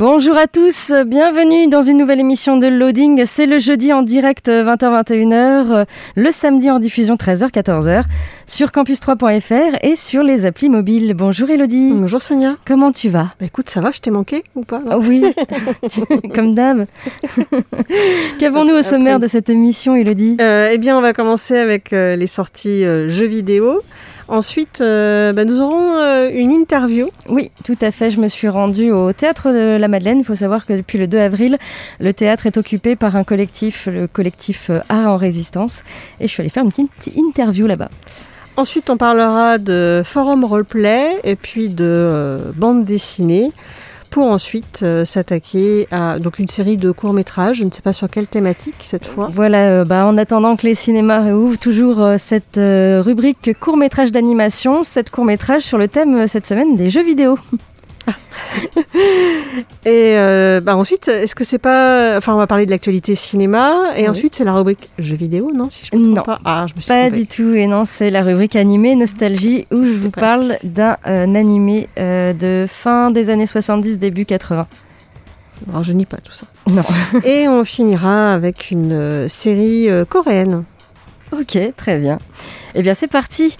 Bonjour 0.00 0.34
à 0.38 0.46
tous, 0.46 0.94
bienvenue 1.06 1.68
dans 1.68 1.82
une 1.82 1.98
nouvelle 1.98 2.20
émission 2.20 2.56
de 2.56 2.66
Loading. 2.66 3.26
C'est 3.26 3.44
le 3.44 3.58
jeudi 3.58 3.92
en 3.92 4.00
direct 4.00 4.48
20h-21h, 4.48 5.84
le 6.16 6.30
samedi 6.30 6.70
en 6.70 6.78
diffusion 6.78 7.16
13h-14h 7.16 8.04
sur 8.46 8.68
campus3.fr 8.68 9.76
et 9.82 9.96
sur 9.96 10.22
les 10.22 10.46
applis 10.46 10.70
mobiles. 10.70 11.12
Bonjour 11.12 11.50
Elodie. 11.50 11.92
Bonjour 11.92 12.22
Sonia. 12.22 12.56
Comment 12.66 12.92
tu 12.92 13.10
vas? 13.10 13.34
Bah 13.38 13.44
Écoute, 13.44 13.68
ça 13.68 13.82
va, 13.82 13.90
je 13.90 14.00
t'ai 14.00 14.10
manqué 14.10 14.42
ou 14.54 14.62
pas? 14.62 14.80
Oh 14.90 15.02
Oui, 15.06 15.22
comme 16.34 16.54
d'hab. 16.54 16.86
Qu'avons-nous 18.38 18.76
au 18.76 18.82
sommaire 18.82 19.18
de 19.18 19.26
cette 19.26 19.50
émission 19.50 19.96
Elodie? 19.96 20.38
Euh, 20.40 20.70
Eh 20.72 20.78
bien, 20.78 20.96
on 20.96 21.02
va 21.02 21.12
commencer 21.12 21.58
avec 21.58 21.92
euh, 21.92 22.16
les 22.16 22.26
sorties 22.26 22.86
euh, 22.86 23.10
jeux 23.10 23.26
vidéo. 23.26 23.82
Ensuite, 24.30 24.80
euh, 24.80 25.32
bah, 25.32 25.44
nous 25.44 25.60
aurons 25.60 25.96
euh, 25.96 26.30
une 26.32 26.52
interview. 26.52 27.10
Oui, 27.28 27.50
tout 27.64 27.76
à 27.80 27.90
fait. 27.90 28.10
Je 28.10 28.20
me 28.20 28.28
suis 28.28 28.48
rendue 28.48 28.92
au 28.92 29.12
théâtre 29.12 29.50
de 29.50 29.76
la 29.76 29.88
Madeleine. 29.88 30.20
Il 30.20 30.24
faut 30.24 30.36
savoir 30.36 30.66
que 30.66 30.72
depuis 30.72 30.98
le 30.98 31.08
2 31.08 31.18
avril, 31.18 31.58
le 31.98 32.12
théâtre 32.12 32.46
est 32.46 32.56
occupé 32.56 32.94
par 32.94 33.16
un 33.16 33.24
collectif, 33.24 33.88
le 33.90 34.06
collectif 34.06 34.70
euh, 34.70 34.78
Art 34.88 35.08
en 35.08 35.16
Résistance. 35.16 35.82
Et 36.20 36.28
je 36.28 36.32
suis 36.32 36.42
allée 36.42 36.48
faire 36.48 36.62
une 36.62 36.70
petite 36.70 37.16
interview 37.16 37.66
là-bas. 37.66 37.88
Ensuite, 38.56 38.88
on 38.88 38.96
parlera 38.96 39.58
de 39.58 40.02
forum 40.04 40.44
roleplay 40.44 41.16
et 41.24 41.34
puis 41.34 41.68
de 41.68 42.52
bande 42.54 42.84
dessinée 42.84 43.50
pour 44.10 44.26
ensuite 44.26 44.80
euh, 44.82 45.04
s'attaquer 45.04 45.86
à 45.90 46.16
une 46.38 46.48
série 46.48 46.76
de 46.76 46.90
courts 46.90 47.12
métrages. 47.12 47.56
Je 47.58 47.64
ne 47.64 47.70
sais 47.70 47.82
pas 47.82 47.92
sur 47.92 48.10
quelle 48.10 48.26
thématique 48.26 48.74
cette 48.80 49.06
fois. 49.06 49.28
Voilà, 49.32 49.80
euh, 49.80 49.84
bah, 49.84 50.04
en 50.06 50.18
attendant 50.18 50.56
que 50.56 50.66
les 50.66 50.74
cinémas 50.74 51.20
réouvrent, 51.20 51.58
toujours 51.58 52.02
euh, 52.02 52.16
cette 52.18 52.58
rubrique 52.58 53.58
court 53.58 53.76
métrage 53.76 54.10
d'animation, 54.12 54.82
cette 54.82 55.10
court 55.10 55.24
métrage 55.24 55.62
sur 55.62 55.78
le 55.78 55.88
thème 55.88 56.26
cette 56.26 56.46
semaine 56.46 56.74
des 56.76 56.90
jeux 56.90 57.04
vidéo. 57.04 57.38
et 59.84 60.14
euh, 60.16 60.60
bah 60.60 60.76
ensuite, 60.76 61.08
est-ce 61.08 61.34
que 61.34 61.44
c'est 61.44 61.58
pas. 61.58 62.16
Enfin, 62.16 62.34
on 62.34 62.38
va 62.38 62.46
parler 62.46 62.66
de 62.66 62.70
l'actualité 62.70 63.14
cinéma, 63.14 63.92
et 63.96 64.08
ensuite, 64.08 64.34
c'est 64.34 64.44
la 64.44 64.52
rubrique 64.52 64.88
jeux 64.98 65.16
vidéo, 65.16 65.50
non 65.54 65.70
Si 65.70 65.86
je 65.86 65.96
me 65.96 66.06
non, 66.06 66.22
pas? 66.22 66.38
Ah, 66.44 66.66
je 66.68 66.74
me 66.74 66.80
suis 66.80 66.88
pas 66.88 67.10
du 67.10 67.26
tout. 67.26 67.54
Et 67.54 67.66
non, 67.66 67.84
c'est 67.84 68.10
la 68.10 68.22
rubrique 68.22 68.56
animé 68.56 68.94
nostalgie, 68.94 69.66
où 69.70 69.84
je 69.84 69.94
vous 69.94 70.10
parle 70.10 70.56
d'un 70.62 70.96
euh, 71.06 71.34
animé 71.34 71.88
euh, 71.98 72.32
de 72.32 72.66
fin 72.68 73.10
des 73.10 73.30
années 73.30 73.46
70, 73.46 73.98
début 73.98 74.24
80. 74.24 74.66
Ça 75.52 75.60
ne 75.66 75.72
rajeunit 75.72 76.06
pas 76.06 76.18
tout 76.18 76.32
ça. 76.32 76.46
Non. 76.66 76.82
et 77.24 77.48
on 77.48 77.64
finira 77.64 78.32
avec 78.32 78.70
une 78.70 79.28
série 79.28 79.88
coréenne. 80.08 80.64
Ok, 81.32 81.58
très 81.76 81.98
bien. 81.98 82.18
Eh 82.76 82.82
bien, 82.82 82.94
c'est 82.94 83.08
parti. 83.08 83.56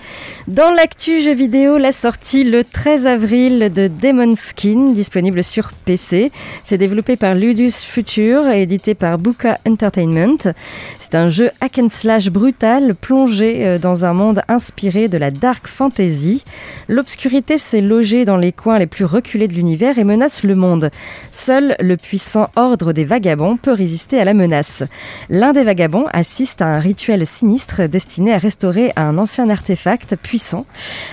Dans 0.46 0.70
l'actu 0.70 1.20
jeu 1.20 1.34
vidéo, 1.34 1.78
la 1.78 1.90
sortie 1.90 2.44
le 2.44 2.62
13 2.62 3.08
avril 3.08 3.72
de 3.72 3.88
Demon 3.88 4.36
Skin, 4.36 4.92
disponible 4.92 5.42
sur 5.42 5.72
PC. 5.72 6.30
C'est 6.62 6.78
développé 6.78 7.16
par 7.16 7.34
Ludus 7.34 7.72
Future 7.82 8.48
et 8.48 8.62
édité 8.62 8.94
par 8.94 9.18
Buka 9.18 9.58
Entertainment. 9.68 10.52
C'est 11.00 11.16
un 11.16 11.28
jeu 11.28 11.50
hack 11.60 11.80
and 11.80 11.88
slash 11.88 12.30
brutal 12.30 12.94
plongé 12.94 13.66
euh, 13.66 13.78
dans 13.78 14.04
un 14.04 14.12
monde 14.12 14.42
inspiré 14.46 15.08
de 15.08 15.18
la 15.18 15.32
dark 15.32 15.66
fantasy. 15.66 16.44
L'obscurité 16.88 17.58
s'est 17.58 17.80
logée 17.80 18.24
dans 18.24 18.36
les 18.36 18.52
coins 18.52 18.78
les 18.78 18.86
plus 18.86 19.04
reculés 19.04 19.48
de 19.48 19.54
l'univers 19.54 19.98
et 19.98 20.04
menace 20.04 20.44
le 20.44 20.54
monde. 20.54 20.90
Seul 21.32 21.74
le 21.80 21.96
puissant 21.96 22.48
ordre 22.54 22.92
des 22.92 23.04
vagabonds 23.04 23.56
peut 23.56 23.72
résister 23.72 24.20
à 24.20 24.24
la 24.24 24.34
menace. 24.34 24.84
L'un 25.28 25.52
des 25.52 25.64
vagabonds 25.64 26.06
assiste 26.12 26.62
à 26.62 26.66
un 26.66 26.78
rituel 26.78 27.26
sinistre 27.26 27.88
destiné 27.88 28.32
à 28.32 28.38
restaurer 28.38 28.92
ancien 29.18 29.48
artefact 29.50 30.16
puissant. 30.16 30.66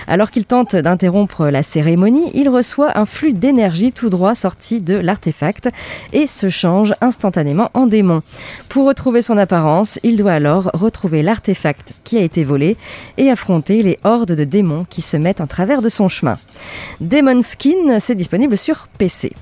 Alors 0.06 0.30
qu'il 0.30 0.44
tente 0.44 0.76
d'interrompre 0.76 1.48
la 1.48 1.62
cérémonie, 1.62 2.30
il 2.34 2.48
reçoit 2.48 2.98
un 2.98 3.04
flux 3.04 3.32
d'énergie 3.32 3.92
tout 3.92 4.10
droit 4.10 4.34
sorti 4.34 4.80
de 4.80 4.94
l'artefact 4.94 5.68
et 6.12 6.26
se 6.26 6.48
change 6.48 6.94
instantanément 7.00 7.70
en 7.74 7.86
démon. 7.86 8.22
Pour 8.68 8.86
retrouver 8.86 9.22
son 9.22 9.36
apparence, 9.36 9.98
il 10.02 10.16
doit 10.16 10.32
alors 10.32 10.70
retrouver 10.74 11.22
l'artefact 11.22 11.92
qui 12.04 12.18
a 12.18 12.22
été 12.22 12.44
volé 12.44 12.76
et 13.16 13.30
affronter 13.30 13.82
les 13.82 13.98
hordes 14.04 14.32
de 14.32 14.44
démons 14.44 14.86
qui 14.88 15.02
se 15.02 15.16
mettent 15.16 15.40
en 15.40 15.46
travers 15.46 15.82
de 15.82 15.88
son 15.88 16.08
chemin. 16.08 16.38
Demon 17.00 17.42
Skin, 17.42 17.98
c'est 18.00 18.14
disponible 18.14 18.56
sur 18.56 18.88
PC. 18.98 19.32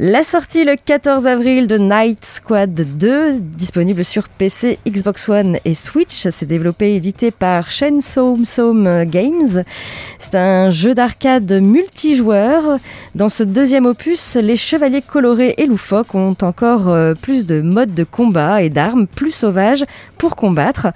La 0.00 0.24
sortie 0.24 0.64
le 0.64 0.74
14 0.74 1.24
avril 1.28 1.68
de 1.68 1.78
Night 1.78 2.24
Squad 2.24 2.74
2, 2.74 3.38
disponible 3.38 4.02
sur 4.02 4.28
PC, 4.28 4.80
Xbox 4.88 5.28
One 5.28 5.58
et 5.64 5.74
Switch. 5.74 6.26
C'est 6.30 6.46
développé 6.46 6.94
et 6.94 6.96
édité 6.96 7.30
par 7.30 7.70
Shen 7.70 8.00
Soum 8.00 8.42
Games. 9.04 9.62
C'est 10.18 10.34
un 10.34 10.70
jeu 10.70 10.96
d'arcade 10.96 11.52
multijoueur. 11.62 12.80
Dans 13.14 13.28
ce 13.28 13.44
deuxième 13.44 13.86
opus, 13.86 14.34
les 14.34 14.56
chevaliers 14.56 15.00
colorés 15.00 15.54
et 15.58 15.66
loufoques 15.66 16.16
ont 16.16 16.36
encore 16.42 16.88
euh, 16.88 17.14
plus 17.14 17.46
de 17.46 17.60
modes 17.60 17.94
de 17.94 18.02
combat 18.02 18.62
et 18.62 18.70
d'armes 18.70 19.06
plus 19.06 19.30
sauvages 19.30 19.84
pour 20.18 20.34
combattre. 20.34 20.88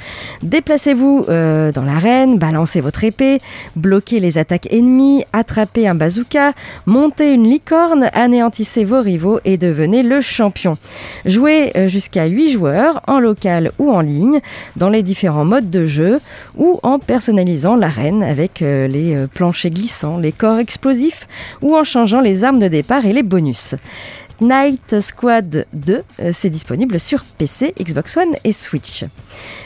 Déplacez-vous 0.42 1.26
euh, 1.28 1.70
dans 1.70 1.84
l'arène, 1.84 2.38
balancez 2.38 2.80
votre 2.80 3.04
épée, 3.04 3.40
bloquez 3.76 4.18
les 4.18 4.38
attaques 4.38 4.66
ennemies, 4.72 5.22
attrapez 5.32 5.86
un 5.86 5.94
bazooka, 5.94 6.52
montez 6.86 7.34
une 7.34 7.44
licorne, 7.44 8.10
anéantissez 8.12 8.87
vos 8.88 9.02
rivaux 9.02 9.38
et 9.44 9.58
devenez 9.58 10.02
le 10.02 10.20
champion. 10.20 10.76
Jouez 11.26 11.72
euh, 11.76 11.88
jusqu'à 11.88 12.26
8 12.26 12.50
joueurs 12.50 13.02
en 13.06 13.20
local 13.20 13.70
ou 13.78 13.92
en 13.92 14.00
ligne 14.00 14.40
dans 14.76 14.88
les 14.88 15.02
différents 15.02 15.44
modes 15.44 15.70
de 15.70 15.86
jeu 15.86 16.20
ou 16.56 16.80
en 16.82 16.98
personnalisant 16.98 17.76
l'arène 17.76 18.22
avec 18.22 18.62
euh, 18.62 18.88
les 18.88 19.14
euh, 19.14 19.26
planchers 19.26 19.70
glissants, 19.70 20.18
les 20.18 20.32
corps 20.32 20.58
explosifs 20.58 21.28
ou 21.60 21.76
en 21.76 21.84
changeant 21.84 22.20
les 22.20 22.44
armes 22.44 22.58
de 22.58 22.68
départ 22.68 23.04
et 23.04 23.12
les 23.12 23.22
bonus. 23.22 23.76
Night 24.40 25.00
Squad 25.00 25.66
2, 25.72 26.02
euh, 26.20 26.30
c'est 26.32 26.48
disponible 26.48 27.00
sur 27.00 27.24
PC, 27.24 27.74
Xbox 27.80 28.16
One 28.16 28.36
et 28.44 28.52
Switch. 28.52 29.04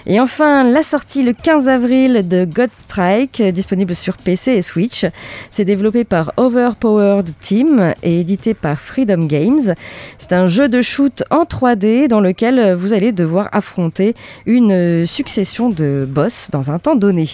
Et 0.06 0.19
enfin, 0.19 0.65
la 0.65 0.83
sortie 0.83 1.22
le 1.22 1.34
15 1.34 1.69
avril 1.69 2.27
de 2.27 2.47
God 2.47 2.71
Strike, 2.72 3.43
euh, 3.43 3.50
disponible 3.50 3.94
sur 3.94 4.16
PC 4.16 4.53
et 4.53 4.62
Switch. 4.62 5.05
C'est 5.50 5.66
développé 5.66 6.05
par 6.05 6.32
Overpowered 6.38 7.28
Team 7.41 7.93
et 8.03 8.21
édité 8.21 8.55
par 8.55 8.78
Freedom 8.78 9.27
Games. 9.27 9.75
C'est 10.16 10.32
un 10.32 10.47
jeu 10.47 10.71
de 10.71 10.81
shoot 10.81 11.22
en 11.31 11.44
3D 11.44 12.09
dans 12.09 12.21
lequel 12.21 12.59
euh, 12.59 12.75
vous 12.75 12.94
allez 12.94 13.12
devoir 13.12 13.50
affronter 13.53 14.15
une 14.47 15.05
succession 15.06 15.69
de 15.69 16.06
boss 16.09 16.49
dans 16.50 16.71
un 16.71 16.78
temps 16.78 16.94
donné. 16.94 17.28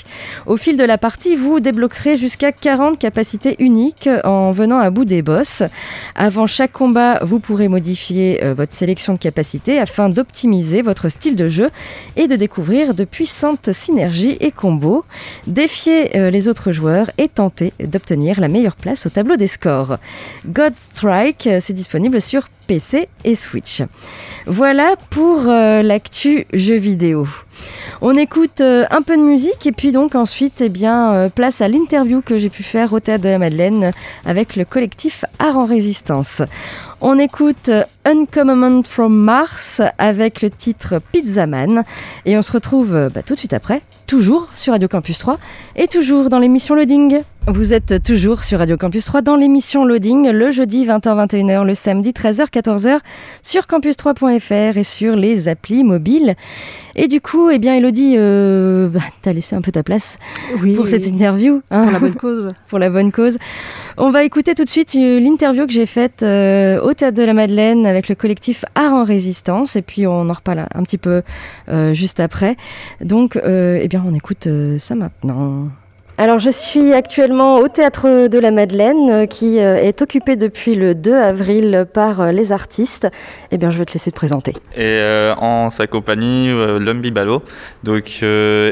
Au 0.47 0.57
fil 0.57 0.77
de 0.77 0.85
la 0.85 0.99
partie, 0.99 1.37
vous 1.37 1.61
débloquerez 1.61 2.17
jusqu'à 2.17 2.51
40 2.51 2.99
capacités 2.99 3.55
uniques 3.61 4.09
en 4.25 4.51
venant 4.51 4.81
à 4.81 4.91
bout 4.91 5.05
des 5.05 5.23
boss. 5.23 5.63
Avant 6.17 6.49
chaque 6.49 6.73
combat, 6.73 7.21
vous 7.29 7.41
pourrez 7.41 7.69
modifier 7.69 8.43
euh, 8.43 8.55
votre 8.55 8.73
sélection 8.73 9.13
de 9.13 9.19
capacités 9.19 9.79
afin 9.79 10.09
d'optimiser 10.09 10.81
votre 10.81 11.11
style 11.11 11.37
de 11.37 11.49
jeu 11.49 11.71
et 12.17 12.27
de 12.27 12.37
découvrir 12.37 12.95
de 12.95 13.05
puissantes 13.05 13.71
synergies 13.71 14.39
et 14.41 14.51
combos. 14.51 15.05
Défier 15.47 16.17
euh, 16.17 16.31
les 16.31 16.49
autres 16.49 16.73
joueurs 16.73 17.11
et 17.19 17.29
tenter 17.29 17.75
d'obtenir 17.85 18.41
la 18.41 18.49
meilleure 18.49 18.77
place 18.77 19.05
au 19.05 19.11
tableau 19.11 19.37
des 19.37 19.47
scores. 19.47 19.99
God 20.47 20.75
Strike, 20.75 21.47
euh, 21.47 21.59
c'est 21.61 21.75
disponible 21.75 22.21
sur 22.21 22.49
PC 22.67 23.09
et 23.25 23.35
Switch. 23.35 23.83
Voilà 24.47 24.95
pour 25.09 25.45
l'actu 25.45 26.47
jeu 26.53 26.75
vidéo. 26.75 27.27
On 28.03 28.15
écoute 28.15 28.61
un 28.61 29.01
peu 29.01 29.17
de 29.17 29.23
musique 29.23 29.67
et 29.67 29.73
puis 29.73 29.91
donc 29.91 30.15
ensuite 30.15 30.61
eh 30.61 30.69
bien, 30.69 31.31
place 31.35 31.63
à 31.63 31.69
l'interview 31.69 32.21
que 32.21 32.37
j'ai 32.37 32.51
pu 32.51 32.63
faire 32.63 32.93
au 32.93 33.01
Théâtre 33.01 33.25
de 33.25 33.31
la 33.31 33.39
Madeleine 33.39 33.93
avec 34.27 34.55
le 34.55 34.67
collectif 34.67 35.25
Art 35.39 35.57
en 35.57 35.65
Résistance. 35.65 36.43
On 37.01 37.17
écoute 37.17 37.71
Uncommon 38.05 38.83
from 38.83 39.15
Mars 39.15 39.81
avec 39.99 40.43
le 40.43 40.51
titre 40.51 41.01
Pizza 41.13 41.47
Man. 41.47 41.85
Et 42.25 42.37
on 42.37 42.43
se 42.43 42.51
retrouve 42.51 43.09
bah, 43.15 43.23
tout 43.23 43.35
de 43.35 43.39
suite 43.39 43.53
après 43.53 43.83
toujours 44.09 44.49
sur 44.55 44.73
Radio 44.73 44.89
Campus 44.89 45.19
3 45.19 45.39
et 45.77 45.87
toujours 45.87 46.31
dans 46.31 46.39
l'émission 46.39 46.75
Loading. 46.75 47.21
Vous 47.47 47.75
êtes 47.75 48.03
toujours 48.03 48.43
sur 48.43 48.59
Radio 48.59 48.77
Campus 48.79 49.05
3 49.05 49.21
dans 49.21 49.37
l'émission 49.37 49.85
Loading 49.85 50.31
le 50.31 50.51
jeudi 50.51 50.87
20h-21h, 50.87 51.65
le 51.65 51.75
samedi 51.75 52.11
13h-14h 52.11 52.99
sur 53.43 53.63
campus3.fr 53.63 54.77
et 54.79 54.83
sur 54.83 55.15
les 55.15 55.49
applis 55.49 55.85
mobiles. 55.85 56.37
Et 56.95 57.07
du 57.07 57.21
coup, 57.21 57.49
eh 57.49 57.61
bien, 57.61 57.75
Elodie, 57.75 58.17
euh, 58.19 58.89
bah, 58.89 59.01
t'as 59.23 59.33
laissé 59.33 59.55
un 59.55 59.61
peu 59.61 59.71
ta 59.71 59.85
place 59.85 60.19
pour 60.75 60.89
cette 60.89 61.07
interview. 61.07 61.63
Hein, 61.71 61.85
pour 61.85 61.93
la 61.93 62.01
bonne 62.01 62.15
cause. 62.15 62.49
pour 62.69 62.79
la 62.81 62.91
bonne 62.91 63.13
cause. 63.13 63.39
On 63.97 64.11
va 64.11 64.25
écouter 64.25 64.55
tout 64.55 64.65
de 64.65 64.69
suite 64.69 64.95
euh, 64.97 65.21
l'interview 65.21 65.67
que 65.67 65.73
j'ai 65.73 65.87
faite 65.87 66.23
euh, 66.23 66.81
au 66.81 66.93
Théâtre 66.95 67.17
de 67.17 67.23
la 67.23 67.35
Madeleine 67.35 67.87
avec 67.87 68.09
le 68.09 68.15
collectif 68.15 68.65
Art 68.75 68.93
en 68.95 69.05
Résistance. 69.05 69.77
Et 69.77 69.83
puis, 69.83 70.07
on 70.09 70.29
en 70.29 70.33
reparle 70.33 70.67
un 70.75 70.83
petit 70.83 70.99
peu 70.99 71.23
euh, 71.69 71.93
juste 71.93 72.21
après. 72.21 72.57
Donc, 73.01 73.37
eh 73.37 73.87
bien, 73.89 73.98
on 74.07 74.15
écoute 74.15 74.49
ça 74.79 74.95
maintenant. 74.95 75.69
Alors 76.21 76.41
je 76.41 76.51
suis 76.51 76.95
actuellement 76.95 77.59
au 77.59 77.69
théâtre 77.69 78.27
de 78.27 78.39
la 78.41 78.51
Madeleine 78.51 79.09
euh, 79.09 79.27
qui 79.27 79.61
euh, 79.61 79.77
est 79.77 80.03
occupé 80.03 80.35
depuis 80.35 80.75
le 80.75 80.97
2 80.97 81.15
avril 81.15 81.87
par 81.95 82.21
euh, 82.21 82.33
les 82.33 82.51
artistes. 82.51 83.07
Eh 83.53 83.57
bien 83.57 83.71
je 83.71 83.79
vais 83.79 83.85
te 83.85 83.93
laisser 83.93 84.11
te 84.11 84.17
présenter. 84.17 84.53
Et 84.77 85.01
en 85.39 85.71
sa 85.71 85.87
compagnie, 85.87 86.49
L'Homme 86.49 87.01
Bibalo, 87.01 87.43
donc 87.85 88.21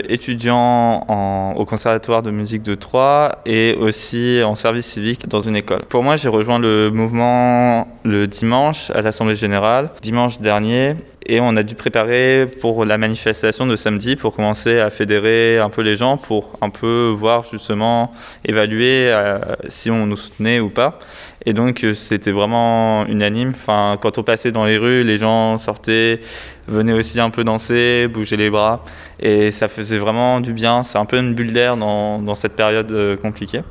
étudiant 0.08 1.04
en, 1.06 1.54
au 1.56 1.64
Conservatoire 1.64 2.22
de 2.22 2.32
musique 2.32 2.62
de 2.62 2.74
Troyes 2.74 3.38
et 3.46 3.76
aussi 3.78 4.40
en 4.44 4.56
service 4.56 4.86
civique 4.86 5.28
dans 5.28 5.40
une 5.40 5.54
école. 5.54 5.84
Pour 5.88 6.02
moi 6.02 6.16
j'ai 6.16 6.28
rejoint 6.28 6.58
le 6.58 6.90
mouvement 6.90 7.86
le 8.02 8.26
dimanche 8.26 8.90
à 8.90 9.02
l'Assemblée 9.02 9.36
Générale, 9.36 9.90
dimanche 10.02 10.40
dernier, 10.40 10.96
et 11.28 11.40
on 11.40 11.56
a 11.56 11.62
dû 11.62 11.74
préparer 11.74 12.48
pour 12.60 12.84
la 12.84 12.98
manifestation 12.98 13.66
de 13.66 13.74
samedi 13.74 14.14
pour 14.14 14.34
commencer 14.34 14.78
à 14.78 14.90
fédérer 14.90 15.58
un 15.58 15.70
peu 15.70 15.82
les 15.82 15.96
gens 15.96 16.16
pour 16.16 16.56
un 16.60 16.70
peu 16.70 17.12
voir 17.16 17.44
justement, 17.50 18.12
évaluer 18.44 19.08
euh, 19.10 19.38
si 19.68 19.90
on 19.90 20.06
nous 20.06 20.16
soutenait 20.16 20.60
ou 20.60 20.70
pas. 20.70 21.00
Et 21.44 21.52
donc 21.52 21.82
euh, 21.84 21.94
c'était 21.94 22.30
vraiment 22.30 23.06
unanime. 23.06 23.50
Enfin, 23.50 23.98
quand 24.00 24.18
on 24.18 24.22
passait 24.22 24.52
dans 24.52 24.64
les 24.64 24.78
rues, 24.78 25.02
les 25.02 25.18
gens 25.18 25.58
sortaient, 25.58 26.20
venaient 26.68 26.92
aussi 26.92 27.18
un 27.18 27.30
peu 27.30 27.42
danser, 27.42 28.06
bouger 28.08 28.36
les 28.36 28.50
bras. 28.50 28.84
Et 29.18 29.50
ça 29.50 29.66
faisait 29.66 29.98
vraiment 29.98 30.40
du 30.40 30.52
bien. 30.52 30.84
C'est 30.84 30.98
un 30.98 31.06
peu 31.06 31.18
une 31.18 31.34
bulle 31.34 31.52
d'air 31.52 31.76
dans, 31.76 32.34
cette 32.36 32.54
période 32.54 32.90
euh, 32.92 33.16
compliquée. 33.16 33.62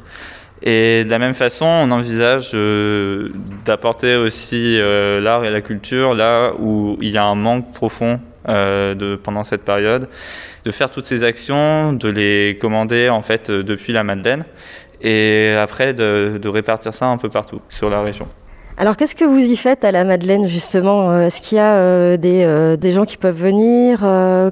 Et 0.64 1.04
de 1.04 1.10
la 1.10 1.20
même 1.20 1.34
façon, 1.34 1.66
on 1.66 1.92
envisage 1.92 2.52
euh, 2.54 3.30
d'apporter 3.66 4.16
aussi 4.16 4.80
euh, 4.80 5.20
l'art 5.20 5.46
et 5.46 5.52
la 5.52 5.62
culture 5.62 6.14
là 6.14 6.54
où 6.60 6.98
il 7.02 7.12
y 7.12 7.18
a 7.18 7.26
un 7.26 7.36
manque 7.36 7.72
profond 7.74 8.20
euh, 8.48 9.18
pendant 9.22 9.44
cette 9.44 9.64
période, 9.64 10.08
de 10.64 10.72
faire 10.72 10.90
toutes 10.90 11.06
ces 11.06 11.24
actions, 11.24 11.94
de 11.94 12.10
les 12.10 12.58
commander 12.60 13.10
en 13.10 13.22
fait 13.22 13.52
depuis 13.52 13.92
la 13.92 14.04
Madeleine 14.04 14.46
et 15.02 15.56
après 15.60 15.94
de, 15.94 16.48
répartir 16.48 16.96
ça 16.96 17.06
un 17.06 17.18
peu 17.18 17.30
partout 17.30 17.60
sur 17.70 17.90
la 17.90 18.02
région. 18.02 18.28
Alors 18.78 18.98
qu'est-ce 18.98 19.16
que 19.16 19.26
vous 19.26 19.40
y 19.40 19.56
faites 19.56 19.84
à 19.84 19.92
la 19.92 20.04
Madeleine 20.04 20.48
justement? 20.48 21.20
Est-ce 21.20 21.42
qu'il 21.42 21.58
y 21.58 21.62
a 21.62 22.18
des, 22.18 22.92
gens 22.92 23.06
qui 23.06 23.18
peuvent 23.18 23.42
venir? 23.42 24.00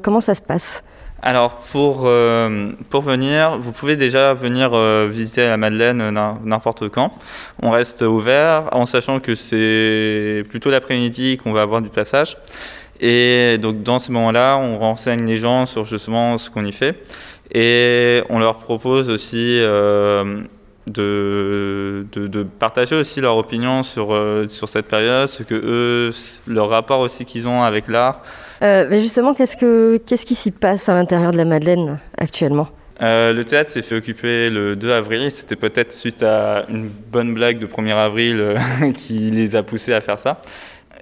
Comment 0.01 0.21
ça 0.21 0.35
se 0.35 0.41
passe? 0.41 0.83
Alors 1.25 1.55
pour, 1.71 2.01
euh, 2.03 2.73
pour 2.89 3.01
venir, 3.01 3.57
vous 3.57 3.71
pouvez 3.71 3.95
déjà 3.95 4.33
venir 4.33 4.71
euh, 4.73 5.07
visiter 5.09 5.47
la 5.47 5.55
Madeleine 5.55 6.01
euh, 6.01 6.11
n'importe 6.43 6.89
quand. 6.89 7.13
On 7.61 7.71
reste 7.71 8.01
ouvert 8.01 8.67
en 8.73 8.85
sachant 8.85 9.21
que 9.21 9.33
c'est 9.33 10.43
plutôt 10.49 10.69
l'après-midi 10.69 11.37
qu'on 11.37 11.53
va 11.53 11.61
avoir 11.61 11.81
du 11.81 11.87
passage. 11.87 12.35
Et 12.99 13.57
donc 13.61 13.83
dans 13.83 13.99
ces 13.99 14.11
moments-là, 14.11 14.57
on 14.57 14.77
renseigne 14.77 15.25
les 15.25 15.37
gens 15.37 15.65
sur 15.65 15.85
justement 15.85 16.37
ce 16.37 16.49
qu'on 16.49 16.65
y 16.65 16.73
fait. 16.73 17.01
Et 17.53 18.21
on 18.29 18.39
leur 18.39 18.57
propose 18.57 19.09
aussi 19.09 19.59
de, 19.61 20.43
de, 20.87 22.05
de, 22.11 22.43
partager 22.43 22.95
aussi 22.95 23.21
leur 23.21 23.37
opinion 23.37 23.83
sur, 23.83 24.13
sur 24.49 24.67
cette 24.67 24.87
période, 24.87 25.29
ce 25.29 25.43
que 25.43 25.55
eux, 25.55 26.11
leur 26.47 26.69
rapport 26.69 26.99
aussi 26.99 27.23
qu'ils 27.23 27.47
ont 27.47 27.63
avec 27.63 27.87
l'art. 27.87 28.21
Euh, 28.63 28.87
mais 28.89 29.01
justement, 29.01 29.33
qu'est-ce, 29.33 29.57
que, 29.57 29.97
qu'est-ce 29.97 30.25
qui 30.25 30.35
s'y 30.35 30.51
passe 30.51 30.87
à 30.87 30.93
l'intérieur 30.93 31.31
de 31.31 31.37
la 31.37 31.45
Madeleine 31.45 31.99
actuellement? 32.17 32.69
Euh, 33.01 33.33
le 33.33 33.43
théâtre 33.43 33.71
s'est 33.71 33.81
fait 33.81 33.95
occuper 33.95 34.49
le 34.49 34.75
2 34.75 34.91
avril. 34.91 35.29
C'était 35.31 35.57
peut-être 35.57 35.91
suite 35.91 36.23
à 36.23 36.63
une 36.69 36.87
bonne 36.87 37.33
blague 37.33 37.59
de 37.59 37.67
1er 37.67 37.95
avril 37.95 38.37
euh, 38.39 38.57
qui 38.95 39.31
les 39.31 39.55
a 39.55 39.63
poussés 39.63 39.93
à 39.93 39.99
faire 39.99 40.19
ça. 40.19 40.41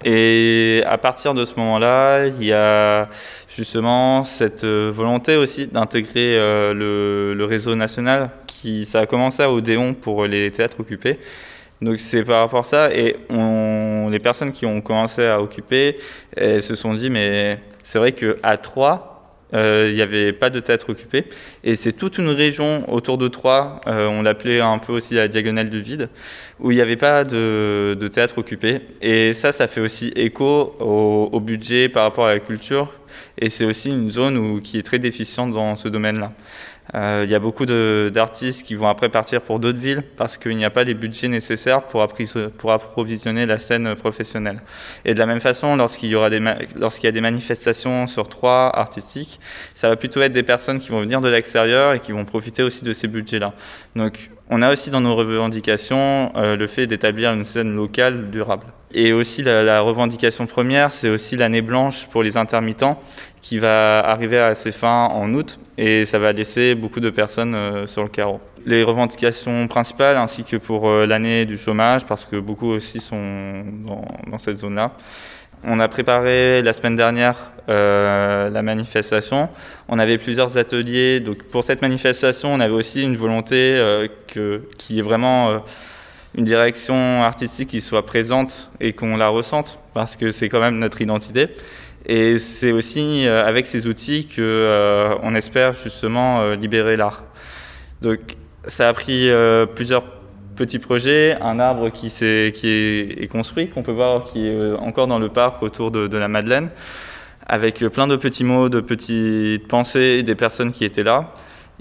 Et 0.03 0.81
à 0.87 0.97
partir 0.97 1.35
de 1.35 1.45
ce 1.45 1.53
moment-là, 1.57 2.25
il 2.25 2.43
y 2.43 2.53
a 2.53 3.07
justement 3.55 4.23
cette 4.23 4.65
volonté 4.65 5.35
aussi 5.35 5.67
d'intégrer 5.67 6.37
le, 6.73 7.45
réseau 7.47 7.75
national. 7.75 8.31
Ça 8.85 9.01
a 9.01 9.05
commencé 9.05 9.43
à 9.43 9.51
Odéon 9.51 9.93
pour 9.93 10.25
les 10.25 10.49
théâtres 10.49 10.79
occupés. 10.79 11.19
Donc 11.81 11.99
c'est 11.99 12.23
par 12.23 12.41
rapport 12.41 12.61
à 12.61 12.63
ça. 12.63 12.95
Et 12.95 13.15
on, 13.29 13.80
les 14.09 14.19
personnes 14.19 14.51
qui 14.51 14.65
ont 14.65 14.81
commencé 14.81 15.25
à 15.25 15.41
occuper 15.41 15.97
se 16.37 16.75
sont 16.75 16.93
dit, 16.93 17.09
mais 17.09 17.59
c'est 17.83 17.99
vrai 17.99 18.11
qu'à 18.13 18.57
Troyes, 18.57 19.11
euh, 19.53 19.87
il 19.89 19.95
n'y 19.95 20.01
avait 20.01 20.31
pas 20.31 20.49
de 20.49 20.59
théâtre 20.59 20.89
occupé. 20.89 21.25
Et 21.63 21.75
c'est 21.75 21.91
toute 21.91 22.17
une 22.17 22.29
région 22.29 22.89
autour 22.91 23.17
de 23.17 23.27
Troyes, 23.27 23.81
euh, 23.87 24.07
on 24.07 24.21
l'appelait 24.21 24.61
un 24.61 24.77
peu 24.77 24.93
aussi 24.93 25.15
la 25.15 25.27
diagonale 25.27 25.69
du 25.69 25.81
vide, 25.81 26.09
où 26.59 26.71
il 26.71 26.75
n'y 26.75 26.81
avait 26.81 26.95
pas 26.95 27.23
de, 27.23 27.97
de, 27.99 28.07
théâtre 28.07 28.37
occupé. 28.37 28.81
Et 29.01 29.33
ça, 29.33 29.51
ça 29.51 29.67
fait 29.67 29.81
aussi 29.81 30.11
écho 30.15 30.75
au, 30.79 31.29
au 31.31 31.39
budget 31.39 31.89
par 31.89 32.03
rapport 32.03 32.27
à 32.27 32.33
la 32.33 32.39
culture. 32.39 32.93
Et 33.37 33.49
c'est 33.49 33.65
aussi 33.65 33.89
une 33.89 34.09
zone 34.09 34.37
où, 34.37 34.61
qui 34.61 34.77
est 34.77 34.83
très 34.83 34.99
déficiente 34.99 35.51
dans 35.51 35.75
ce 35.75 35.87
domaine-là. 35.89 36.31
Euh, 36.93 37.21
il 37.23 37.31
y 37.31 37.35
a 37.35 37.39
beaucoup 37.39 37.65
d'artistes 37.65 38.63
qui 38.63 38.75
vont 38.75 38.87
après 38.87 39.09
partir 39.09 39.41
pour 39.41 39.59
d'autres 39.59 39.77
villes 39.77 40.03
parce 40.17 40.37
qu'il 40.37 40.57
n'y 40.57 40.65
a 40.65 40.69
pas 40.69 40.83
les 40.83 40.93
budgets 40.93 41.29
nécessaires 41.29 41.83
pour, 41.83 42.05
pour, 42.57 42.71
approvisionner 42.71 43.45
la 43.45 43.59
scène 43.59 43.95
professionnelle. 43.95 44.61
Et 45.05 45.13
de 45.13 45.19
la 45.19 45.25
même 45.25 45.39
façon, 45.39 45.75
lorsqu'il 45.75 46.09
y, 46.09 46.15
aura 46.15 46.29
lorsqu'il 46.75 47.05
y 47.05 47.09
a 47.09 47.11
des 47.11 47.21
manifestations 47.21 48.07
sur 48.07 48.27
trois 48.27 48.71
artistiques, 48.75 49.39
ça 49.73 49.87
va 49.87 49.95
plutôt 49.95 50.21
être 50.21 50.33
des 50.33 50.43
personnes 50.43 50.79
qui 50.79 50.89
vont 50.89 50.99
venir 50.99 51.21
de 51.21 51.29
l'extérieur 51.29 51.93
et 51.93 51.99
qui 51.99 52.11
vont 52.11 52.25
profiter 52.25 52.63
aussi 52.63 52.83
de 52.83 52.93
ces 52.93 53.07
budgets-là. 53.07 53.53
Donc 53.95 54.29
on 54.53 54.61
a 54.61 54.71
aussi 54.71 54.89
dans 54.91 54.99
nos 54.99 55.15
revendications 55.15 56.33
euh, 56.35 56.57
le 56.57 56.67
fait 56.67 56.85
d'établir 56.85 57.31
une 57.31 57.45
scène 57.45 57.73
locale 57.73 58.29
durable. 58.29 58.67
Et 58.93 59.13
aussi 59.13 59.41
la, 59.43 59.79
revendication 59.79 60.45
première, 60.45 60.91
c'est 60.91 61.09
aussi 61.09 61.37
l'année 61.37 61.61
blanche 61.61 62.07
pour 62.07 62.21
les 62.21 62.35
intermittents 62.35 63.01
qui 63.41 63.57
va 63.57 63.99
arriver 63.99 64.37
à 64.37 64.53
ses 64.53 64.73
fins 64.73 65.05
en 65.05 65.33
août 65.33 65.57
et 65.77 66.05
ça 66.05 66.19
va 66.19 66.33
laisser 66.33 66.75
beaucoup 66.75 66.99
de 66.99 67.09
personnes 67.09 67.55
euh, 67.55 67.87
sur 67.87 68.03
le 68.03 68.09
carreau. 68.09 68.41
Les 68.65 68.83
revendications 68.83 69.69
principales 69.69 70.17
ainsi 70.17 70.43
que 70.43 70.57
pour 70.57 70.89
euh, 70.89 71.05
l'année 71.05 71.45
du 71.45 71.57
chômage 71.57 72.05
parce 72.05 72.25
que 72.25 72.35
beaucoup 72.35 72.67
aussi 72.67 72.99
sont 72.99 73.63
dans 74.27 74.37
cette 74.37 74.57
zone-là. 74.57 74.91
On 75.63 75.79
a 75.79 75.87
préparé 75.87 76.63
la 76.63 76.73
semaine 76.73 76.95
dernière 76.95 77.51
euh, 77.69 78.49
la 78.49 78.61
manifestation. 78.63 79.49
On 79.87 79.99
avait 79.99 80.17
plusieurs 80.17 80.57
ateliers. 80.57 81.19
Donc 81.19 81.43
pour 81.43 81.63
cette 81.63 81.83
manifestation, 81.83 82.51
on 82.51 82.59
avait 82.59 82.73
aussi 82.73 83.03
une 83.03 83.15
volonté 83.15 83.75
euh, 83.75 84.07
que, 84.27 84.63
qui 84.79 84.97
est 84.97 85.03
vraiment 85.03 85.49
euh, 85.49 85.57
une 86.35 86.45
direction 86.45 87.23
artistique 87.23 87.69
qui 87.69 87.81
soit 87.81 88.05
présente 88.05 88.71
et 88.79 88.93
qu'on 88.93 89.17
la 89.17 89.27
ressente 89.27 89.77
parce 89.93 90.15
que 90.15 90.31
c'est 90.31 90.49
quand 90.49 90.59
même 90.59 90.79
notre 90.79 90.99
identité. 91.01 91.49
Et 92.07 92.39
c'est 92.39 92.71
aussi 92.71 93.27
euh, 93.27 93.45
avec 93.45 93.67
ces 93.67 93.85
outils 93.85 94.25
que 94.25 94.41
euh, 94.41 95.15
on 95.21 95.35
espère 95.35 95.73
justement 95.73 96.53
libérer 96.53 96.97
l'art. 96.97 97.23
Donc 98.01 98.19
ça 98.65 98.89
a 98.89 98.93
pris 98.93 99.29
plusieurs 99.75 100.20
petits 100.61 100.77
projets, 100.77 101.35
un 101.41 101.59
arbre 101.59 101.89
qui, 101.89 102.13
est, 102.21 103.31
construit, 103.31 103.67
qu'on 103.69 103.81
peut 103.81 103.91
voir 103.91 104.25
qui 104.25 104.47
est 104.47 104.73
encore 104.73 105.07
dans 105.07 105.17
le 105.17 105.29
parc 105.29 105.63
autour 105.63 105.89
de, 105.89 106.05
de, 106.05 106.17
la 106.17 106.27
Madeleine, 106.27 106.69
avec 107.47 107.79
plein 107.87 108.05
de 108.05 108.15
petits 108.15 108.43
mots, 108.43 108.69
de 108.69 108.79
petites 108.79 109.67
pensées 109.67 110.21
des 110.21 110.35
personnes 110.35 110.71
qui 110.71 110.85
étaient 110.85 111.01
là. 111.01 111.33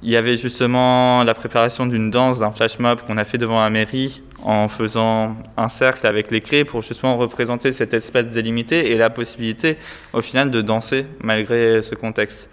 Il 0.03 0.09
y 0.09 0.17
avait 0.17 0.39
justement 0.39 1.23
la 1.25 1.35
préparation 1.35 1.85
d'une 1.85 2.11
danse, 2.11 2.39
d'un 2.39 2.53
flash 2.53 2.79
mob 2.79 3.03
qu'on 3.03 3.19
a 3.19 3.27
fait 3.27 3.37
devant 3.37 3.61
la 3.61 3.69
mairie 3.69 4.23
en 4.45 4.69
faisant 4.69 5.37
un 5.59 5.69
cercle 5.69 6.07
avec 6.07 6.31
les 6.31 6.41
clés 6.41 6.65
pour 6.65 6.81
justement 6.81 7.19
représenter 7.19 7.73
cet 7.73 7.93
espace 7.93 8.29
délimité 8.29 8.93
et 8.93 8.97
la 8.97 9.11
possibilité 9.11 9.77
au 10.15 10.23
final 10.23 10.51
de 10.51 10.63
danser 10.63 11.05
malgré 11.23 11.83
ce 11.83 11.95
contexte. 11.95 12.49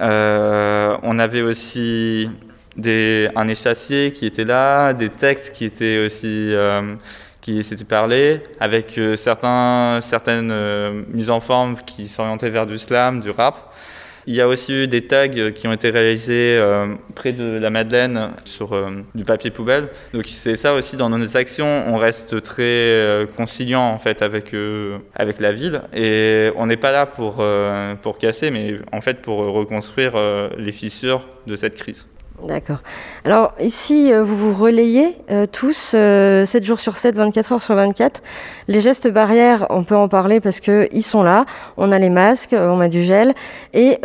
Euh, 0.00 0.96
on 1.02 1.18
avait 1.18 1.42
aussi 1.42 2.30
un 2.78 3.48
échassier 3.48 4.12
qui 4.12 4.26
était 4.26 4.44
là, 4.44 4.92
des 4.92 5.08
textes 5.08 5.52
qui 5.52 5.64
étaient 5.64 6.04
aussi 6.04 6.54
euh, 6.54 6.94
qui 7.40 7.64
s'étaient 7.64 7.84
parlé, 7.84 8.42
avec 8.60 8.98
euh, 8.98 9.16
certains, 9.16 10.00
certaines 10.02 10.50
euh, 10.50 11.02
mises 11.08 11.30
en 11.30 11.40
forme 11.40 11.76
qui 11.86 12.06
s'orientaient 12.06 12.50
vers 12.50 12.66
du 12.66 12.76
slam, 12.76 13.20
du 13.20 13.30
rap. 13.30 13.72
Il 14.26 14.34
y 14.34 14.42
a 14.42 14.46
aussi 14.46 14.74
eu 14.74 14.86
des 14.86 15.06
tags 15.06 15.28
qui 15.28 15.66
ont 15.66 15.72
été 15.72 15.88
réalisés 15.88 16.60
près 17.14 17.32
de 17.32 17.58
la 17.58 17.70
Madeleine 17.70 18.32
sur 18.44 18.78
du 19.14 19.24
papier 19.24 19.50
poubelle. 19.50 19.88
Donc 20.12 20.26
c'est 20.26 20.56
ça 20.56 20.74
aussi 20.74 20.98
dans 20.98 21.08
nos 21.08 21.36
actions, 21.38 21.84
on 21.88 21.96
reste 21.96 22.40
très 22.42 23.26
conciliant 23.34 23.80
en 23.80 23.98
fait 23.98 24.20
avec 24.20 24.54
avec 25.16 25.40
la 25.40 25.52
ville 25.52 25.80
et 25.96 26.50
on 26.56 26.66
n'est 26.66 26.76
pas 26.76 26.92
là 26.92 27.06
pour 27.06 27.42
pour 28.02 28.18
casser, 28.18 28.50
mais 28.50 28.76
en 28.92 29.00
fait 29.00 29.22
pour 29.22 29.38
reconstruire 29.38 30.12
les 30.58 30.72
fissures 30.72 31.26
de 31.46 31.56
cette 31.56 31.74
crise. 31.74 32.06
D'accord. 32.46 32.78
Alors 33.24 33.52
ici, 33.60 34.12
euh, 34.12 34.22
vous 34.24 34.36
vous 34.36 34.54
relayez 34.54 35.16
euh, 35.30 35.46
tous 35.46 35.76
7 35.76 35.94
euh, 35.94 36.44
jours 36.62 36.80
sur 36.80 36.96
7, 36.96 37.16
24 37.16 37.52
heures 37.52 37.62
sur 37.62 37.74
24. 37.74 38.22
Les 38.68 38.80
gestes 38.80 39.08
barrières, 39.08 39.66
on 39.70 39.84
peut 39.84 39.96
en 39.96 40.08
parler 40.08 40.40
parce 40.40 40.60
qu'ils 40.60 41.04
sont 41.04 41.22
là. 41.22 41.44
On 41.76 41.92
a 41.92 41.98
les 41.98 42.10
masques, 42.10 42.54
on 42.54 42.80
a 42.80 42.88
du 42.88 43.02
gel. 43.02 43.34
Et 43.74 43.98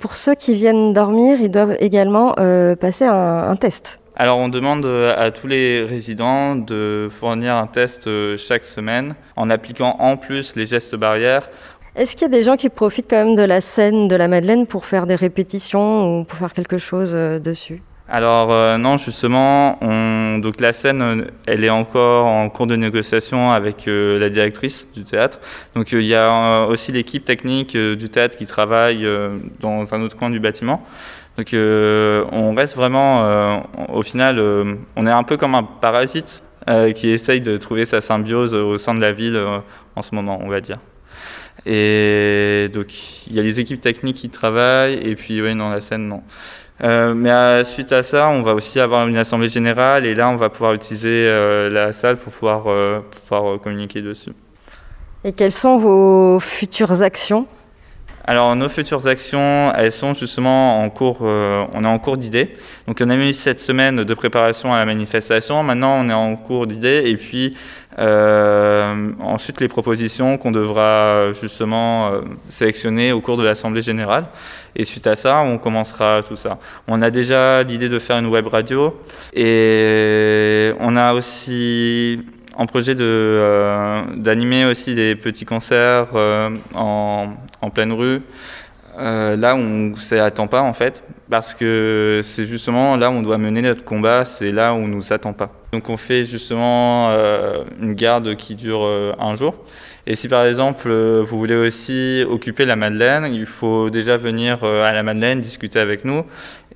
pour 0.00 0.16
ceux 0.16 0.34
qui 0.34 0.54
viennent 0.54 0.92
dormir, 0.92 1.40
ils 1.40 1.50
doivent 1.50 1.76
également 1.80 2.34
passer 2.80 3.04
un, 3.04 3.50
un, 3.50 3.56
test. 3.56 4.00
Alors 4.16 4.38
on 4.38 4.48
demande 4.48 4.84
à 4.86 5.30
tous 5.30 5.46
les 5.46 5.84
résidents 5.84 6.56
de 6.56 7.08
fournir 7.10 7.54
un 7.54 7.66
test 7.66 8.08
chaque 8.36 8.64
semaine 8.64 9.14
en 9.36 9.50
appliquant 9.50 9.96
en 10.00 10.16
plus 10.16 10.56
les 10.56 10.66
gestes 10.66 10.96
barrières. 10.96 11.48
Est-ce 11.98 12.14
qu'il 12.14 12.22
y 12.22 12.26
a 12.26 12.28
des 12.28 12.44
gens 12.44 12.56
qui 12.56 12.68
profitent 12.68 13.10
quand 13.10 13.24
même 13.24 13.34
de 13.34 13.42
la 13.42 13.60
scène 13.60 14.06
de 14.06 14.14
la 14.14 14.28
Madeleine 14.28 14.68
pour 14.68 14.86
faire 14.86 15.04
des 15.04 15.16
répétitions 15.16 16.20
ou 16.20 16.24
pour 16.24 16.38
faire 16.38 16.52
quelque 16.52 16.78
chose 16.78 17.10
euh, 17.12 17.40
dessus? 17.40 17.82
Alors 18.08 18.52
euh, 18.52 18.78
non, 18.78 18.98
justement, 18.98 19.76
on... 19.82 20.38
donc 20.38 20.60
la 20.60 20.72
scène, 20.72 21.26
elle 21.48 21.64
est 21.64 21.70
encore 21.70 22.26
en 22.26 22.48
cours 22.50 22.68
de 22.68 22.76
négociation 22.76 23.50
avec 23.50 23.88
euh, 23.88 24.16
la 24.16 24.30
directrice 24.30 24.86
du 24.94 25.02
théâtre. 25.02 25.40
Donc 25.74 25.90
il 25.90 26.04
y 26.04 26.14
a 26.14 26.66
aussi 26.66 26.92
l'équipe 26.92 27.24
technique 27.24 27.76
du 27.76 28.08
théâtre 28.08 28.36
qui 28.36 28.46
travaille 28.46 29.04
dans 29.58 29.92
un 29.92 30.00
autre 30.00 30.16
coin 30.16 30.30
du 30.30 30.38
bâtiment. 30.38 30.84
Donc 31.36 31.48
on 31.52 32.54
reste 32.54 32.76
vraiment, 32.76 33.60
au 33.92 34.02
final, 34.02 34.40
on 34.94 35.04
est 35.04 35.10
un 35.10 35.24
peu 35.24 35.36
comme 35.36 35.56
un 35.56 35.64
parasite 35.64 36.44
qui 36.94 37.08
essaye 37.08 37.40
de 37.40 37.56
trouver 37.56 37.86
sa 37.86 38.00
symbiose 38.00 38.54
au 38.54 38.78
sein 38.78 38.94
de 38.94 39.00
la 39.00 39.10
ville 39.10 39.36
en 39.96 40.02
ce 40.02 40.14
moment, 40.14 40.38
on 40.40 40.48
va 40.48 40.60
dire. 40.60 40.78
Et 41.70 42.70
donc, 42.72 42.86
il 43.26 43.34
y 43.34 43.38
a 43.38 43.42
les 43.42 43.60
équipes 43.60 43.82
techniques 43.82 44.16
qui 44.16 44.30
travaillent, 44.30 44.94
et 45.06 45.14
puis, 45.14 45.42
oui, 45.42 45.54
dans 45.54 45.68
la 45.68 45.82
scène, 45.82 46.08
non. 46.08 46.22
Euh, 46.82 47.12
mais 47.12 47.62
suite 47.64 47.92
à 47.92 48.02
ça, 48.02 48.28
on 48.28 48.42
va 48.42 48.54
aussi 48.54 48.80
avoir 48.80 49.06
une 49.06 49.18
assemblée 49.18 49.50
générale, 49.50 50.06
et 50.06 50.14
là, 50.14 50.30
on 50.30 50.36
va 50.36 50.48
pouvoir 50.48 50.72
utiliser 50.72 51.28
euh, 51.28 51.68
la 51.68 51.92
salle 51.92 52.16
pour 52.16 52.32
pouvoir, 52.32 52.68
euh, 52.68 53.00
pouvoir 53.10 53.60
communiquer 53.60 54.00
dessus. 54.00 54.32
Et 55.24 55.32
quelles 55.32 55.52
sont 55.52 55.76
vos 55.76 56.40
futures 56.40 57.02
actions? 57.02 57.46
Alors 58.28 58.54
nos 58.54 58.68
futures 58.68 59.06
actions, 59.06 59.72
elles 59.74 59.90
sont 59.90 60.12
justement 60.12 60.82
en 60.82 60.90
cours, 60.90 61.22
on 61.22 61.84
est 61.84 61.86
en 61.86 61.98
cours 61.98 62.18
d'idées. 62.18 62.54
Donc 62.86 62.98
on 63.00 63.08
a 63.08 63.16
mis 63.16 63.32
cette 63.32 63.58
semaine 63.58 64.04
de 64.04 64.14
préparation 64.14 64.74
à 64.74 64.76
la 64.76 64.84
manifestation, 64.84 65.62
maintenant 65.62 65.98
on 65.98 66.10
est 66.10 66.12
en 66.12 66.36
cours 66.36 66.66
d'idées 66.66 67.04
et 67.06 67.16
puis 67.16 67.54
euh, 67.98 69.10
ensuite, 69.18 69.60
les 69.60 69.68
propositions 69.68 70.38
qu'on 70.38 70.52
devra 70.52 71.32
justement 71.32 72.12
euh, 72.12 72.20
sélectionner 72.48 73.12
au 73.12 73.20
cours 73.20 73.36
de 73.36 73.44
l'Assemblée 73.44 73.82
générale. 73.82 74.26
Et 74.76 74.84
suite 74.84 75.06
à 75.08 75.16
ça, 75.16 75.40
on 75.40 75.58
commencera 75.58 76.22
tout 76.26 76.36
ça. 76.36 76.58
On 76.86 77.02
a 77.02 77.10
déjà 77.10 77.62
l'idée 77.64 77.88
de 77.88 77.98
faire 77.98 78.18
une 78.18 78.26
web 78.26 78.46
radio 78.46 78.94
et 79.34 80.72
on 80.78 80.96
a 80.96 81.14
aussi 81.14 82.20
en 82.58 82.66
projet 82.66 82.94
euh, 83.00 84.02
d'animer 84.16 84.66
aussi 84.66 84.94
des 84.94 85.16
petits 85.16 85.46
concerts 85.46 86.08
en, 86.74 87.28
en, 87.62 87.70
pleine 87.70 87.92
rue. 87.92 88.20
là 88.98 89.54
où 89.54 89.58
on 89.58 89.92
ne 89.94 90.20
attend 90.20 90.48
pas 90.48 90.60
en 90.60 90.74
fait, 90.74 91.02
parce 91.30 91.54
que 91.54 92.20
c'est 92.24 92.46
justement 92.46 92.96
là 92.96 93.10
où 93.10 93.14
on 93.14 93.22
doit 93.22 93.38
mener 93.38 93.62
notre 93.62 93.84
combat, 93.84 94.24
c'est 94.24 94.52
là 94.52 94.74
où 94.74 94.78
on 94.78 94.88
ne 94.88 94.94
nous 94.94 95.32
pas. 95.32 95.50
Donc 95.72 95.90
on 95.90 95.96
fait 95.96 96.24
justement 96.24 97.10
euh, 97.10 97.64
une 97.80 97.92
garde 97.92 98.34
qui 98.36 98.54
dure 98.54 98.84
euh, 98.84 99.12
un 99.18 99.34
jour. 99.34 99.54
Et 100.06 100.16
si 100.16 100.28
par 100.28 100.46
exemple 100.46 100.88
euh, 100.88 101.22
vous 101.28 101.38
voulez 101.38 101.56
aussi 101.56 102.24
occuper 102.28 102.64
la 102.64 102.76
Madeleine, 102.76 103.26
il 103.32 103.44
faut 103.44 103.90
déjà 103.90 104.16
venir 104.16 104.64
à 104.64 104.92
la 104.92 105.02
Madeleine, 105.02 105.40
discuter 105.40 105.78
avec 105.78 106.04
nous 106.04 106.24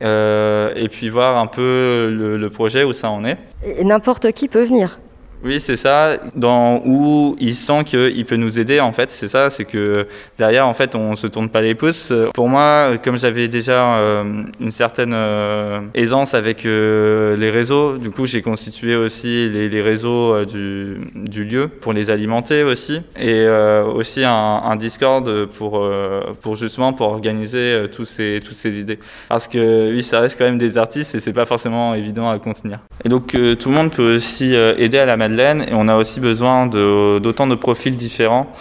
et 0.01 0.89
puis 0.91 1.09
voir 1.11 1.39
un 1.39 1.47
peu 1.47 2.11
le, 2.13 2.37
le 2.37 2.51
projet 2.51 2.83
où 2.83 2.93
ça 2.93 3.09
en 3.11 3.25
est. 3.25 3.39
Et 3.65 3.85
n'importe 3.85 4.33
qui 4.33 4.49
peut 4.49 4.65
venir 4.65 4.99
oui, 5.45 5.61
c'est 5.61 5.77
ça. 5.77 6.19
Dans 6.37 6.83
où 6.85 7.37
il 7.41 7.55
sent 7.55 7.85
qu'il 7.85 8.25
peut 8.25 8.37
nous 8.37 8.61
aider, 8.61 8.81
en 8.81 8.93
fait, 8.93 9.11
c'est 9.11 9.29
ça. 9.29 9.51
C'est 9.51 9.65
que 9.65 10.07
derrière, 10.39 10.67
en 10.67 10.75
fait, 10.75 10.95
on 10.95 11.17
se 11.17 11.27
tourne 11.27 11.49
pas 11.49 11.61
les 11.61 11.75
pouces. 11.75 12.13
Pour 12.35 12.49
moi, 12.49 12.93
comme 13.03 13.19
j'avais 13.19 13.49
déjà 13.49 13.97
euh, 13.99 14.45
une 14.61 14.71
certaine 14.71 15.13
euh, 15.15 15.81
aisance 15.95 16.35
avec 16.35 16.65
euh, 16.65 17.37
les 17.37 17.51
réseaux, 17.51 17.97
du 17.99 18.11
coup, 18.11 18.27
j'ai 18.27 18.43
constitué 18.43 18.95
aussi 18.95 19.49
les, 19.49 19.83
réseaux 19.83 20.45
du, 20.45 20.99
lieu 21.45 21.69
pour 21.69 21.93
les 21.93 22.11
alimenter 22.11 22.63
aussi, 22.63 23.01
et 23.19 23.47
aussi 23.49 24.23
un, 24.25 24.77
Discord 24.77 25.47
pour 25.59 26.57
justement 26.57 26.93
pour 26.93 27.09
organiser 27.09 27.87
tous 27.93 28.05
ces 28.05 28.41
toutes 28.45 28.57
ces 28.57 28.79
idées. 28.79 28.99
Parce 29.29 29.47
que 29.47 29.93
oui, 29.93 30.03
ça 30.03 30.21
reste 30.21 30.39
quand 30.39 30.45
même 30.45 30.59
des 30.59 30.79
artistes 30.79 31.15
et 31.15 31.21
c'est 31.21 31.33
pas 31.33 31.47
forcément 31.47 31.95
évident 31.95 32.31
à 32.31 32.39
contenir. 32.39 32.79
Et 33.05 33.09
donc 33.09 33.33
tout 33.33 33.69
le 33.69 33.75
monde 33.75 33.91
peut 33.91 34.17
aussi 34.17 34.55
aider 34.55 34.99
à 34.99 35.07
la 35.07 35.17
manière 35.37 35.69
et 35.69 35.75
on 35.75 35.89
a 35.89 35.97
aussi 35.97 36.21
besoin 36.21 36.67
d'autant 36.67 37.47
de, 37.47 37.55
profils 37.55 37.97
différents 37.97 38.53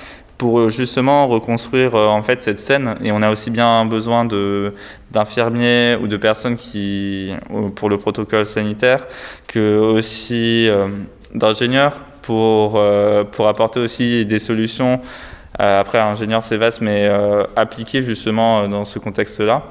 pour 0.42 0.58
euh, 0.58 0.70
justement 0.70 1.28
reconstruire 1.28 1.94
euh, 1.94 2.08
en 2.08 2.24
fait 2.24 2.42
cette 2.42 2.58
scène. 2.58 2.96
Et 3.04 3.12
on 3.12 3.22
a 3.22 3.30
aussi 3.30 3.52
bien 3.52 3.86
besoin 3.86 4.28
d'infirmiers 5.12 5.98
ou 6.02 6.08
de 6.08 6.18
personnes 6.18 6.56
qui 6.56 7.32
euh, 7.54 7.70
pour 7.70 7.90
le 7.90 8.00
protocole 8.00 8.48
sanitaire 8.48 9.06
que 9.48 9.78
aussi 9.78 10.68
d'ingénieurs 11.36 12.02
pour 12.24 12.82
pour 13.32 13.48
apporter 13.48 13.80
aussi 13.80 14.26
des 14.26 14.40
solutions 14.40 15.02
après 15.58 16.00
ingénieur 16.00 16.44
c'est 16.44 16.58
vaste 16.58 16.82
mais 16.82 17.10
appliqué 17.56 18.04
justement 18.04 18.68
dans 18.68 18.86
ce 18.86 19.00
contexte 19.00 19.40
là 19.40 19.64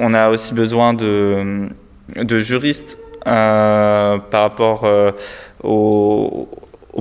on 0.00 0.12
a 0.14 0.28
aussi 0.28 0.54
besoin 0.54 0.92
de 0.94 1.68
de 2.16 2.40
juristes 2.40 2.98
par 3.24 4.42
rapport 4.42 4.86
aux, 5.62 6.48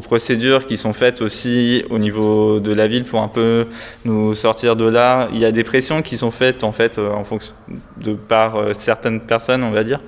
procédures 0.04 0.68
qui 0.68 0.78
sont 0.78 0.94
faites 0.94 1.22
aussi 1.22 1.84
au 1.90 1.98
niveau 1.98 2.60
de 2.60 2.72
la 2.72 2.88
ville 2.88 3.04
pour 3.04 3.20
un 3.20 3.28
peu 3.28 3.66
nous 4.06 4.36
sortir 4.36 4.76
de 4.76 4.86
là. 4.86 5.28
Il 5.34 5.40
y 5.40 5.46
a 5.46 5.52
des 5.52 5.64
pressions 5.64 6.04
qui 6.04 6.18
sont 6.18 6.30
faites 6.30 6.64
en 6.64 6.72
fait 6.72 7.00
euh, 7.00 7.12
en 7.12 7.24
fonction 7.24 7.54
de 7.98 8.14
par 8.14 8.58
euh, 8.58 8.74
certaines 8.74 9.22
personnes, 9.22 9.64
on 9.64 9.72
va 9.72 9.84
dire. 9.84 10.00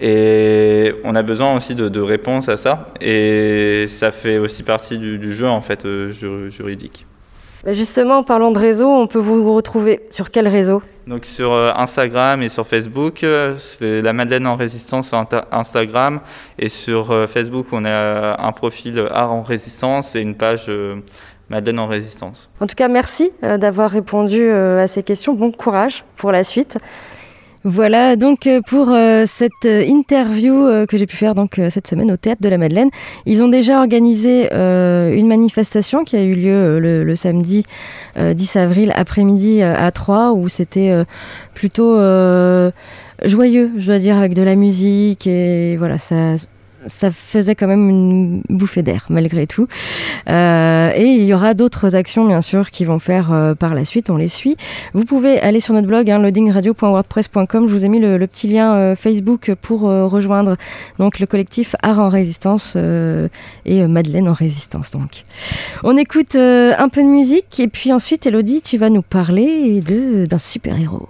Et 0.00 0.94
on 1.04 1.14
a 1.14 1.22
besoin 1.22 1.56
aussi 1.56 1.74
de, 1.74 2.00
réponses 2.00 2.48
à 2.48 2.56
ça. 2.56 2.92
Et 3.00 3.86
ça 3.88 4.10
fait 4.10 4.38
aussi 4.38 4.62
partie 4.62 4.98
du, 4.98 5.32
jeu 5.32 5.46
en 5.46 5.60
fait 5.60 5.84
euh, 5.84 6.12
juridique. 6.50 7.06
Bah, 7.64 7.72
justement, 7.72 8.18
en 8.18 8.22
parlant 8.22 8.50
de 8.52 8.58
réseau, 8.58 8.88
on 8.88 9.06
peut 9.06 9.18
vous 9.18 9.54
retrouver 9.54 10.00
sur 10.10 10.30
quel 10.30 10.46
réseau? 10.48 10.82
Donc 11.08 11.24
sur 11.24 11.52
euh, 11.52 11.72
Instagram 11.74 12.42
et 12.42 12.50
sur 12.50 12.66
Facebook, 12.66 13.24
euh, 13.24 13.56
c'est 13.58 14.02
la 14.02 14.12
Madeleine 14.12 14.46
en 14.46 14.56
résistance 14.56 15.08
sur 15.08 15.24
Instagram 15.50 16.20
et 16.58 16.68
sur 16.68 17.10
euh, 17.10 17.26
Facebook, 17.26 17.68
on 17.72 17.86
a 17.86 18.36
un 18.38 18.52
profil 18.52 19.08
Art 19.10 19.32
en 19.32 19.42
résistance 19.42 20.14
et 20.14 20.20
une 20.20 20.34
page 20.34 20.70
Madeleine 21.48 21.78
en 21.78 21.86
résistance. 21.86 22.50
En 22.60 22.66
tout 22.66 22.74
cas, 22.74 22.88
merci 22.88 23.32
d'avoir 23.40 23.90
répondu 23.90 24.50
à 24.50 24.86
ces 24.86 25.02
questions. 25.02 25.32
Bon 25.32 25.50
courage 25.50 26.04
pour 26.18 26.30
la 26.30 26.44
suite. 26.44 26.76
Voilà 27.64 28.14
donc 28.14 28.46
euh, 28.46 28.60
pour 28.66 28.90
euh, 28.90 29.24
cette 29.26 29.50
euh, 29.64 29.84
interview 29.84 30.86
que 30.86 30.96
j'ai 30.96 31.06
pu 31.06 31.16
faire 31.16 31.34
donc 31.34 31.60
cette 31.70 31.86
semaine 31.86 32.12
au 32.12 32.16
théâtre 32.16 32.40
de 32.40 32.48
la 32.48 32.58
Madeleine. 32.58 32.88
Ils 33.26 33.42
ont 33.42 33.48
déjà 33.48 33.80
organisé 33.80 34.50
une 34.52 35.26
manifestation 35.26 36.04
qui 36.04 36.16
a 36.16 36.22
eu 36.22 36.34
lieu 36.34 36.78
le, 36.78 37.14
samedi 37.14 37.64
10 38.16 38.56
avril 38.56 38.92
après-midi 38.94 39.62
à 39.62 39.90
3 39.90 40.32
où 40.32 40.48
c'était 40.48 40.92
plutôt 41.54 41.96
joyeux, 43.24 43.72
je 43.76 43.86
dois 43.86 43.98
dire, 43.98 44.16
avec 44.16 44.34
de 44.34 44.42
la 44.42 44.54
musique 44.54 45.26
et 45.26 45.76
voilà, 45.76 45.98
ça 45.98 46.34
ça 46.88 47.10
faisait 47.10 47.54
quand 47.54 47.66
même 47.66 47.88
une 47.88 48.42
bouffée 48.48 48.82
d'air 48.82 49.06
malgré 49.10 49.46
tout. 49.46 49.66
Euh, 50.28 50.90
et 50.94 51.06
il 51.06 51.24
y 51.24 51.32
aura 51.32 51.54
d'autres 51.54 51.94
actions 51.94 52.26
bien 52.26 52.40
sûr 52.40 52.70
qui 52.70 52.84
vont 52.84 52.98
faire 52.98 53.32
euh, 53.32 53.54
par 53.54 53.74
la 53.74 53.84
suite, 53.84 54.10
on 54.10 54.16
les 54.16 54.28
suit. 54.28 54.56
Vous 54.94 55.04
pouvez 55.04 55.40
aller 55.40 55.60
sur 55.60 55.74
notre 55.74 55.86
blog 55.86 56.10
hein, 56.10 56.18
loadingradio.wordpress.com. 56.18 57.68
Je 57.68 57.72
vous 57.72 57.84
ai 57.84 57.88
mis 57.88 58.00
le, 58.00 58.18
petit 58.26 58.48
lien 58.48 58.74
euh, 58.74 58.96
Facebook 58.96 59.52
pour 59.60 59.80
rejoindre 59.82 60.56
donc 60.98 61.18
le 61.18 61.26
collectif 61.26 61.76
Art 61.82 61.98
en 61.98 62.08
résistance 62.08 62.76
et 63.64 63.86
Madeleine 63.86 64.28
en 64.28 64.32
résistance. 64.32 64.90
Donc, 64.90 65.22
on 65.84 65.96
écoute 65.96 66.36
un 66.36 66.88
peu 66.88 67.02
de 67.02 67.08
musique 67.08 67.60
et 67.60 67.68
puis 67.68 67.92
ensuite, 67.92 68.26
Elodie, 68.26 68.62
tu 68.62 68.78
vas 68.78 68.90
nous 68.90 69.02
parler 69.02 69.80
d'un 69.80 70.38
super 70.38 70.78
héros. 70.78 71.08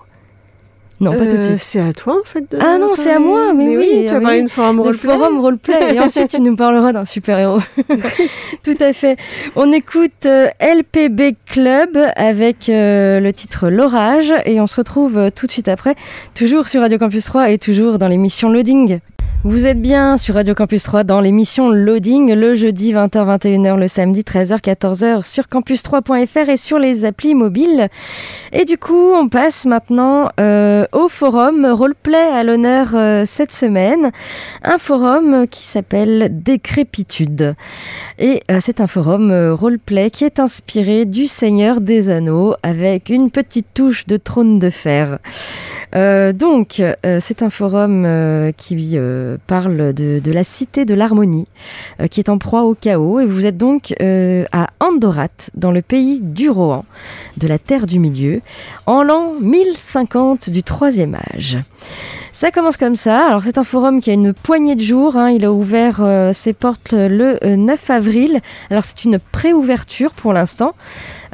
Non, 1.00 1.12
pas 1.12 1.26
tout 1.26 1.36
de 1.36 1.36
Euh, 1.36 1.40
suite. 1.40 1.58
C'est 1.58 1.80
à 1.80 1.92
toi 1.92 2.20
en 2.20 2.24
fait. 2.24 2.40
de 2.50 2.58
Ah 2.60 2.76
non, 2.78 2.92
c'est 2.96 3.12
à 3.12 3.18
moi, 3.20 3.52
mais, 3.52 3.76
oui. 3.76 4.04
Tu 4.06 4.14
vas 4.14 4.20
parler 4.20 4.36
oui. 4.38 4.42
d'une 4.42 4.48
forum 4.48 4.76
de 4.78 4.82
roleplay. 4.82 5.12
forum 5.14 5.40
roleplay. 5.40 5.94
Et 5.94 6.00
ensuite, 6.06 6.28
tu 6.28 6.40
nous 6.40 6.56
parleras 6.56 6.92
d'un 6.92 7.04
super-héros. 7.04 7.60
Tout 8.64 8.76
à 8.80 8.92
fait. 8.92 9.16
On 9.54 9.72
écoute 9.72 10.26
euh, 10.26 10.48
LPB 10.60 11.36
Club 11.46 11.98
avec 12.16 12.68
euh, 12.68 13.20
le 13.20 13.32
titre 13.32 13.68
L'orage 13.68 14.32
et 14.44 14.60
on 14.60 14.66
se 14.66 14.76
retrouve 14.76 15.18
euh, 15.18 15.30
tout 15.34 15.46
de 15.46 15.52
suite 15.52 15.68
après, 15.68 15.94
toujours 16.34 16.66
sur 16.66 16.80
Radio 16.80 16.98
Campus 16.98 17.24
3 17.26 17.50
et 17.50 17.58
toujours 17.58 17.98
dans 17.98 18.08
l'émission 18.08 18.48
Loading. 18.50 18.98
Vous 19.45 19.66
êtes 19.66 19.80
bien 19.80 20.16
sur 20.16 20.35
Radio 20.35 20.52
Campus 20.52 20.83
3 20.83 21.04
dans 21.04 21.21
l'émission 21.21 21.71
Loading 21.71 22.35
le 22.35 22.57
jeudi 22.57 22.92
20h-21h, 22.92 23.76
le 23.76 23.87
samedi 23.87 24.23
13h-14h 24.23 25.25
sur 25.25 25.45
campus3.fr 25.45 26.49
et 26.49 26.57
sur 26.57 26.80
les 26.80 27.04
applis 27.04 27.37
mobiles. 27.37 27.88
Et 28.52 28.64
du 28.64 28.78
coup, 28.78 29.12
on 29.14 29.28
passe 29.28 29.64
maintenant 29.64 30.28
euh, 30.40 30.87
au 30.90 31.09
forum 31.09 31.64
Roleplay 31.64 32.16
à 32.16 32.42
l'honneur 32.42 32.88
euh, 32.95 33.23
cette 33.25 33.52
semaine. 33.52 34.11
Un 34.64 34.76
forum 34.76 35.47
qui 35.47 35.62
s'appelle 35.62 36.42
Décrépitude. 36.42 37.54
Et 38.18 38.42
euh, 38.50 38.59
c'est 38.61 38.80
un 38.80 38.88
forum 38.88 39.30
roleplay 39.52 40.11
qui 40.11 40.25
est 40.25 40.40
inspiré 40.40 41.04
du 41.04 41.28
Seigneur 41.28 41.80
des 41.80 42.11
Anneaux 42.11 42.57
avec 42.64 43.09
une 43.09 43.30
petite 43.30 43.68
touche 43.73 44.04
de 44.07 44.16
trône 44.16 44.59
de 44.59 44.68
fer. 44.68 45.21
Euh, 45.95 46.33
donc, 46.33 46.80
euh, 46.80 47.18
c'est 47.21 47.42
un 47.42 47.50
forum 47.50 48.04
euh, 48.04 48.52
qui 48.57 48.97
parle 49.47 49.92
de, 49.95 50.33
la 50.33 50.45
cité 50.45 50.85
de 50.85 50.95
l'harmonie, 50.95 51.47
qui 52.11 52.21
est 52.21 52.28
en 52.28 52.38
proie 52.38 52.64
au 52.64 52.75
chaos. 52.75 53.21
Et 53.21 53.26
vous 53.26 53.47
êtes 53.47 53.57
donc 53.57 53.95
à 54.00 54.68
Andorat, 54.80 55.28
dans 55.54 55.71
le 55.71 55.83
pays 55.83 56.21
du 56.21 56.50
Rohan, 56.50 56.85
de 57.37 57.49
la 57.49 57.59
Terre 57.59 57.87
du 57.87 57.99
Milieu, 57.99 58.40
en 58.87 59.02
l'an 59.02 59.35
1050 59.40 60.50
du 60.50 60.62
Troisième 60.62 61.16
Âge. 61.35 61.59
Ça 62.40 62.52
commence 62.52 62.76
comme 62.76 62.95
ça. 62.95 63.26
Alors 63.26 63.42
c'est 63.42 63.59
un 63.59 63.64
forum 63.64 64.00
qui 64.00 64.11
a 64.11 64.12
une 64.12 64.33
poignée 64.33 64.76
de 64.76 64.80
jours. 64.80 65.16
hein. 65.16 65.30
Il 65.30 65.45
a 65.45 65.50
ouvert 65.50 65.99
euh, 66.02 66.33
ses 66.33 66.52
portes 66.52 66.92
le 66.92 67.37
euh, 67.45 67.57
9 67.57 67.90
avril. 67.90 68.40
Alors 68.71 68.85
c'est 68.85 69.02
une 69.02 69.18
pré-ouverture 69.18 70.12
pour 70.12 70.33
l'instant. 70.33 70.75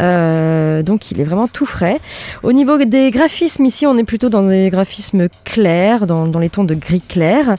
Euh, 0.01 0.83
donc 0.83 1.11
il 1.11 1.21
est 1.21 1.25
vraiment 1.25 1.47
tout 1.47 1.67
frais. 1.67 1.99
Au 2.43 2.53
niveau 2.53 2.79
des 2.79 3.11
graphismes, 3.11 3.67
ici 3.67 3.87
on 3.87 3.99
est 3.99 4.05
plutôt 4.05 4.31
dans 4.31 4.49
des 4.49 4.71
graphismes 4.71 5.29
clairs, 5.45 6.07
dans, 6.07 6.27
dans 6.27 6.39
les 6.39 6.49
tons 6.49 6.65
de 6.65 6.75
gris 6.75 7.03
clair. 7.03 7.55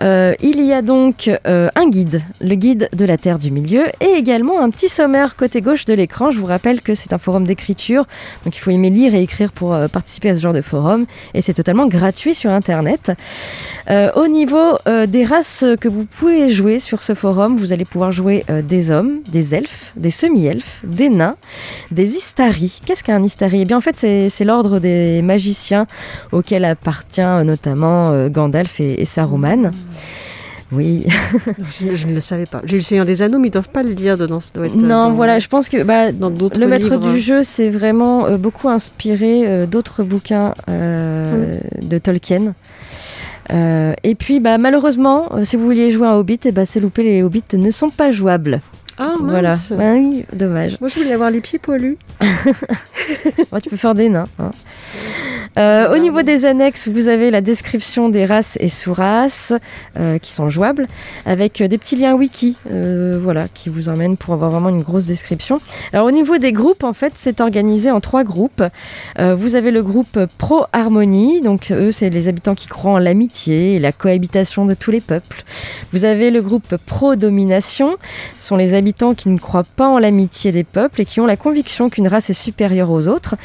Euh, 0.00 0.34
il 0.40 0.60
y 0.60 0.72
a 0.72 0.82
donc 0.82 1.30
euh, 1.46 1.68
un 1.76 1.88
guide, 1.88 2.20
le 2.40 2.56
guide 2.56 2.88
de 2.92 3.04
la 3.04 3.16
Terre 3.16 3.38
du 3.38 3.52
Milieu, 3.52 3.84
et 4.00 4.14
également 4.16 4.60
un 4.60 4.70
petit 4.70 4.88
sommaire 4.88 5.36
côté 5.36 5.60
gauche 5.60 5.84
de 5.84 5.94
l'écran. 5.94 6.32
Je 6.32 6.40
vous 6.40 6.46
rappelle 6.46 6.82
que 6.82 6.94
c'est 6.94 7.12
un 7.12 7.18
forum 7.18 7.46
d'écriture, 7.46 8.06
donc 8.44 8.56
il 8.56 8.58
faut 8.60 8.72
aimer 8.72 8.90
lire 8.90 9.14
et 9.14 9.22
écrire 9.22 9.52
pour 9.52 9.72
euh, 9.72 9.86
participer 9.86 10.30
à 10.30 10.34
ce 10.34 10.40
genre 10.40 10.52
de 10.52 10.62
forum, 10.62 11.06
et 11.32 11.42
c'est 11.42 11.54
totalement 11.54 11.86
gratuit 11.86 12.34
sur 12.34 12.50
Internet. 12.50 12.71
Euh, 13.90 14.10
au 14.14 14.28
niveau 14.28 14.78
euh, 14.86 15.06
des 15.06 15.24
races 15.24 15.64
que 15.80 15.88
vous 15.88 16.04
pouvez 16.04 16.48
jouer 16.48 16.78
sur 16.78 17.02
ce 17.02 17.14
forum, 17.14 17.56
vous 17.56 17.72
allez 17.72 17.84
pouvoir 17.84 18.12
jouer 18.12 18.44
euh, 18.48 18.62
des 18.62 18.90
hommes, 18.90 19.20
des 19.28 19.54
elfes, 19.54 19.92
des 19.96 20.10
semi-elfes, 20.10 20.82
des 20.84 21.08
nains, 21.08 21.36
des 21.90 22.16
Istari. 22.16 22.80
Qu'est-ce 22.86 23.04
qu'un 23.04 23.22
Istari 23.22 23.62
Eh 23.62 23.64
bien, 23.64 23.76
en 23.76 23.80
fait, 23.80 23.96
c'est 23.96 24.44
l'ordre 24.44 24.78
des 24.78 25.22
magiciens 25.22 25.86
auquel 26.30 26.64
appartient 26.64 27.20
notamment 27.44 28.28
Gandalf 28.28 28.80
et, 28.80 29.00
et 29.00 29.04
Saruman. 29.04 29.70
Oui. 30.72 31.04
je, 31.70 31.94
je 31.94 32.06
ne 32.06 32.14
le 32.14 32.20
savais 32.20 32.46
pas. 32.46 32.62
J'ai 32.64 32.74
eu 32.76 32.78
le 32.78 32.82
Seigneur 32.82 33.04
des 33.04 33.22
Anneaux, 33.22 33.38
mais 33.38 33.48
ils 33.48 33.52
doivent 33.52 33.68
pas 33.68 33.82
le 33.82 33.94
dire 33.94 34.16
dedans. 34.16 34.40
Ça 34.40 34.50
doit 34.54 34.66
être, 34.66 34.74
euh, 34.76 34.80
Non, 34.80 34.88
dans- 35.08 35.12
voilà, 35.12 35.38
je 35.38 35.48
pense 35.48 35.68
que 35.68 35.82
bah, 35.82 36.12
dans 36.12 36.30
le 36.30 36.66
maître 36.66 36.88
livres. 36.88 37.12
du 37.12 37.20
jeu, 37.20 37.42
c'est 37.42 37.68
vraiment 37.70 38.26
euh, 38.26 38.36
beaucoup 38.38 38.68
inspiré 38.68 39.42
euh, 39.46 39.66
d'autres 39.66 40.02
bouquins 40.02 40.54
euh, 40.70 41.58
de 41.82 41.98
Tolkien. 41.98 42.54
Euh, 43.52 43.92
et 44.02 44.14
puis, 44.14 44.40
bah, 44.40 44.56
malheureusement, 44.58 45.34
euh, 45.36 45.44
si 45.44 45.56
vous 45.56 45.64
vouliez 45.64 45.90
jouer 45.90 46.06
un 46.06 46.14
Hobbit, 46.14 46.40
eh 46.46 46.52
bah, 46.52 46.64
c'est 46.64 46.80
loupé, 46.80 47.02
les 47.02 47.22
Hobbits 47.22 47.42
ne 47.58 47.70
sont 47.70 47.90
pas 47.90 48.10
jouables. 48.10 48.60
Ah. 48.98 49.14
Voilà. 49.20 49.54
Bah 49.70 49.92
oui, 49.94 50.24
dommage. 50.32 50.76
Moi, 50.80 50.88
je 50.88 51.00
voulais 51.00 51.12
avoir 51.12 51.30
les 51.30 51.40
pieds 51.40 51.58
poilus. 51.58 51.96
Ouais, 53.52 53.60
tu 53.60 53.68
peux 53.68 53.76
faire 53.76 53.94
des 53.94 54.08
nains. 54.08 54.24
hein. 54.38 54.50
Euh, 55.58 55.94
au 55.94 55.98
niveau 55.98 56.22
des 56.22 56.44
annexes, 56.46 56.88
vous 56.88 57.08
avez 57.08 57.30
la 57.30 57.42
description 57.42 58.08
des 58.08 58.24
races 58.24 58.56
et 58.60 58.68
sous-races 58.68 59.52
euh, 59.98 60.18
qui 60.18 60.30
sont 60.30 60.48
jouables, 60.48 60.86
avec 61.26 61.60
euh, 61.60 61.68
des 61.68 61.76
petits 61.76 61.96
liens 61.96 62.14
wiki, 62.14 62.56
euh, 62.70 63.18
voilà, 63.22 63.48
qui 63.52 63.68
vous 63.68 63.88
emmènent 63.90 64.16
pour 64.16 64.32
avoir 64.32 64.50
vraiment 64.50 64.70
une 64.70 64.82
grosse 64.82 65.06
description. 65.06 65.60
Alors 65.92 66.06
au 66.06 66.10
niveau 66.10 66.38
des 66.38 66.52
groupes, 66.52 66.84
en 66.84 66.94
fait, 66.94 67.12
c'est 67.16 67.40
organisé 67.40 67.90
en 67.90 68.00
trois 68.00 68.24
groupes. 68.24 68.62
Vous 69.18 69.54
avez 69.54 69.70
le 69.70 69.82
groupe 69.82 70.26
Pro 70.38 70.64
Harmonie, 70.72 71.42
donc 71.42 71.70
eux, 71.70 71.90
c'est 71.90 72.10
les 72.10 72.28
habitants 72.28 72.54
qui 72.54 72.66
croient 72.66 72.92
en 72.92 72.98
l'amitié 72.98 73.74
et 73.74 73.78
la 73.78 73.92
cohabitation 73.92 74.64
de 74.64 74.74
tous 74.74 74.90
les 74.90 75.00
peuples. 75.00 75.44
Vous 75.92 76.04
avez 76.04 76.30
le 76.30 76.40
groupe 76.40 76.76
Pro 76.86 77.16
Domination, 77.16 77.96
ce 78.38 78.48
sont 78.48 78.56
les 78.56 78.74
habitants 78.74 79.14
qui 79.14 79.28
ne 79.28 79.38
croient 79.38 79.66
pas 79.76 79.88
en 79.88 79.98
l'amitié 79.98 80.52
des 80.52 80.64
peuples 80.64 81.02
et 81.02 81.04
qui 81.04 81.20
ont 81.20 81.26
la 81.26 81.36
conviction 81.36 81.88
qu'une 81.88 82.08
race 82.08 82.30
est 82.30 82.34
supérieure 82.34 82.90
aux 82.90 83.08
autres. 83.08 83.36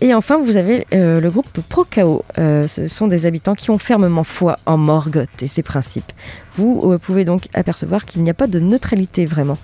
Et 0.00 0.14
enfin, 0.14 0.38
vous 0.38 0.56
avez 0.56 0.86
le 0.92 1.28
groupe 1.28 1.47
Pro-Chaos. 1.68 2.24
Euh, 2.38 2.66
ce 2.66 2.86
sont 2.86 3.06
des 3.06 3.26
habitants 3.26 3.54
qui 3.54 3.70
ont 3.70 3.78
fermement 3.78 4.24
foi 4.24 4.56
en 4.66 4.76
Morgoth 4.78 5.42
et 5.42 5.48
ses 5.48 5.62
principes. 5.62 6.12
Vous 6.58 6.92
euh, 6.92 6.98
pouvez 6.98 7.24
donc 7.24 7.44
apercevoir 7.54 8.04
qu'il 8.04 8.22
n'y 8.22 8.30
a 8.30 8.34
pas 8.34 8.48
de 8.48 8.58
neutralité 8.58 9.26
vraiment 9.26 9.58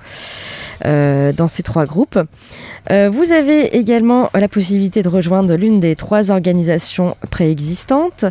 euh, 0.85 1.33
dans 1.33 1.49
ces 1.49 1.65
trois 1.65 1.87
groupes. 1.87 2.19
Euh, 2.91 3.11
vous 3.13 3.33
avez 3.33 3.77
également 3.77 4.31
la 4.33 4.47
possibilité 4.47 5.03
de 5.03 5.09
rejoindre 5.09 5.57
l'une 5.57 5.81
des 5.81 5.97
trois 5.97 6.31
organisations 6.31 7.17
préexistantes. 7.31 8.27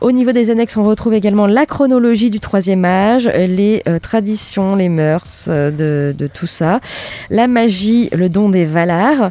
Au 0.00 0.10
niveau 0.10 0.32
des 0.32 0.50
annexes, 0.50 0.76
on 0.76 0.82
retrouve 0.82 1.14
également 1.14 1.46
la 1.46 1.64
chronologie 1.64 2.30
du 2.30 2.40
troisième 2.40 2.84
âge, 2.84 3.28
les 3.28 3.82
traditions, 4.02 4.74
les 4.74 4.88
mœurs 4.88 5.48
de, 5.48 6.14
de 6.16 6.26
tout 6.26 6.46
ça, 6.46 6.80
la 7.30 7.46
magie, 7.46 8.08
le 8.12 8.28
don 8.28 8.48
des 8.48 8.64
Valar. 8.64 9.30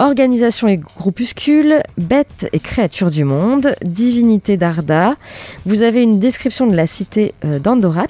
Organisation 0.00 0.66
et 0.66 0.78
groupuscules, 0.78 1.82
bêtes 1.98 2.48
et 2.54 2.58
créatures 2.58 3.10
du 3.10 3.24
monde, 3.24 3.74
divinité 3.84 4.56
d'Arda. 4.56 5.16
Vous 5.66 5.82
avez 5.82 6.02
une 6.02 6.18
description 6.18 6.66
de 6.66 6.74
la 6.74 6.86
cité 6.86 7.34
euh, 7.44 7.58
d'Andorat. 7.58 8.06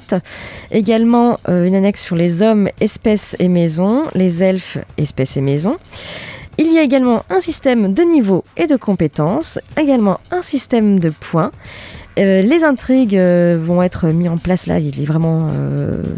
Également 0.71 1.41
euh, 1.49 1.65
une 1.65 1.75
annexe 1.75 2.05
sur 2.05 2.15
les 2.15 2.43
hommes, 2.43 2.69
espèces 2.81 3.35
et 3.41 3.49
maisons, 3.49 4.05
les 4.15 4.45
elfes, 4.45 4.79
espèces 4.99 5.37
et 5.37 5.41
maisons. 5.41 5.79
Il 6.59 6.73
y 6.73 6.79
a 6.79 6.83
également 6.83 7.25
un 7.29 7.41
système 7.41 7.93
de 7.93 8.05
niveaux 8.05 8.45
et 8.57 8.69
de 8.69 8.77
compétences, 8.77 9.59
également 9.77 10.21
un 10.31 10.43
système 10.43 11.01
de 11.01 11.11
points. 11.11 11.51
Euh, 12.21 12.41
les 12.41 12.63
intrigues 12.63 13.19
vont 13.19 13.83
être 13.83 14.07
mis 14.11 14.29
en 14.29 14.37
place 14.37 14.69
là, 14.69 14.79
il 14.79 15.03
est 15.03 15.07
vraiment 15.07 15.49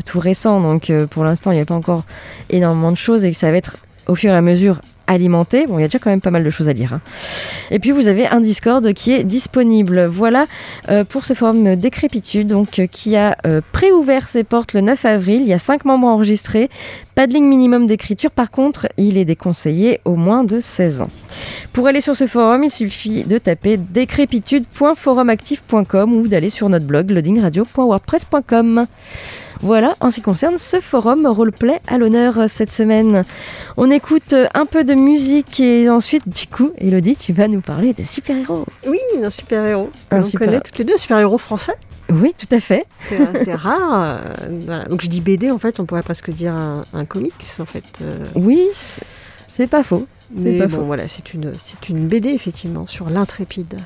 tout 0.04 0.20
récent, 0.20 0.61
donc 0.61 0.92
pour 1.08 1.24
l'instant 1.24 1.50
il 1.50 1.54
n'y 1.54 1.62
a 1.62 1.64
pas 1.64 1.74
encore 1.74 2.04
énormément 2.50 2.90
de 2.90 2.96
choses 2.96 3.24
et 3.24 3.32
ça 3.32 3.50
va 3.50 3.56
être 3.56 3.78
au 4.06 4.14
fur 4.14 4.32
et 4.32 4.37
à 4.37 4.42
mesure 4.42 4.78
alimenté. 5.07 5.67
Bon, 5.67 5.79
il 5.79 5.83
y 5.83 5.85
a 5.85 5.88
déjà 5.88 5.99
quand 5.99 6.11
même 6.11 6.21
pas 6.21 6.31
mal 6.31 6.45
de 6.45 6.51
choses 6.51 6.69
à 6.69 6.73
lire. 6.73 6.93
hein. 6.95 7.01
Et 7.71 7.79
puis 7.79 7.91
vous 7.91 8.09
avez 8.09 8.27
un 8.27 8.41
Discord 8.41 8.93
qui 8.93 9.12
est 9.12 9.25
disponible. 9.25 10.05
Voilà 10.05 10.47
euh, 10.91 11.05
pour 11.05 11.25
ce 11.25 11.33
forum 11.35 11.77
Décrépitude, 11.77 12.49
donc 12.49 12.79
euh, 12.79 12.87
qui 12.87 13.17
a 13.17 13.37
euh, 13.47 13.61
préouvert 13.73 14.29
ses 14.29 14.45
portes 14.45 14.75
le 14.75 14.83
9 14.83 15.05
avril. 15.07 15.41
Il 15.43 15.49
y 15.49 15.53
a 15.55 15.59
cinq 15.59 15.85
membres 15.85 16.07
enregistrés. 16.07 16.69
Pas 17.15 17.27
de 17.27 17.35
ligne 17.35 17.47
minimum 17.47 17.87
d'écriture. 17.87 18.31
Par 18.31 18.51
contre, 18.51 18.88
il 18.97 19.19
est 19.19 19.25
déconseillé 19.25 20.01
au 20.05 20.17
moins 20.17 20.45
de 20.45 20.61
16 20.61 21.03
ans. 21.03 21.11
Pour 21.73 21.87
aller 21.87 22.01
sur 22.01 22.17
ce 22.17 22.27
forum, 22.27 22.65
il 22.65 22.71
suffit 22.71 23.25
de 23.25 23.38
taper 23.38 23.77
décrépitude.forumactif.com 23.79 26.15
ou 26.15 26.29
d'aller 26.29 26.51
sur 26.51 26.69
notre 26.69 26.87
blog 26.87 27.11
loadingradio.wordpress.com. 27.11 28.87
Voilà 29.62 29.96
en 30.01 30.11
ce 30.11 30.16
qui 30.16 30.22
concerne 30.22 30.59
ce 30.59 30.81
forum 30.81 31.27
roleplay 31.27 31.81
à 31.87 31.96
l'honneur 31.98 32.38
euh, 32.40 32.46
cette 32.48 32.70
semaine. 32.72 33.25
On 33.77 33.90
écoute 33.90 34.33
euh, 34.33 34.46
un 34.55 34.66
peu 34.66 34.83
de 34.85 34.94
musique 34.94 35.61
et 35.61 35.88
ensuite, 35.88 36.29
du 36.29 36.48
coup, 36.48 36.72
Elodie, 36.79 37.14
tu 37.16 37.33
vas 37.33 37.46
nous 37.48 37.61
parler 37.61 37.94
de 37.94 38.03
super-héros. 38.03 38.64
Oui, 38.88 38.98
un 39.22 39.31
super-héros. 39.31 39.90
On 40.11 40.20
super- 40.22 40.46
connaît 40.48 40.61
toutes 40.61 40.79
les 40.79 40.85
deux, 40.85 40.94
un 40.94 40.98
super-héros 40.98 41.38
français. 41.38 41.75
Oui, 42.11 42.35
tout 42.37 42.53
à 42.55 42.61
fait. 42.61 42.87
C'est 43.01 43.44
c'est 43.44 43.55
rare. 43.68 44.18
euh, 44.20 44.48
voilà. 44.66 44.85
Donc 44.87 45.01
je 45.01 45.09
dis 45.09 45.20
BD, 45.20 45.51
en 45.51 45.59
fait, 45.59 45.79
on 45.81 45.85
pourrait 45.87 46.03
presque 46.03 46.31
dire 46.31 46.55
un, 46.55 46.85
un 46.92 47.05
comics, 47.05 47.33
en 47.61 47.64
fait. 47.64 48.01
euh, 48.03 48.18
Oui, 48.35 48.61
c'est- 48.72 49.66
pas 49.68 49.83
faux. 49.85 50.07
C'est 50.37 50.42
mais 50.42 50.59
pas 50.59 50.66
bon, 50.66 50.79
faux. 50.79 50.83
voilà, 50.85 51.07
c'est 51.09 51.35
une, 51.35 51.53
c'est 51.59 51.88
une 51.88 52.09
BD, 52.09 52.31
effectivement, 52.31 52.87
sur 52.88 53.09
l'intrépide. 53.11 53.79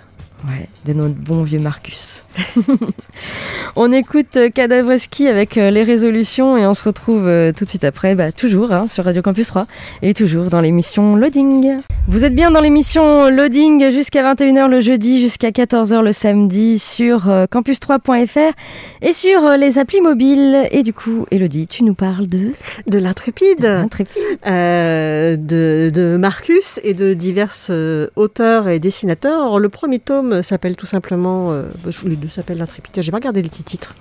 Ouais, 0.49 0.69
de 0.85 0.93
notre 0.93 1.15
bon 1.15 1.43
vieux 1.43 1.59
Marcus. 1.59 2.25
on 3.77 3.93
écoute 3.93 4.37
euh, 4.37 4.49
Cadavreski 4.51 5.29
avec 5.29 5.59
euh, 5.59 5.71
les 5.71 5.83
résolutions 5.83 6.57
et 6.57 6.67
on 6.67 6.75
se 6.75 6.85
retrouve 6.85 7.27
euh, 7.27 7.53
tout 7.53 7.65
de 7.65 7.71
suite 7.71 7.85
après, 7.85 8.15
bah, 8.15 8.33
toujours 8.33 8.73
hein, 8.73 8.87
sur 8.87 9.05
Radio 9.05 9.21
Campus 9.23 9.49
3 9.49 9.67
et 10.03 10.15
toujours 10.15 10.45
dans 10.47 10.61
l'émission 10.61 11.15
Loading. 11.17 11.77
Vous 12.09 12.25
êtes 12.25 12.35
bien 12.35 12.51
dans 12.51 12.61
l'émission 12.61 13.29
Loading 13.29 13.91
jusqu'à 13.91 14.23
21h 14.35 14.69
le 14.69 14.81
jeudi, 14.81 15.21
jusqu'à 15.21 15.51
14h 15.51 16.03
le 16.03 16.13
samedi 16.13 16.79
sur 16.79 17.29
euh, 17.29 17.45
campus3.fr 17.47 18.55
et 19.03 19.13
sur 19.13 19.43
les 19.59 19.79
applis 19.79 20.01
mobiles. 20.01 20.67
Et 20.71 20.83
du 20.83 20.93
coup, 20.93 21.27
Elodie, 21.31 21.67
tu 21.67 21.85
nous 21.85 21.95
parles 21.95 22.29
de 22.29 22.53
De 22.87 22.99
l'intrépide 22.99 23.67
Intrépide. 23.67 24.23
euh, 24.47 25.37
de, 25.37 25.91
de 25.93 26.17
Marcus 26.17 26.81
et 26.83 26.95
de 26.95 27.13
divers 27.13 27.55
auteurs 28.17 28.69
et 28.69 28.79
dessinateurs. 28.79 29.41
Alors, 29.43 29.61
le 29.61 29.69
premier 29.69 29.99
tome 29.99 30.43
s'appelle 30.43 30.77
tout 30.77 30.87
simplement. 30.87 31.53
euh, 31.53 31.69
les 32.07 32.17
deux 32.17 32.29
s'appellent 32.29 32.59
l'Intrépide. 32.59 33.03
J'ai 33.03 33.11
pas 33.11 33.19
regardé 33.19 33.43
les 33.43 33.49
petits 33.49 33.65
titres. 33.67 33.95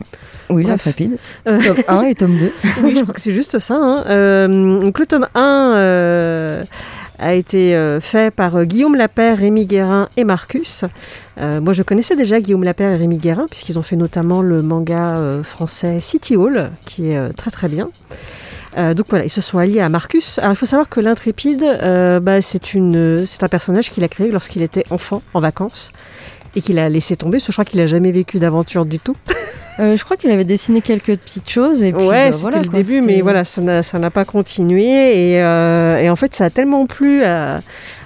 Oui, 0.49 0.63
Bref. 0.63 0.86
l'intrépide. 0.86 1.17
Euh, 1.47 1.60
Tome 1.60 1.84
1 1.88 2.01
et 2.04 2.15
tome 2.15 2.38
2. 2.38 2.51
oui, 2.84 2.95
je 2.95 3.01
crois 3.01 3.13
que 3.15 3.19
c'est 3.21 3.32
juste 3.32 3.58
ça. 3.60 3.75
hein. 3.75 4.04
Euh, 4.08 4.80
donc 4.80 4.99
le 4.99 5.06
tome 5.08 5.28
1 5.34 5.73
euh, 5.75 6.63
a 7.17 7.34
été 7.34 7.75
fait 8.01 8.30
par 8.34 8.65
Guillaume 8.65 8.95
Lapère, 8.95 9.39
Rémi 9.39 9.65
Guérin 9.65 10.10
et 10.17 10.23
Marcus. 10.23 10.86
Moi, 11.39 11.73
je 11.73 11.82
connaissais 11.82 12.15
déjà 12.15 12.39
Guillaume 12.39 12.63
Lapère 12.63 12.91
et 12.91 12.97
Rémi 12.97 13.17
Guérin, 13.17 13.47
puisqu'ils 13.49 13.80
ont 13.80 13.84
fait 13.84 13.95
notamment 13.95 14.41
le 14.41 14.62
manga 14.62 15.39
français 15.43 15.99
City 15.99 16.36
Hall, 16.36 16.69
qui 16.86 17.12
est 17.12 17.34
très 17.34 17.51
très 17.51 17.69
bien. 17.69 17.89
Euh, 18.78 18.93
donc 18.93 19.06
voilà, 19.10 19.25
ils 19.25 19.30
se 19.30 19.41
sont 19.41 19.58
alliés 19.58 19.80
à 19.80 19.89
Marcus. 19.89 20.39
Alors 20.39 20.51
il 20.51 20.56
faut 20.58 20.65
savoir 20.65 20.89
que 20.89 20.99
l'Intrépide, 20.99 21.63
euh, 21.63 22.19
bah, 22.19 22.41
c'est 22.41 22.73
une, 22.73 23.25
c'est 23.25 23.43
un 23.43 23.47
personnage 23.47 23.89
qu'il 23.89 24.04
a 24.04 24.08
créé 24.08 24.30
lorsqu'il 24.30 24.62
était 24.63 24.84
enfant, 24.89 25.21
en 25.34 25.39
vacances, 25.39 25.91
et 26.55 26.61
qu'il 26.61 26.79
a 26.79 26.87
laissé 26.89 27.15
tomber, 27.15 27.37
parce 27.37 27.45
que 27.47 27.51
je 27.51 27.55
crois 27.55 27.65
qu'il 27.65 27.79
a 27.81 27.85
jamais 27.85 28.11
vécu 28.11 28.39
d'aventure 28.39 28.85
du 28.85 28.99
tout. 28.99 29.15
Euh, 29.77 29.97
je 29.97 30.05
crois 30.05 30.15
qu'il 30.15 30.31
avait 30.31 30.45
dessiné 30.45 30.79
quelques 30.79 31.17
petites 31.17 31.49
choses. 31.49 31.83
Et 31.83 31.91
puis, 31.91 32.01
ouais, 32.05 32.27
bah, 32.27 32.31
c'était 32.31 32.41
voilà, 32.43 32.59
le 32.61 32.69
quoi, 32.69 32.79
début, 32.81 33.01
mais 33.01 33.19
voilà, 33.19 33.43
ça 33.43 33.59
n'a, 33.61 33.81
n'a 33.99 34.09
pas 34.09 34.23
continué. 34.23 35.33
Et, 35.33 35.41
euh, 35.43 35.97
et 35.99 36.09
en 36.09 36.15
fait, 36.15 36.33
ça 36.33 36.45
a 36.45 36.49
tellement 36.49 36.85
plu 36.85 37.25
à, 37.25 37.59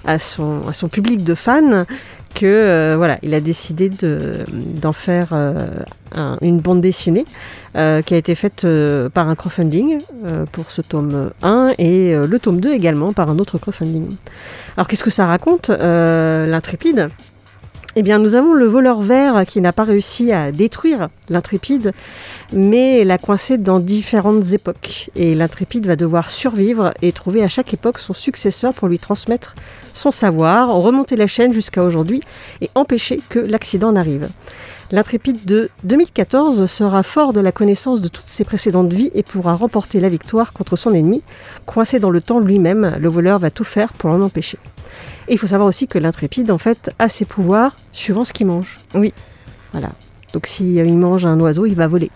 à 0.04 0.18
son, 0.18 0.62
à 0.68 0.74
son 0.74 0.88
public 0.88 1.24
de 1.24 1.36
fans 1.36 1.86
que 2.34 2.48
euh, 2.48 2.96
voilà, 2.98 3.20
il 3.22 3.36
a 3.36 3.40
décidé 3.40 3.90
de, 3.90 4.38
d'en 4.52 4.94
faire 4.94 5.32
un- 5.32 6.38
une 6.42 6.60
bande 6.60 6.82
dessinée 6.82 7.26
qui 7.76 8.14
a 8.16 8.18
été 8.18 8.34
faite 8.34 8.66
par 9.14 9.30
un 9.30 9.36
crowdfunding 9.36 10.00
pour 10.52 10.72
ce 10.72 10.82
tome 10.82 11.30
1 11.44 11.74
et 11.78 12.16
le 12.16 12.40
tome 12.40 12.60
2 12.62 12.74
également 12.74 13.14
par 13.14 13.30
un 13.30 13.38
autre 13.38 13.60
crowdfunding. 13.60 14.08
Alors 14.76 14.88
qu'est-ce 14.88 15.04
que 15.04 15.12
ça 15.12 15.28
raconte 15.28 15.70
L'intrépide? 15.70 17.10
Eh 18.00 18.02
bien, 18.02 18.18
nous 18.18 18.36
avons 18.36 18.54
le 18.54 18.66
voleur 18.66 19.02
vert 19.02 19.46
qui 19.46 19.60
n'a 19.60 19.74
pas 19.74 19.84
réussi 19.84 20.32
à 20.32 20.54
détruire 20.54 21.10
l'intrépide, 21.28 21.92
mais 22.54 23.04
l'a 23.04 23.18
coincé 23.18 23.58
dans 23.58 23.82
différentes 23.82 24.54
époques. 24.54 25.10
Et 25.18 25.36
l'intrépide 25.36 25.86
va 25.86 25.98
devoir 25.98 26.30
survivre 26.30 26.94
et 27.02 27.12
trouver 27.12 27.44
à 27.44 27.50
chaque 27.50 27.74
époque 27.74 28.00
son 28.00 28.14
successeur 28.14 28.74
pour 28.74 28.88
lui 28.88 29.00
transmettre 29.00 29.54
son 29.92 30.12
savoir, 30.12 30.70
remonter 30.70 31.18
la 31.18 31.28
chaîne 31.28 31.52
jusqu'à 31.52 31.84
aujourd'hui 31.84 32.22
et 32.62 32.70
empêcher 32.74 33.20
que 33.28 33.40
l'accident 33.40 33.92
n'arrive. 33.92 34.30
L'intrépide 34.92 35.44
de 35.44 35.70
2014 35.84 36.68
sera 36.68 37.04
fort 37.04 37.34
de 37.34 37.42
la 37.42 37.52
connaissance 37.52 38.00
de 38.00 38.08
toutes 38.08 38.28
ses 38.28 38.46
précédentes 38.46 38.94
vies 38.94 39.12
et 39.14 39.24
pourra 39.24 39.56
remporter 39.56 40.00
la 40.00 40.08
victoire 40.08 40.54
contre 40.54 40.78
son 40.78 40.94
ennemi. 40.94 41.22
Coincé 41.66 42.00
dans 42.00 42.12
le 42.12 42.22
temps 42.22 42.40
lui-même, 42.40 42.96
le 42.98 43.10
voleur 43.10 43.40
va 43.40 43.52
tout 43.52 43.66
faire 43.66 43.92
pour 43.92 44.10
l'en 44.10 44.22
empêcher. 44.22 44.58
Et 45.28 45.34
il 45.34 45.38
faut 45.38 45.48
savoir 45.48 45.68
aussi 45.68 45.88
que 45.88 46.00
l'intrépide, 46.00 46.52
en 46.52 46.58
fait, 46.58 46.92
a 47.00 47.10
ses 47.10 47.26
pouvoirs 47.26 47.78
suivant 47.92 48.24
ce 48.24 48.34
qu'il 48.34 48.48
mange. 48.48 48.80
Oui. 48.94 49.14
Voilà. 49.72 49.90
Donc 50.34 50.46
s'il 50.46 50.98
mange 50.98 51.26
un 51.26 51.40
oiseau, 51.40 51.66
il 51.66 51.76
va 51.76 51.88
voler. 51.88 52.10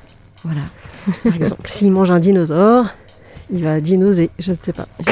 Voilà. 0.44 0.62
Par 1.24 1.36
exemple, 1.36 1.70
s'il 1.70 1.92
mange 1.92 2.12
un 2.12 2.20
dinosaure, 2.20 2.88
il 3.52 3.64
va 3.64 3.80
dinoser, 3.80 4.30
je 4.40 4.52
ne 4.52 4.58
sais 4.62 4.74
pas. 4.74 4.88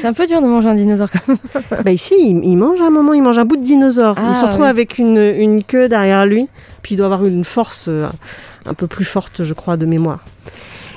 C'est 0.00 0.06
un 0.06 0.12
peu 0.12 0.26
dur 0.26 0.42
de 0.42 0.46
manger 0.46 0.68
un 0.68 0.74
dinosaure 0.74 1.08
quand 1.10 1.28
même. 1.28 1.38
bah 1.84 1.92
ici, 1.92 2.14
il, 2.18 2.44
il 2.44 2.56
mange 2.56 2.80
à 2.80 2.86
un 2.86 2.90
moment, 2.90 3.12
il 3.12 3.22
mange 3.22 3.38
un 3.38 3.44
bout 3.44 3.56
de 3.56 3.62
dinosaure. 3.62 4.16
Ah, 4.18 4.28
il 4.30 4.34
se 4.34 4.44
retrouve 4.44 4.64
avec 4.64 4.98
une, 4.98 5.18
une 5.18 5.62
queue 5.62 5.88
derrière 5.88 6.26
lui, 6.26 6.48
puis 6.82 6.94
il 6.94 6.98
doit 6.98 7.06
avoir 7.06 7.24
une 7.24 7.44
force 7.44 7.86
euh, 7.88 8.06
un 8.66 8.74
peu 8.74 8.86
plus 8.86 9.04
forte, 9.04 9.44
je 9.44 9.54
crois, 9.54 9.76
de 9.76 9.86
mémoire. 9.86 10.20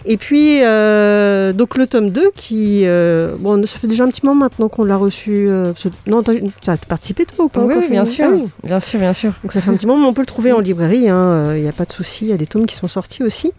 Et 0.06 0.18
puis, 0.18 0.64
euh, 0.64 1.54
donc 1.54 1.78
le 1.78 1.88
tome 1.88 2.10
2, 2.10 2.32
qui. 2.36 2.82
euh, 2.86 3.36
bon, 3.40 3.66
ça 3.66 3.80
fait 3.80 3.88
déjà 3.88 4.04
un 4.04 4.10
petit 4.10 4.26
moment 4.26 4.40
maintenant 4.46 4.70
qu'on 4.70 4.84
l'a 4.84 4.98
reçu. 4.98 5.48
euh, 5.50 5.74
parce 5.74 5.88
non, 6.08 6.24
tu 6.24 6.70
as 6.70 6.78
participé 6.78 7.26
toi 7.26 7.46
ou 7.46 7.50
pas 7.50 7.62
Oui, 7.64 7.76
oui, 7.78 7.90
bien 7.90 8.06
sûr. 8.06 8.26
Ah 8.30 8.34
oui. 8.34 8.48
Bien 8.64 8.80
sûr, 8.80 9.00
bien 9.00 9.14
sûr. 9.14 9.34
Donc 9.44 9.52
ça 9.52 9.62
fait 9.62 9.70
un 9.70 9.76
petit 9.76 9.88
moment, 9.88 10.02
mais 10.02 10.08
on 10.08 10.14
peut 10.14 10.22
le 10.22 10.26
trouver 10.28 10.52
en 10.52 10.60
librairie, 10.60 11.08
il 11.08 11.62
n'y 11.62 11.68
a 11.68 11.74
pas 11.76 11.86
de 11.86 11.92
souci, 11.92 12.26
il 12.26 12.30
y 12.30 12.34
a 12.34 12.38
des 12.38 12.48
tomes 12.48 12.66
qui 12.66 12.76
sont 12.76 12.88
sortis 12.88 13.24
aussi. 13.24 13.52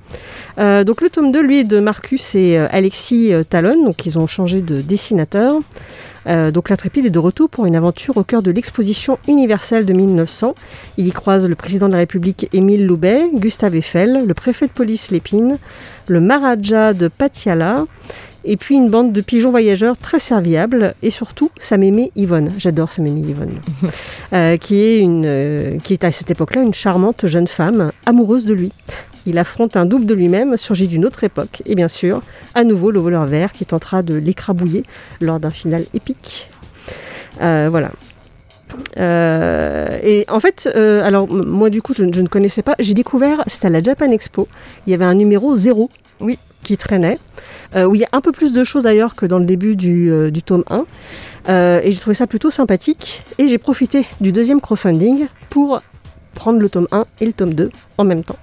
Euh, 0.58 0.84
donc 0.84 1.00
le 1.00 1.10
tome 1.10 1.32
2, 1.32 1.40
lui, 1.40 1.60
est 1.60 1.64
de 1.64 1.80
Marcus 1.80 2.34
et 2.34 2.58
euh, 2.58 2.66
Alexis 2.70 3.32
euh, 3.32 3.42
Talon, 3.42 3.84
donc 3.84 4.06
ils 4.06 4.18
ont 4.18 4.26
changé 4.26 4.60
de 4.60 4.80
dessinateur. 4.80 5.56
Euh, 6.30 6.50
donc 6.50 6.68
l'intrépide 6.68 7.06
est 7.06 7.10
de 7.10 7.18
retour 7.18 7.48
pour 7.48 7.66
une 7.66 7.76
aventure 7.76 8.16
au 8.16 8.24
cœur 8.24 8.42
de 8.42 8.50
l'exposition 8.50 9.18
universelle 9.26 9.84
de 9.84 9.92
1900. 9.92 10.54
Il 10.96 11.06
y 11.08 11.10
croise 11.10 11.48
le 11.48 11.54
président 11.54 11.88
de 11.88 11.92
la 11.92 11.98
République 11.98 12.48
Émile 12.52 12.86
Loubet, 12.86 13.28
Gustave 13.34 13.74
Eiffel, 13.74 14.24
le 14.26 14.34
préfet 14.34 14.66
de 14.66 14.72
police 14.72 15.10
Lépine, 15.10 15.58
le 16.06 16.20
Maharaja 16.20 16.92
de 16.92 17.08
Patiala, 17.08 17.86
et 18.44 18.56
puis 18.56 18.74
une 18.74 18.88
bande 18.88 19.12
de 19.12 19.20
pigeons 19.20 19.50
voyageurs 19.50 19.98
très 19.98 20.18
serviables, 20.18 20.94
et 21.02 21.10
surtout 21.10 21.50
sa 21.58 21.76
mémé 21.76 22.10
Yvonne. 22.16 22.52
J'adore 22.58 22.90
sa 22.92 23.02
mémé 23.02 23.20
Yvonne. 23.20 23.54
Euh, 24.32 24.56
qui, 24.56 24.80
est 24.80 25.00
une, 25.00 25.24
euh, 25.26 25.78
qui 25.78 25.92
est 25.92 26.04
à 26.04 26.12
cette 26.12 26.30
époque-là 26.30 26.62
une 26.62 26.72
charmante 26.72 27.26
jeune 27.26 27.48
femme 27.48 27.90
amoureuse 28.06 28.46
de 28.46 28.54
lui. 28.54 28.70
Il 29.26 29.38
affronte 29.38 29.76
un 29.76 29.84
double 29.84 30.06
de 30.06 30.14
lui-même, 30.14 30.56
surgi 30.56 30.88
d'une 30.88 31.04
autre 31.04 31.24
époque, 31.24 31.62
et 31.66 31.74
bien 31.74 31.88
sûr, 31.88 32.20
à 32.54 32.64
nouveau 32.64 32.90
le 32.90 33.00
voleur 33.00 33.26
vert 33.26 33.52
qui 33.52 33.66
tentera 33.66 34.02
de 34.02 34.14
l'écrabouiller 34.14 34.84
lors 35.20 35.40
d'un 35.40 35.50
final 35.50 35.84
épique. 35.94 36.50
Euh, 37.42 37.68
voilà. 37.70 37.90
Euh, 38.98 39.88
et 40.02 40.24
en 40.28 40.38
fait, 40.40 40.68
euh, 40.74 41.02
alors 41.04 41.30
moi 41.32 41.70
du 41.70 41.82
coup, 41.82 41.92
je, 41.94 42.04
je 42.12 42.20
ne 42.20 42.26
connaissais 42.28 42.62
pas. 42.62 42.74
J'ai 42.78 42.94
découvert, 42.94 43.42
c'était 43.46 43.66
à 43.66 43.70
la 43.70 43.82
Japan 43.82 44.10
Expo. 44.10 44.48
Il 44.86 44.90
y 44.90 44.94
avait 44.94 45.04
un 45.04 45.14
numéro 45.14 45.54
0 45.54 45.90
Oui. 46.20 46.38
qui 46.62 46.76
traînait, 46.76 47.18
euh, 47.74 47.84
où 47.84 47.94
il 47.94 48.00
y 48.00 48.04
a 48.04 48.08
un 48.12 48.20
peu 48.20 48.32
plus 48.32 48.52
de 48.52 48.62
choses 48.64 48.84
d'ailleurs 48.84 49.14
que 49.16 49.26
dans 49.26 49.38
le 49.38 49.44
début 49.44 49.76
du, 49.76 50.30
du 50.30 50.42
tome 50.42 50.64
1. 50.70 50.84
Euh, 51.48 51.80
et 51.82 51.90
j'ai 51.90 51.98
trouvé 52.00 52.14
ça 52.14 52.26
plutôt 52.26 52.50
sympathique. 52.50 53.24
Et 53.38 53.48
j'ai 53.48 53.58
profité 53.58 54.04
du 54.20 54.32
deuxième 54.32 54.60
crowdfunding 54.60 55.26
pour 55.48 55.82
prendre 56.34 56.58
le 56.58 56.68
tome 56.68 56.88
1 56.92 57.04
et 57.20 57.26
le 57.26 57.32
tome 57.32 57.54
2 57.54 57.70
en 57.98 58.04
même 58.04 58.22
temps. 58.22 58.38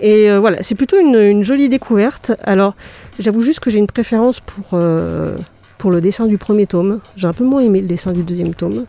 Et 0.00 0.30
euh, 0.30 0.40
voilà, 0.40 0.58
c'est 0.62 0.74
plutôt 0.74 0.98
une, 0.98 1.42
jolie 1.42 1.68
découverte. 1.68 2.32
Alors, 2.42 2.74
j'avoue 3.18 3.42
juste 3.42 3.60
que 3.60 3.70
j'ai 3.70 3.78
une 3.78 3.86
préférence 3.86 4.40
pour, 4.40 4.70
euh, 4.72 5.36
pour 5.78 5.92
le 5.92 6.00
dessin 6.00 6.26
du 6.26 6.38
premier 6.38 6.66
tome. 6.66 7.00
J'ai 7.16 7.28
un 7.28 7.32
peu 7.32 7.44
moins 7.44 7.60
aimé 7.60 7.80
le 7.80 7.86
dessin 7.86 8.12
du 8.12 8.22
deuxième 8.22 8.54
tome. 8.54 8.84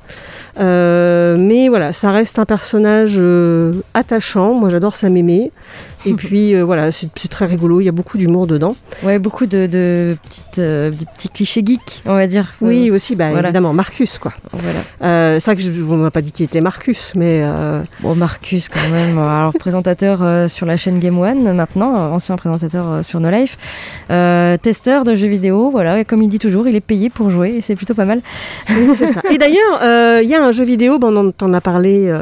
Euh, 0.59 1.37
mais 1.37 1.69
voilà, 1.69 1.93
ça 1.93 2.11
reste 2.11 2.39
un 2.39 2.45
personnage 2.45 3.21
attachant. 3.93 4.55
Moi, 4.55 4.69
j'adore 4.69 4.95
sa 4.95 5.09
mémé. 5.09 5.51
Et 6.09 6.13
puis, 6.13 6.53
euh, 6.55 6.63
voilà, 6.63 6.91
c'est 6.91 7.13
très 7.29 7.45
rigolo. 7.45 7.79
Il 7.81 7.85
y 7.85 7.89
a 7.89 7.93
beaucoup 7.93 8.17
d'humour 8.17 8.47
dedans. 8.47 8.75
Ouais, 9.03 9.19
beaucoup 9.19 9.45
de, 9.45 9.67
de 9.67 10.17
petites, 10.23 10.59
euh, 10.59 10.89
des 10.91 11.05
petits 11.05 11.29
clichés 11.29 11.61
geeks, 11.65 12.03
on 12.05 12.13
va 12.15 12.27
dire. 12.27 12.53
Oui, 12.61 12.89
Euh, 12.89 12.95
aussi, 12.95 13.15
bah, 13.15 13.29
voilà. 13.31 13.47
évidemment, 13.49 13.73
Marcus, 13.73 14.17
quoi. 14.19 14.33
Voilà. 14.51 15.39
C'est 15.39 15.45
vrai 15.45 15.55
que 15.55 15.61
je 15.61 15.81
on 15.83 15.97
m'a 15.97 16.11
pas 16.11 16.21
dit 16.21 16.31
qu'il 16.31 16.45
était 16.45 16.61
Marcus, 16.61 17.13
mais 17.15 17.43
Bon, 18.01 18.15
Marcus, 18.15 18.69
quand 18.69 18.89
même. 18.91 19.17
Alors, 19.17 19.53
présentateur 19.53 20.49
sur 20.49 20.65
la 20.65 20.77
chaîne 20.77 20.99
Game 20.99 21.17
One, 21.17 21.53
maintenant, 21.55 22.13
ancien 22.13 22.35
présentateur 22.35 23.03
sur 23.03 23.19
No 23.19 23.29
Life. 23.29 23.57
Testeur 24.61 25.03
de 25.03 25.15
jeux 25.15 25.27
vidéo, 25.27 25.69
voilà. 25.71 25.99
Et 25.99 26.05
comme 26.05 26.21
il 26.21 26.29
dit 26.29 26.39
toujours, 26.39 26.67
il 26.67 26.75
est 26.75 26.81
payé 26.81 27.09
pour 27.09 27.31
jouer 27.31 27.49
et 27.57 27.61
c'est 27.61 27.75
plutôt 27.75 27.93
pas 27.93 28.05
mal. 28.05 28.21
Oui, 28.69 28.89
c'est 28.95 29.07
ça. 29.07 29.21
Et 29.31 29.37
d'ailleurs, 29.37 30.21
il 30.21 30.27
y 30.29 30.35
a 30.35 30.43
un 30.43 30.51
jeu 30.51 30.63
vidéo, 30.65 30.99
bon, 30.99 31.15
on 31.15 31.45
en 31.45 31.53
a 31.53 31.61
parlé 31.61 32.13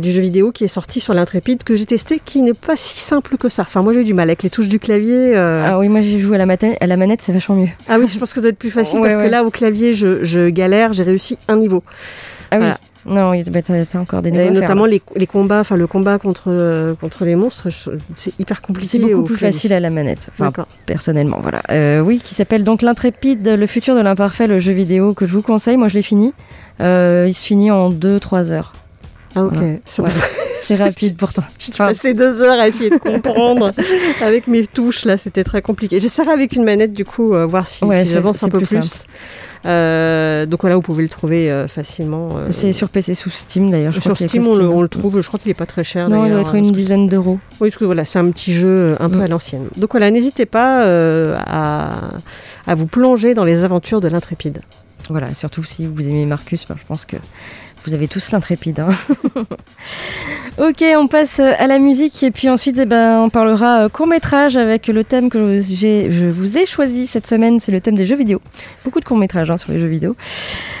du 0.00 0.10
jeu 0.10 0.20
vidéo 0.20 0.50
qui 0.52 0.64
est 0.64 0.68
sorti 0.68 1.00
sur 1.00 1.14
l'Intrépide 1.14 1.62
que 1.64 1.76
j'ai 1.76 1.86
testé, 1.86 2.20
qui 2.24 2.42
n'est 2.42 2.54
pas 2.54 2.76
si 2.76 2.95
simple 2.98 3.36
que 3.36 3.48
ça. 3.48 3.62
Enfin, 3.62 3.82
moi 3.82 3.92
j'ai 3.92 4.00
eu 4.00 4.04
du 4.04 4.14
mal 4.14 4.28
avec 4.28 4.42
les 4.42 4.50
touches 4.50 4.68
du 4.68 4.78
clavier. 4.78 5.36
euh. 5.36 5.64
Ah 5.66 5.78
oui, 5.78 5.88
moi 5.88 6.00
j'ai 6.00 6.18
joué 6.20 6.36
à 6.36 6.38
la, 6.38 6.46
mata- 6.46 6.66
à 6.80 6.86
la 6.86 6.96
manette, 6.96 7.22
c'est 7.22 7.32
vachement 7.32 7.56
mieux. 7.56 7.68
Ah 7.88 7.98
oui, 7.98 8.06
je 8.06 8.18
pense 8.18 8.30
que 8.30 8.36
ça 8.36 8.40
doit 8.40 8.50
être 8.50 8.58
plus 8.58 8.70
facile 8.70 9.00
Ouais, 9.00 9.08
parce 9.10 9.22
que 9.22 9.30
là, 9.30 9.44
au 9.44 9.50
clavier, 9.50 9.92
je, 9.92 10.24
je 10.24 10.48
galère, 10.48 10.92
j'ai 10.92 11.02
réussi 11.04 11.38
un 11.48 11.56
niveau. 11.56 11.82
Ah 12.50 12.56
oui. 12.58 12.64
Voilà. 12.64 12.78
Non, 13.08 13.32
il- 13.34 13.48
bah, 13.52 13.62
t'as 13.62 13.84
t'as 13.84 14.00
encore 14.00 14.20
des 14.20 14.32
niveaux 14.32 14.50
notamment 14.50 14.84
là. 14.84 14.90
les, 14.90 15.02
les 15.14 15.28
combats, 15.28 15.60
enfin 15.60 15.76
le 15.76 15.86
combat 15.86 16.18
contre, 16.18 16.46
euh, 16.48 16.94
contre 17.00 17.24
les 17.24 17.36
monstres, 17.36 17.68
c'est 18.16 18.32
hyper 18.40 18.60
compliqué. 18.60 18.88
C'est 18.88 18.98
beaucoup 18.98 19.20
au 19.20 19.22
plus 19.22 19.36
clavier. 19.36 19.52
facile 19.56 19.72
à 19.74 19.78
la 19.78 19.90
manette. 19.90 20.26
Enfin, 20.36 20.50
personnellement, 20.86 21.38
voilà. 21.40 21.62
Euh, 21.70 22.00
oui, 22.00 22.20
qui 22.24 22.34
s'appelle 22.34 22.64
donc 22.64 22.82
L'Intrépide, 22.82 23.46
le 23.46 23.66
futur 23.68 23.94
de 23.94 24.00
l'imparfait, 24.00 24.48
le 24.48 24.58
jeu 24.58 24.72
vidéo 24.72 25.14
que 25.14 25.24
je 25.24 25.32
vous 25.32 25.42
conseille. 25.42 25.76
Moi, 25.76 25.86
je 25.86 25.94
l'ai 25.94 26.02
fini. 26.02 26.32
Euh, 26.80 27.26
il 27.28 27.32
se 27.34 27.46
finit 27.46 27.70
en 27.70 27.90
2-3 27.90 28.50
heures. 28.50 28.72
Ah 29.36 29.44
ok. 29.44 29.52
Voilà. 29.54 30.14
C'est 30.62 30.78
Ouais. 30.78 30.84
Rapide 30.84 31.16
pourtant. 31.16 31.44
J'ai 31.60 31.70
passé 31.72 32.12
deux 32.14 32.42
heures 32.42 32.58
à 32.58 32.66
essayer 32.66 32.90
de 32.90 32.96
comprendre 32.98 33.70
avec 34.22 34.48
mes 34.48 34.66
touches 34.66 35.04
là, 35.04 35.16
c'était 35.16 35.44
très 35.44 35.62
compliqué. 35.62 36.00
J'essaierai 36.00 36.30
avec 36.32 36.54
une 36.54 36.64
manette 36.64 36.92
du 36.92 37.04
coup, 37.04 37.34
euh, 37.34 37.46
voir 37.46 37.66
si, 37.68 37.84
Ouais, 37.84 38.04
si 38.04 38.10
j'avance 38.12 38.42
un 38.42 38.48
peu 38.48 38.58
plus 38.58 38.70
plus. 38.70 39.04
Euh, 39.64 40.46
donc 40.46 40.62
voilà, 40.62 40.76
vous 40.76 40.82
pouvez 40.82 41.02
le 41.02 41.08
trouver 41.08 41.50
euh, 41.52 41.68
facilement. 41.68 42.30
c'est 42.50 42.72
sur 42.72 42.88
PC 42.88 43.14
sous 43.14 43.30
Steam 43.30 43.70
d'ailleurs. 43.70 43.92
sur 43.94 44.16
Steam, 44.16 44.46
on 44.48 44.56
le, 44.56 44.68
on 44.68 44.82
le 44.82 44.88
trouve. 44.88 45.20
Je 45.20 45.26
crois 45.28 45.38
qu'il 45.38 45.50
est 45.50 45.54
pas 45.54 45.66
très 45.66 45.84
cher. 45.84 46.08
Non, 46.08 46.24
il 46.24 46.32
doit 46.32 46.40
être 46.40 46.54
hein, 46.54 46.58
une 46.58 46.72
dizaine 46.72 47.06
d'euros. 47.06 47.38
Oui, 47.60 47.68
parce 47.68 47.78
que 47.78 47.84
voilà, 47.84 48.04
c'est 48.04 48.18
un 48.18 48.30
petit 48.30 48.52
jeu 48.52 48.96
un 48.98 49.08
peu 49.10 49.18
Mm. 49.18 49.22
à 49.22 49.28
l'ancienne. 49.28 49.66
Donc 49.76 49.90
voilà, 49.92 50.10
n'hésitez 50.10 50.46
pas 50.46 50.82
à, 51.36 51.92
à 52.66 52.74
vous 52.74 52.86
plonger 52.86 53.34
dans 53.34 53.44
les 53.44 53.64
aventures 53.64 54.00
de 54.00 54.08
l'intrépide. 54.08 54.60
Voilà, 55.10 55.32
surtout 55.34 55.62
si 55.62 55.86
vous 55.86 56.08
aimez 56.08 56.26
Marcus, 56.26 56.66
ben, 56.68 56.74
je 56.76 56.84
pense 56.84 57.04
que 57.04 57.16
vous 57.86 57.94
avez 57.94 58.08
tous 58.08 58.32
l'intrépide. 58.32 58.80
hein. 58.80 58.90
ok, 60.58 60.84
on 60.98 61.06
passe 61.06 61.40
à 61.40 61.66
la 61.66 61.78
musique 61.78 62.22
et 62.22 62.30
puis 62.30 62.48
ensuite 62.48 62.76
eh 62.78 62.86
ben, 62.86 63.20
on 63.20 63.30
parlera 63.30 63.88
court 63.88 64.06
métrage 64.06 64.56
avec 64.56 64.88
le 64.88 65.04
thème 65.04 65.30
que 65.30 65.60
je 65.60 66.26
vous 66.26 66.58
ai 66.58 66.66
choisi 66.66 67.06
cette 67.06 67.26
semaine, 67.26 67.60
c'est 67.60 67.72
le 67.72 67.80
thème 67.80 67.94
des 67.94 68.06
jeux 68.06 68.16
vidéo. 68.16 68.40
Beaucoup 68.84 69.00
de 69.00 69.04
courts 69.04 69.18
métrages 69.18 69.54
sur 69.56 69.72
les 69.72 69.80
jeux 69.80 69.86
vidéo. 69.86 70.16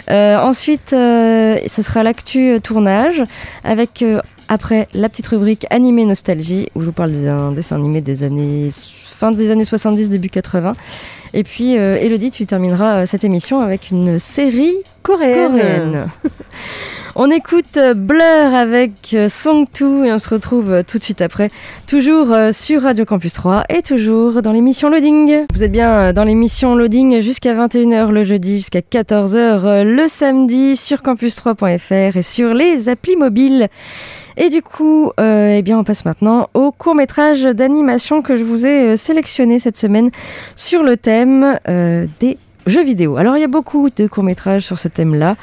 ensuite, 0.08 0.90
ce 0.90 1.82
sera 1.82 2.02
l'actu 2.02 2.58
tournage 2.62 3.22
avec 3.64 4.04
après 4.48 4.88
la 4.94 5.08
petite 5.08 5.26
rubrique 5.28 5.66
animé 5.70 6.04
nostalgie 6.04 6.68
où 6.74 6.80
je 6.80 6.86
vous 6.86 6.92
parle 6.92 7.12
d'un 7.12 7.52
dessin 7.52 7.76
animé 7.76 8.00
des 8.00 8.22
années 8.22 8.68
fin 8.72 9.32
des 9.32 9.50
années 9.50 9.64
70 9.64 10.10
début 10.10 10.28
80 10.28 10.74
et 11.36 11.44
puis 11.44 11.74
Elodie 11.74 12.30
tu 12.30 12.46
termineras 12.46 13.06
cette 13.06 13.22
émission 13.22 13.60
avec 13.60 13.90
une 13.90 14.18
série 14.18 14.74
coréenne, 15.02 15.52
coréenne. 15.52 16.06
On 17.18 17.30
écoute 17.30 17.78
euh, 17.78 17.94
Blur 17.94 18.54
avec 18.54 18.92
euh, 19.14 19.26
Song 19.30 19.66
2 19.80 20.04
et 20.04 20.12
on 20.12 20.18
se 20.18 20.28
retrouve 20.28 20.70
euh, 20.70 20.82
tout 20.86 20.98
de 20.98 21.02
suite 21.02 21.22
après, 21.22 21.48
toujours 21.86 22.28
sur 22.52 22.82
Radio 22.82 23.06
Campus 23.06 23.32
3 23.32 23.64
et 23.70 23.80
toujours 23.80 24.42
dans 24.42 24.52
l'émission 24.52 24.90
Loading. 24.90 25.46
Vous 25.54 25.64
êtes 25.64 25.72
bien 25.72 26.12
dans 26.12 26.24
l'émission 26.24 26.74
Loading 26.74 27.20
jusqu'à 27.22 27.54
21h 27.54 28.10
le 28.10 28.22
jeudi, 28.22 28.58
jusqu'à 28.58 28.80
14h 28.80 29.82
le 29.82 30.08
samedi 30.08 30.76
sur 30.76 30.98
campus3.fr 30.98 32.18
et 32.18 32.22
sur 32.22 32.52
les 32.52 32.90
applis 32.90 33.16
mobiles. 33.16 33.68
Et 34.36 34.50
du 34.50 34.62
coup, 34.62 35.10
eh 35.18 35.62
bien, 35.62 35.78
on 35.78 35.84
passe 35.84 36.04
maintenant 36.04 36.48
au 36.54 36.72
court 36.72 36.94
métrage 36.94 37.42
d'animation 37.42 38.22
que 38.22 38.36
je 38.36 38.44
vous 38.44 38.66
ai 38.66 38.96
sélectionné 38.96 39.58
cette 39.58 39.76
semaine 39.76 40.10
sur 40.56 40.82
le 40.82 40.96
thème 40.96 41.58
des 42.20 42.38
jeux 42.66 42.84
vidéo. 42.84 43.16
Alors 43.16 43.36
il 43.36 43.40
y 43.40 43.44
a 43.44 43.48
beaucoup 43.48 43.88
de 43.94 44.06
courts-métrages 44.06 44.62
sur 44.62 44.78
ce 44.78 44.88
thème-là. 44.88 45.36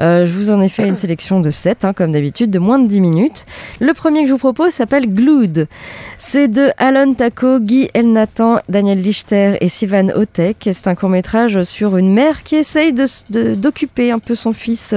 Euh, 0.00 0.24
je 0.24 0.32
vous 0.32 0.50
en 0.50 0.60
ai 0.60 0.68
fait 0.68 0.86
une 0.86 0.96
sélection 0.96 1.40
de 1.40 1.50
7, 1.50 1.84
hein, 1.84 1.92
comme 1.92 2.12
d'habitude, 2.12 2.50
de 2.50 2.58
moins 2.58 2.78
de 2.78 2.86
10 2.86 3.00
minutes. 3.00 3.44
Le 3.80 3.92
premier 3.92 4.22
que 4.22 4.28
je 4.28 4.32
vous 4.32 4.38
propose 4.38 4.72
s'appelle 4.72 5.12
Glued. 5.12 5.68
C'est 6.16 6.48
de 6.48 6.70
Alan 6.78 7.12
Taco, 7.12 7.60
Guy 7.60 7.90
Elnathan, 7.94 8.60
Daniel 8.68 9.02
Lichter 9.02 9.56
et 9.60 9.68
Sivan 9.68 10.08
Otek. 10.14 10.68
C'est 10.72 10.86
un 10.86 10.94
court-métrage 10.94 11.62
sur 11.64 11.96
une 11.96 12.12
mère 12.12 12.42
qui 12.42 12.56
essaye 12.56 12.92
d'occuper 12.92 14.10
un 14.10 14.18
peu 14.18 14.34
son 14.34 14.52
fils 14.52 14.94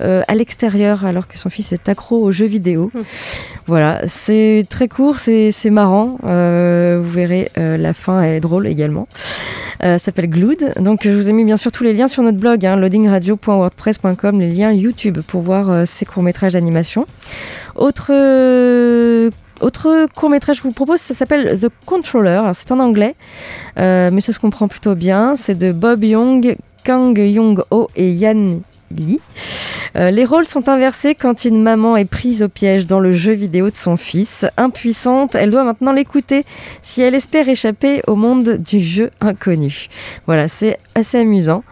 euh, 0.00 0.22
à 0.28 0.34
l'extérieur 0.34 1.04
alors 1.04 1.26
que 1.26 1.38
son 1.38 1.48
fils 1.48 1.72
est 1.72 1.88
accro 1.88 2.22
aux 2.22 2.30
jeux 2.30 2.46
vidéo. 2.46 2.90
Voilà, 3.66 4.00
c'est 4.06 4.64
très 4.68 4.86
court, 4.88 5.18
c'est 5.18 5.70
marrant. 5.70 6.18
Euh, 6.30 6.98
vous 7.02 7.10
verrez, 7.10 7.50
la 7.56 7.92
fin 7.92 8.22
est 8.22 8.40
drôle 8.40 8.66
également. 8.66 9.08
Ça 9.80 9.98
s'appelle 9.98 10.28
Glued. 10.28 10.74
Donc 10.80 11.00
je 11.04 11.10
vous 11.10 11.30
ai 11.30 11.32
mis 11.32 11.44
bien 11.44 11.56
sûr 11.56 11.70
tous 11.70 11.84
les 11.84 11.92
liens 11.92 12.06
sur 12.06 12.22
notre 12.22 12.38
blog, 12.38 12.64
hein, 12.64 12.76
loadingradio.wordpress.com, 12.76 14.40
les 14.40 14.52
liens 14.52 14.72
YouTube 14.72 15.18
pour 15.26 15.42
voir 15.42 15.70
euh, 15.70 15.84
ces 15.84 16.04
courts-métrages 16.04 16.52
d'animation. 16.52 17.06
Autre, 17.74 18.10
euh, 18.10 19.30
autre 19.60 20.06
court-métrage 20.14 20.56
que 20.56 20.62
je 20.62 20.68
vous 20.68 20.74
propose, 20.74 21.00
ça 21.00 21.14
s'appelle 21.14 21.58
The 21.60 21.68
Controller. 21.84 22.42
C'est 22.54 22.72
en 22.72 22.80
anglais, 22.80 23.14
euh, 23.78 24.10
mais 24.12 24.20
ça 24.20 24.32
se 24.32 24.38
comprend 24.38 24.68
plutôt 24.68 24.94
bien. 24.94 25.34
C'est 25.34 25.56
de 25.56 25.72
Bob 25.72 26.04
Young, 26.04 26.56
Kang 26.84 27.18
Young-ho 27.18 27.88
et 27.96 28.10
Yan 28.10 28.60
Lee. 28.96 29.20
Euh, 29.96 30.10
les 30.10 30.24
rôles 30.24 30.46
sont 30.46 30.68
inversés 30.68 31.14
quand 31.14 31.44
une 31.44 31.62
maman 31.62 31.96
est 31.96 32.04
prise 32.04 32.42
au 32.42 32.48
piège 32.48 32.86
dans 32.86 33.00
le 33.00 33.12
jeu 33.12 33.32
vidéo 33.32 33.70
de 33.70 33.76
son 33.76 33.96
fils. 33.96 34.46
Impuissante, 34.56 35.34
elle 35.34 35.50
doit 35.50 35.64
maintenant 35.64 35.92
l'écouter 35.92 36.44
si 36.82 37.02
elle 37.02 37.14
espère 37.14 37.48
échapper 37.48 38.02
au 38.06 38.16
monde 38.16 38.58
du 38.58 38.80
jeu 38.80 39.10
inconnu. 39.20 39.88
Voilà, 40.26 40.48
c'est 40.48 40.78
assez 40.96 41.18
amusant 41.18 41.62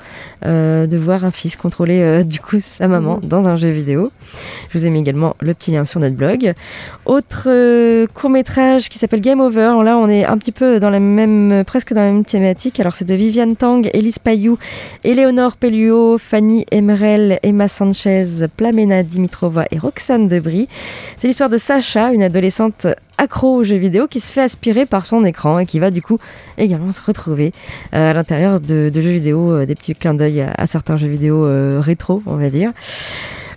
euh, 0.44 0.86
de 0.86 0.96
voir 0.98 1.24
un 1.24 1.30
fils 1.30 1.56
contrôler 1.56 2.00
euh, 2.02 2.22
du 2.22 2.38
coup 2.40 2.58
sa 2.60 2.88
maman 2.88 3.16
mmh. 3.16 3.26
dans 3.26 3.48
un 3.48 3.56
jeu 3.56 3.70
vidéo. 3.70 4.12
Je 4.70 4.78
vous 4.78 4.86
ai 4.86 4.90
mis 4.90 5.00
également 5.00 5.34
le 5.40 5.54
petit 5.54 5.70
lien 5.72 5.84
sur 5.84 5.98
notre 5.98 6.14
blog. 6.14 6.52
Autre 7.06 8.06
court 8.12 8.30
métrage 8.30 8.88
qui 8.88 8.98
s'appelle 8.98 9.20
Game 9.20 9.40
Over. 9.40 9.82
Là, 9.82 9.96
on 9.96 10.08
est 10.08 10.24
un 10.24 10.36
petit 10.36 10.52
peu 10.52 10.78
dans 10.78 10.90
la 10.90 11.00
même, 11.00 11.64
presque 11.66 11.94
dans 11.94 12.02
la 12.02 12.10
même 12.10 12.24
thématique. 12.24 12.78
Alors, 12.80 12.94
c'est 12.94 13.04
de 13.06 13.14
Viviane 13.14 13.56
Tang, 13.56 13.88
Elise 13.94 14.18
Payou, 14.18 14.58
Éléonore 15.02 15.56
Pelluo, 15.56 16.18
Fanny 16.18 16.66
Emerel, 16.70 17.38
Emma 17.42 17.68
Sanchez 17.68 18.26
Plamena 18.56 19.02
Dimitrova 19.02 19.64
et 19.70 19.78
Roxane 19.78 20.28
Debris. 20.28 20.68
C'est 21.18 21.28
l'histoire 21.28 21.50
de 21.50 21.58
Sacha, 21.58 22.12
une 22.12 22.22
adolescente 22.22 22.86
accro 23.18 23.54
aux 23.56 23.64
jeux 23.64 23.76
vidéo 23.76 24.06
qui 24.06 24.20
se 24.20 24.32
fait 24.32 24.42
aspirer 24.42 24.86
par 24.86 25.06
son 25.06 25.24
écran 25.24 25.58
et 25.58 25.66
qui 25.66 25.78
va 25.78 25.90
du 25.90 26.02
coup 26.02 26.18
également 26.58 26.92
se 26.92 27.02
retrouver 27.02 27.52
euh, 27.94 28.10
à 28.10 28.12
l'intérieur 28.12 28.60
de, 28.60 28.90
jeux 28.94 29.10
vidéo, 29.10 29.52
euh, 29.52 29.66
des 29.66 29.74
petits 29.74 29.94
clins 29.94 30.14
d'œil 30.14 30.46
à, 30.56 30.66
certains 30.66 30.96
jeux 30.96 31.08
vidéo 31.08 31.46
euh, 31.46 31.80
rétro, 31.80 32.22
on 32.26 32.36
va 32.36 32.48
dire. 32.48 32.70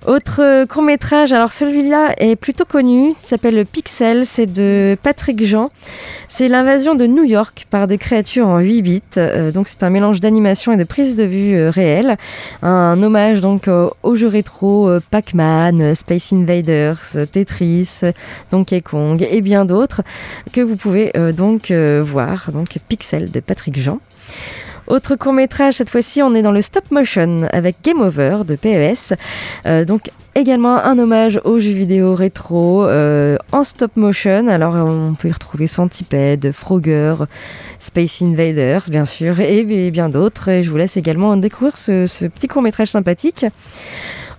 Autre 0.08 0.42
euh, 0.42 0.66
court 0.66 0.84
métrage, 0.84 1.34
alors 1.34 1.52
celui-là 1.52 2.14
est 2.18 2.38
plutôt 2.38 2.64
connu, 2.64 3.12
s'appelle 3.12 3.66
Pixel, 3.66 4.26
c'est 4.26 4.46
de 4.46 4.96
Patrick 5.04 5.44
Jean. 5.44 5.70
C'est 6.30 6.48
l'invasion 6.48 6.96
de 6.96 7.06
New 7.06 7.26
York 7.26 7.68
par 7.70 7.88
des 7.88 7.98
créatures 7.98 8.48
en 8.48 8.60
8 8.60 8.82
bits. 8.84 9.02
Euh, 9.18 9.52
donc 9.52 9.68
c'est 9.68 9.84
un 9.84 9.90
mélange 9.90 10.22
d'animation 10.22 10.72
et 10.72 10.78
de 10.78 10.86
prise 10.86 11.18
de 11.18 11.26
vue 11.26 11.58
euh, 11.58 11.70
réelle. 11.70 12.16
Un 12.62 13.04
hommage 13.04 13.42
donc 13.42 13.68
aux 13.68 14.16
jeux 14.16 14.30
rétro 14.30 14.90
Pac-Man, 15.12 15.94
Space 15.94 16.32
Invaders, 16.32 17.02
Tetris, 17.30 18.00
Donkey 18.50 18.80
Kong 18.80 19.28
et 19.30 19.42
bien 19.42 19.66
d'autres 19.66 20.04
que 20.54 20.62
vous 20.62 20.78
pouvez 20.78 21.12
donc 21.36 21.72
voir. 21.72 22.52
Donc 22.54 22.78
Pixel 22.88 23.30
de 23.30 23.42
Patrick 23.42 23.78
Jean. 23.78 24.00
Autre 24.88 25.18
court 25.18 25.34
métrage, 25.34 25.76
cette 25.76 25.90
fois-ci 25.90 26.22
on 26.24 26.34
est 26.34 26.42
dans 26.42 26.54
le 26.54 26.62
stop 26.62 26.92
motion 26.92 27.48
avec 27.52 27.78
Game 27.84 28.00
Over 28.00 28.40
de 28.48 28.56
PES. 28.56 29.16
Euh, 29.66 29.84
donc 29.84 30.10
également 30.34 30.78
un 30.78 30.98
hommage 30.98 31.42
aux 31.44 31.60
jeux 31.60 31.74
vidéo 31.74 32.16
rétro 32.16 32.86
euh, 32.86 33.38
en 33.52 33.66
stop 33.66 33.98
motion. 33.98 34.48
Alors 34.48 34.76
on 34.76 35.14
peut 35.14 35.28
y 35.28 35.32
retrouver 35.32 35.68
Centipede, 35.68 36.54
Frogger, 36.54 37.16
Space 37.80 38.22
Invaders 38.22 38.84
bien 38.90 39.04
sûr 39.04 39.42
et, 39.42 39.66
bien 39.92 40.08
d'autres. 40.08 40.48
Et 40.48 40.64
je 40.64 40.70
vous 40.70 40.78
laisse 40.78 40.96
également 40.96 41.36
découvrir 41.36 41.78
ce, 41.78 42.06
ce 42.06 42.24
petit 42.26 42.48
court 42.48 42.62
métrage 42.62 42.88
sympathique. 42.88 43.46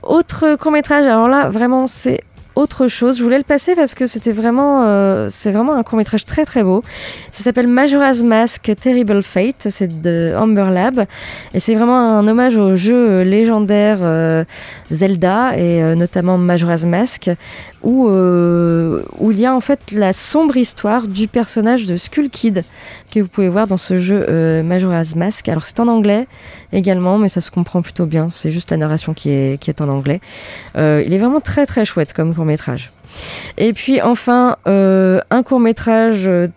Autre 0.02 0.56
court 0.56 0.72
métrage, 0.72 1.04
alors 1.04 1.28
là 1.28 1.50
vraiment 1.50 1.86
c'est 1.86 2.20
autre 2.58 2.88
chose. 2.88 3.18
Je 3.18 3.22
voulais 3.22 3.38
le 3.38 3.44
passer 3.44 3.76
parce 3.76 3.94
que 3.94 4.06
c'était 4.06 4.32
vraiment, 4.32 4.84
euh, 4.84 5.28
c'est 5.30 5.52
vraiment 5.52 5.74
un 5.74 5.84
court 5.84 5.96
métrage 5.96 6.24
très 6.24 6.44
très 6.44 6.64
beau. 6.64 6.82
Ça 7.30 7.44
s'appelle 7.44 7.68
Majora's 7.68 8.24
Mask 8.24 8.72
Terrible 8.80 9.22
Fate. 9.22 9.68
C'est 9.70 10.02
de 10.02 10.34
Amber 10.36 10.66
Lab 10.72 11.04
et 11.54 11.60
c'est 11.60 11.76
vraiment 11.76 11.98
un 11.98 12.26
hommage 12.26 12.56
au 12.56 12.74
jeu 12.74 13.22
légendaire 13.22 13.98
euh, 14.02 14.44
Zelda 14.90 15.56
et 15.56 15.82
euh, 15.82 15.94
notamment 15.94 16.36
Majora's 16.36 16.84
Mask 16.84 17.30
où, 17.84 18.08
où 18.08 19.30
il 19.30 19.38
y 19.38 19.46
a 19.46 19.54
en 19.54 19.60
fait 19.60 19.92
la 19.92 20.12
sombre 20.12 20.56
histoire 20.56 21.06
du 21.06 21.28
personnage 21.28 21.86
de 21.86 21.96
Skull 21.96 22.28
Kid 22.28 22.64
que 23.14 23.20
vous 23.20 23.28
pouvez 23.28 23.48
voir 23.48 23.68
dans 23.68 23.76
ce 23.76 24.00
jeu 24.00 24.62
Majora's 24.64 25.14
Mask. 25.14 25.48
Alors 25.48 25.64
c'est 25.64 25.78
en 25.78 25.86
anglais 25.86 26.26
également, 26.72 27.18
mais 27.18 27.28
ça 27.28 27.40
se 27.40 27.52
comprend 27.52 27.80
plutôt 27.80 28.04
bien. 28.04 28.30
C'est 28.30 28.50
juste 28.50 28.72
la 28.72 28.78
narration 28.78 29.14
qui 29.14 29.30
est, 29.30 29.60
qui 29.60 29.70
est 29.70 29.80
en 29.80 29.88
anglais. 29.88 30.20
il 30.74 31.12
est 31.12 31.18
vraiment 31.18 31.40
très 31.40 31.66
très 31.66 31.84
chouette 31.84 32.12
comme 32.12 32.34
court 32.34 32.47
Et 33.56 33.72
puis 33.72 34.00
enfin, 34.00 34.56
euh, 34.66 35.20
un 35.30 35.42
court 35.42 35.60
métrage 35.60 36.26
euh, 36.26 36.48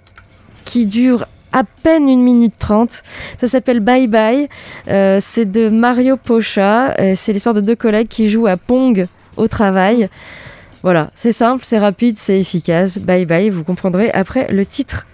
qui 0.66 0.88
dure 0.88 1.26
à 1.54 1.64
peine 1.84 2.08
une 2.08 2.22
minute 2.22 2.58
trente. 2.58 3.04
Ça 3.40 3.48
s'appelle 3.48 3.80
Bye 3.82 4.08
Bye. 4.08 4.48
Euh, 4.88 5.20
c'est 5.22 5.50
de 5.50 5.70
Mario 5.70 6.18
Pocha. 6.18 6.96
c'est 7.16 7.34
l'histoire 7.34 7.56
de 7.56 7.62
deux 7.62 7.76
collègues 7.76 8.08
qui 8.08 8.30
jouent 8.30 8.48
à 8.48 8.58
Pong 8.58 9.06
au 9.38 9.48
travail. 9.48 10.10
Voilà, 10.84 11.12
c'est 11.14 11.32
simple, 11.32 11.64
c'est 11.64 11.78
rapide, 11.78 12.18
c'est 12.18 12.40
efficace. 12.40 12.98
Bye 12.98 13.26
bye, 13.26 13.50
vous 13.50 13.64
comprendrez 13.64 14.10
après 14.12 14.48
le 14.52 14.66
titre. 14.66 15.06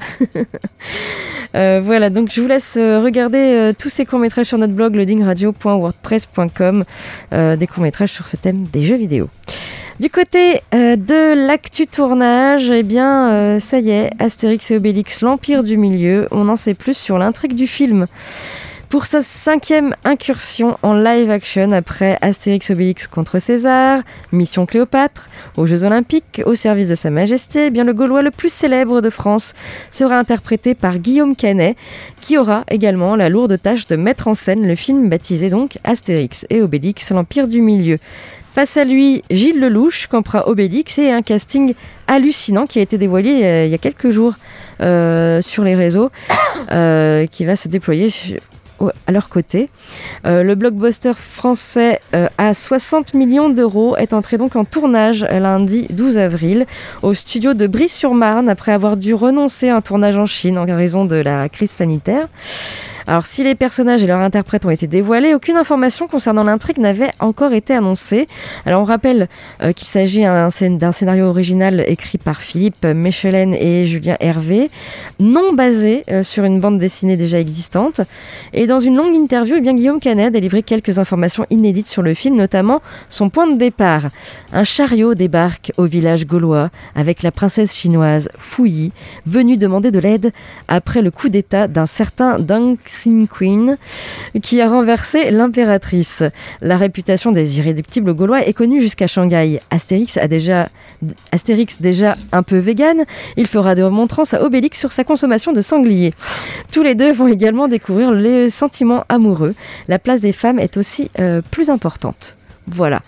voilà, 1.54 2.10
donc 2.10 2.32
je 2.32 2.40
vous 2.40 2.48
laisse 2.48 2.78
regarder 2.78 3.74
tous 3.78 3.90
ces 3.90 4.06
courts-métrages 4.06 4.46
sur 4.46 4.58
notre 4.60 4.74
blog 4.74 4.96
loadingradio.wordpress.com, 4.96 6.86
des 7.32 7.68
courts-métrages 7.68 8.12
sur 8.12 8.28
ce 8.28 8.38
thème 8.38 8.64
des 8.64 8.84
jeux 8.84 8.96
vidéo. 8.96 9.28
Du 10.00 10.12
côté 10.12 10.62
euh, 10.76 10.96
de 10.96 11.48
l'actu 11.48 11.88
tournage, 11.88 12.70
eh 12.70 12.84
bien, 12.84 13.32
euh, 13.32 13.60
ça 13.60 13.80
y 13.80 13.90
est, 13.90 14.12
Astérix 14.20 14.70
et 14.70 14.78
Obélix, 14.78 15.22
l'Empire 15.22 15.64
du 15.64 15.76
Milieu, 15.76 16.28
on 16.30 16.50
en 16.50 16.56
sait 16.56 16.76
plus 16.76 16.96
sur 16.96 17.18
l'intrigue 17.18 17.56
du 17.56 17.66
film. 17.66 18.06
Pour 18.90 19.08
sa 19.08 19.24
cinquième 19.24 19.96
incursion 20.06 20.78
en 20.84 20.94
live 20.94 21.32
action 21.32 21.72
après 21.72 22.18
Astérix 22.22 22.70
Obélix 22.70 23.08
contre 23.08 23.40
César, 23.40 24.02
Mission 24.32 24.68
Cléopâtre, 24.68 25.30
aux 25.58 25.66
Jeux 25.66 25.84
Olympiques, 25.84 26.42
au 26.46 26.54
service 26.54 26.88
de 26.88 26.96
Sa 26.96 27.10
Majesté, 27.10 27.66
eh 27.66 27.70
bien 27.70 27.84
le 27.84 27.94
Gaulois 27.94 28.22
le 28.22 28.32
plus 28.32 28.54
célèbre 28.54 29.02
de 29.02 29.10
France 29.10 29.56
sera 29.90 30.18
interprété 30.18 30.74
par 30.74 31.00
Guillaume 31.00 31.36
Canet, 31.36 31.76
qui 32.22 32.38
aura 32.38 32.64
également 32.70 33.16
la 33.16 33.30
lourde 33.30 33.60
tâche 33.62 33.88
de 33.88 33.98
mettre 33.98 34.28
en 34.28 34.36
scène 34.36 34.66
le 34.66 34.76
film 34.76 35.10
baptisé 35.10 35.50
donc 35.50 35.80
Astérix 35.84 36.46
et 36.50 36.62
Obélix, 36.62 37.10
l'Empire 37.10 37.48
du 37.48 37.62
Milieu. 37.62 37.98
Face 38.58 38.76
à 38.76 38.86
lui, 38.86 39.22
Gilles 39.30 39.60
Lelouch, 39.60 40.08
campera 40.08 40.50
Obélix 40.50 40.98
et 40.98 41.12
un 41.12 41.22
casting 41.22 41.76
hallucinant 42.08 42.66
qui 42.66 42.80
a 42.80 42.82
été 42.82 42.98
dévoilé 42.98 43.44
euh, 43.44 43.66
il 43.66 43.72
y 43.72 43.76
a 43.76 43.78
quelques 43.78 44.10
jours 44.10 44.34
euh, 44.82 45.42
sur 45.42 45.64
les 45.64 45.76
réseaux, 45.76 46.10
euh, 46.72 47.28
qui 47.28 47.46
va 47.46 47.56
se 47.56 47.68
déployer 47.68 48.10
à 49.06 49.12
leur 49.12 49.30
côté. 49.30 49.70
le 50.26 50.56
blockbuster 50.56 51.14
français 51.14 52.00
à 52.40 52.56
60 52.56 53.14
millions 53.14 53.50
d'euros 53.50 53.96
est 53.98 54.14
entré 54.14 54.40
donc 54.40 54.56
en 54.56 54.66
tournage 54.66 55.24
lundi 55.24 55.86
12 55.92 56.18
avril 56.18 56.66
au 57.04 57.14
studio 57.14 57.54
de 57.54 57.68
Brie-sur-Marne 57.68 58.50
après 58.50 58.72
avoir 58.72 58.98
dû 58.98 59.14
renoncer 59.14 59.70
à 59.70 59.76
un 59.76 59.82
tournage 59.82 60.18
en 60.18 60.26
Chine 60.26 60.58
en 60.58 60.66
raison 60.66 61.06
de 61.06 61.16
la 61.16 61.48
crise 61.48 61.72
sanitaire. 61.72 62.28
Alors 63.08 63.26
si 63.26 63.42
les 63.42 63.56
personnages 63.56 64.04
et 64.04 64.08
leurs 64.08 64.20
interprètes 64.20 64.66
ont 64.66 64.70
été 64.70 64.86
dévoilés, 64.86 65.34
aucune 65.34 65.56
information 65.56 66.08
concernant 66.08 66.44
l'intrigue 66.44 66.78
n'avait 66.78 67.12
encore 67.22 67.54
été 67.54 67.74
annoncée. 67.74 68.28
Alors 68.66 68.82
on 68.82 68.84
rappelle 68.84 69.30
euh, 69.64 69.72
qu'il 69.72 69.88
s'agit 69.88 70.24
d'un 70.24 70.92
scénario 70.92 71.26
original 71.26 71.86
écrit 71.88 72.18
par 72.18 72.42
Philippe 72.42 72.86
Mechelen 72.86 73.54
et 73.54 73.86
Julien 73.86 74.18
Hervé, 74.20 74.70
non 75.22 75.54
basé 75.54 76.04
euh, 76.12 76.22
sur 76.22 76.44
une 76.44 76.60
bande 76.60 76.80
dessinée 76.80 77.16
déjà 77.16 77.40
existante. 77.40 78.02
Et 78.52 78.68
dans 78.68 78.82
une 78.82 78.98
longue 78.98 79.16
interview, 79.16 79.56
eh 79.58 79.62
bien, 79.62 79.74
Guillaume 79.74 80.02
Canet 80.02 80.36
a 80.36 80.40
livré 80.40 80.62
quelques 80.62 81.00
informations 81.00 81.46
inédites 81.50 81.88
sur 81.88 82.02
le 82.02 82.14
film, 82.14 82.36
notamment 82.36 82.82
son 83.10 83.30
point 83.30 83.48
de 83.48 83.58
départ. 83.58 84.10
Un 84.52 84.66
chariot 84.66 85.16
débarque 85.16 85.72
au 85.78 85.86
village 85.86 86.28
gaulois 86.28 86.72
avec 86.94 87.24
la 87.24 87.32
princesse 87.32 87.74
chinoise 87.74 88.28
Fouyi, 88.38 88.92
venue 89.26 89.56
demander 89.56 89.92
de 89.92 90.00
l'aide 90.00 90.34
après 90.68 91.02
le 91.02 91.12
coup 91.12 91.30
d'état 91.30 91.70
d'un 91.70 91.86
certain 91.86 92.38
Deng 92.38 92.76
Xin-Queen 93.04 93.78
qui 94.42 94.62
a 94.62 94.70
renversé 94.70 95.30
l'impératrice. 95.32 96.24
La 96.62 96.78
réputation 96.78 97.32
des 97.32 97.60
irréductibles 97.60 98.14
gaulois 98.14 98.46
est 98.46 98.54
connue 98.54 98.82
jusqu'à 98.82 99.08
Shanghai. 99.08 99.60
Astérix 99.70 100.18
a 100.18 100.28
déjà 100.28 100.70
Astérix 101.32 101.82
déjà 101.82 102.14
un 102.32 102.44
peu 102.44 102.58
vegan, 102.58 103.06
il 103.36 103.46
fera 103.46 103.76
de 103.76 103.84
remontrances 103.84 104.34
à 104.34 104.44
Obélix 104.44 104.80
sur 104.80 104.92
sa 104.92 105.04
consommation 105.04 105.54
de 105.54 105.62
sanglier. 105.62 106.14
Tous 106.72 106.82
les 106.82 106.96
deux 106.96 107.12
vont 107.12 107.28
également 107.28 107.68
découvrir 107.68 108.12
les 108.12 108.50
sentiments 108.50 109.04
amoureux. 109.10 109.54
La 109.88 110.00
place 110.00 110.22
des 110.22 110.34
femmes 110.34 110.60
est 110.60 110.78
aussi 110.78 111.10
euh, 111.20 111.42
plus 111.52 111.70
importante. 111.70 112.38
Voilà. 112.68 113.02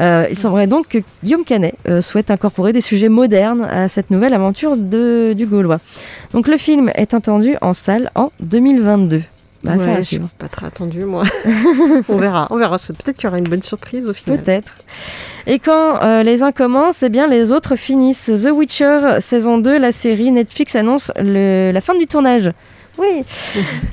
Euh, 0.00 0.26
il 0.30 0.38
semblerait 0.38 0.68
donc 0.68 0.88
que 0.88 0.98
Guillaume 1.24 1.44
Canet 1.44 1.74
euh, 1.88 2.00
souhaite 2.00 2.30
incorporer 2.30 2.72
des 2.72 2.80
sujets 2.80 3.08
modernes 3.08 3.62
à 3.62 3.88
cette 3.88 4.10
nouvelle 4.10 4.32
aventure 4.32 4.76
de, 4.76 5.32
du 5.36 5.46
Gaulois. 5.46 5.80
Donc 6.32 6.46
le 6.48 6.56
film 6.56 6.90
est 6.94 7.12
attendu 7.12 7.56
en 7.60 7.72
salle 7.72 8.10
en 8.14 8.30
2022. 8.40 9.22
Bah, 9.64 9.76
ouais, 9.76 9.96
je 9.98 10.02
suis 10.02 10.18
pas 10.38 10.48
très 10.48 10.66
attendu 10.66 11.04
moi. 11.04 11.22
on 12.08 12.16
verra, 12.16 12.48
on 12.50 12.56
verra. 12.56 12.76
Peut-être 12.78 13.16
qu'il 13.16 13.24
y 13.24 13.26
aura 13.28 13.38
une 13.38 13.44
bonne 13.44 13.62
surprise 13.62 14.08
au 14.08 14.12
final. 14.12 14.40
Peut-être. 14.40 14.82
Et 15.46 15.60
quand 15.60 16.02
euh, 16.02 16.24
les 16.24 16.42
uns 16.42 16.50
commencent, 16.50 17.04
eh 17.04 17.08
bien 17.08 17.28
les 17.28 17.52
autres 17.52 17.76
finissent. 17.76 18.26
The 18.26 18.50
Witcher 18.52 19.20
saison 19.20 19.58
2, 19.58 19.78
la 19.78 19.92
série 19.92 20.32
Netflix 20.32 20.74
annonce 20.74 21.12
le, 21.16 21.70
la 21.72 21.80
fin 21.80 21.96
du 21.96 22.08
tournage. 22.08 22.50
Oui. 22.98 23.24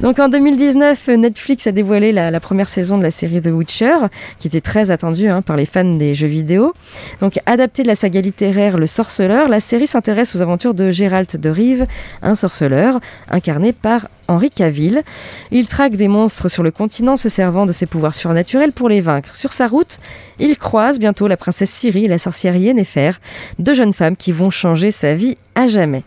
Donc 0.02 0.20
en 0.20 0.28
2019, 0.28 1.08
Netflix 1.10 1.68
a 1.68 1.72
dévoilé 1.72 2.12
la, 2.12 2.40
première 2.40 2.68
saison 2.68 2.98
de 2.98 3.04
la 3.04 3.12
série 3.12 3.42
The 3.42 3.48
Witcher, 3.48 3.96
qui 4.40 4.48
était 4.48 4.62
très 4.62 4.92
attendue 4.92 5.30
hein, 5.30 5.42
par 5.42 5.56
les 5.56 5.66
fans 5.66 5.84
des 5.84 6.16
jeux 6.16 6.28
vidéo. 6.28 6.74
Donc 7.22 7.40
adaptée 7.46 7.84
de 7.84 7.88
la 7.88 7.96
saga 7.96 8.22
littéraire 8.22 8.78
Le 8.78 8.88
Sorceleur, 8.88 9.48
la 9.48 9.60
série 9.60 9.88
s'intéresse 9.88 10.36
aux 10.36 10.42
aventures 10.42 10.74
de 10.74 10.92
Gérald 10.92 11.30
de 11.40 11.50
Rive, 11.50 11.86
un 12.22 12.36
sorceleur 12.36 13.00
incarné 13.30 13.74
par 13.74 14.08
Henri 14.30 14.50
Cavill. 14.52 15.04
Il 15.52 15.68
traque 15.68 15.96
des 15.96 16.08
monstres 16.08 16.48
sur 16.48 16.64
le 16.64 16.72
continent, 16.72 17.16
se 17.16 17.30
servant 17.30 17.66
de 17.66 17.74
ses 17.74 17.86
pouvoirs 17.86 18.16
surnaturels 18.16 18.72
pour 18.72 18.88
les 18.88 19.02
vaincre. 19.02 19.36
Sur 19.36 19.52
sa 19.52 19.68
route, 19.68 20.00
il 20.40 20.58
croise 20.58 21.00
bientôt 21.00 21.28
la 21.28 21.38
princesse 21.38 21.70
Ciri 21.70 22.06
et 22.06 22.08
la 22.08 22.18
sorcière 22.18 22.56
Yennefer, 22.56 23.12
deux 23.58 23.74
jeunes 23.74 23.94
femmes 23.94 24.16
qui 24.16 24.32
vont 24.32 24.50
changer 24.50 24.92
sa 24.92 25.14
vie 25.14 25.36
à 25.56 25.68
jamais. 25.68 26.04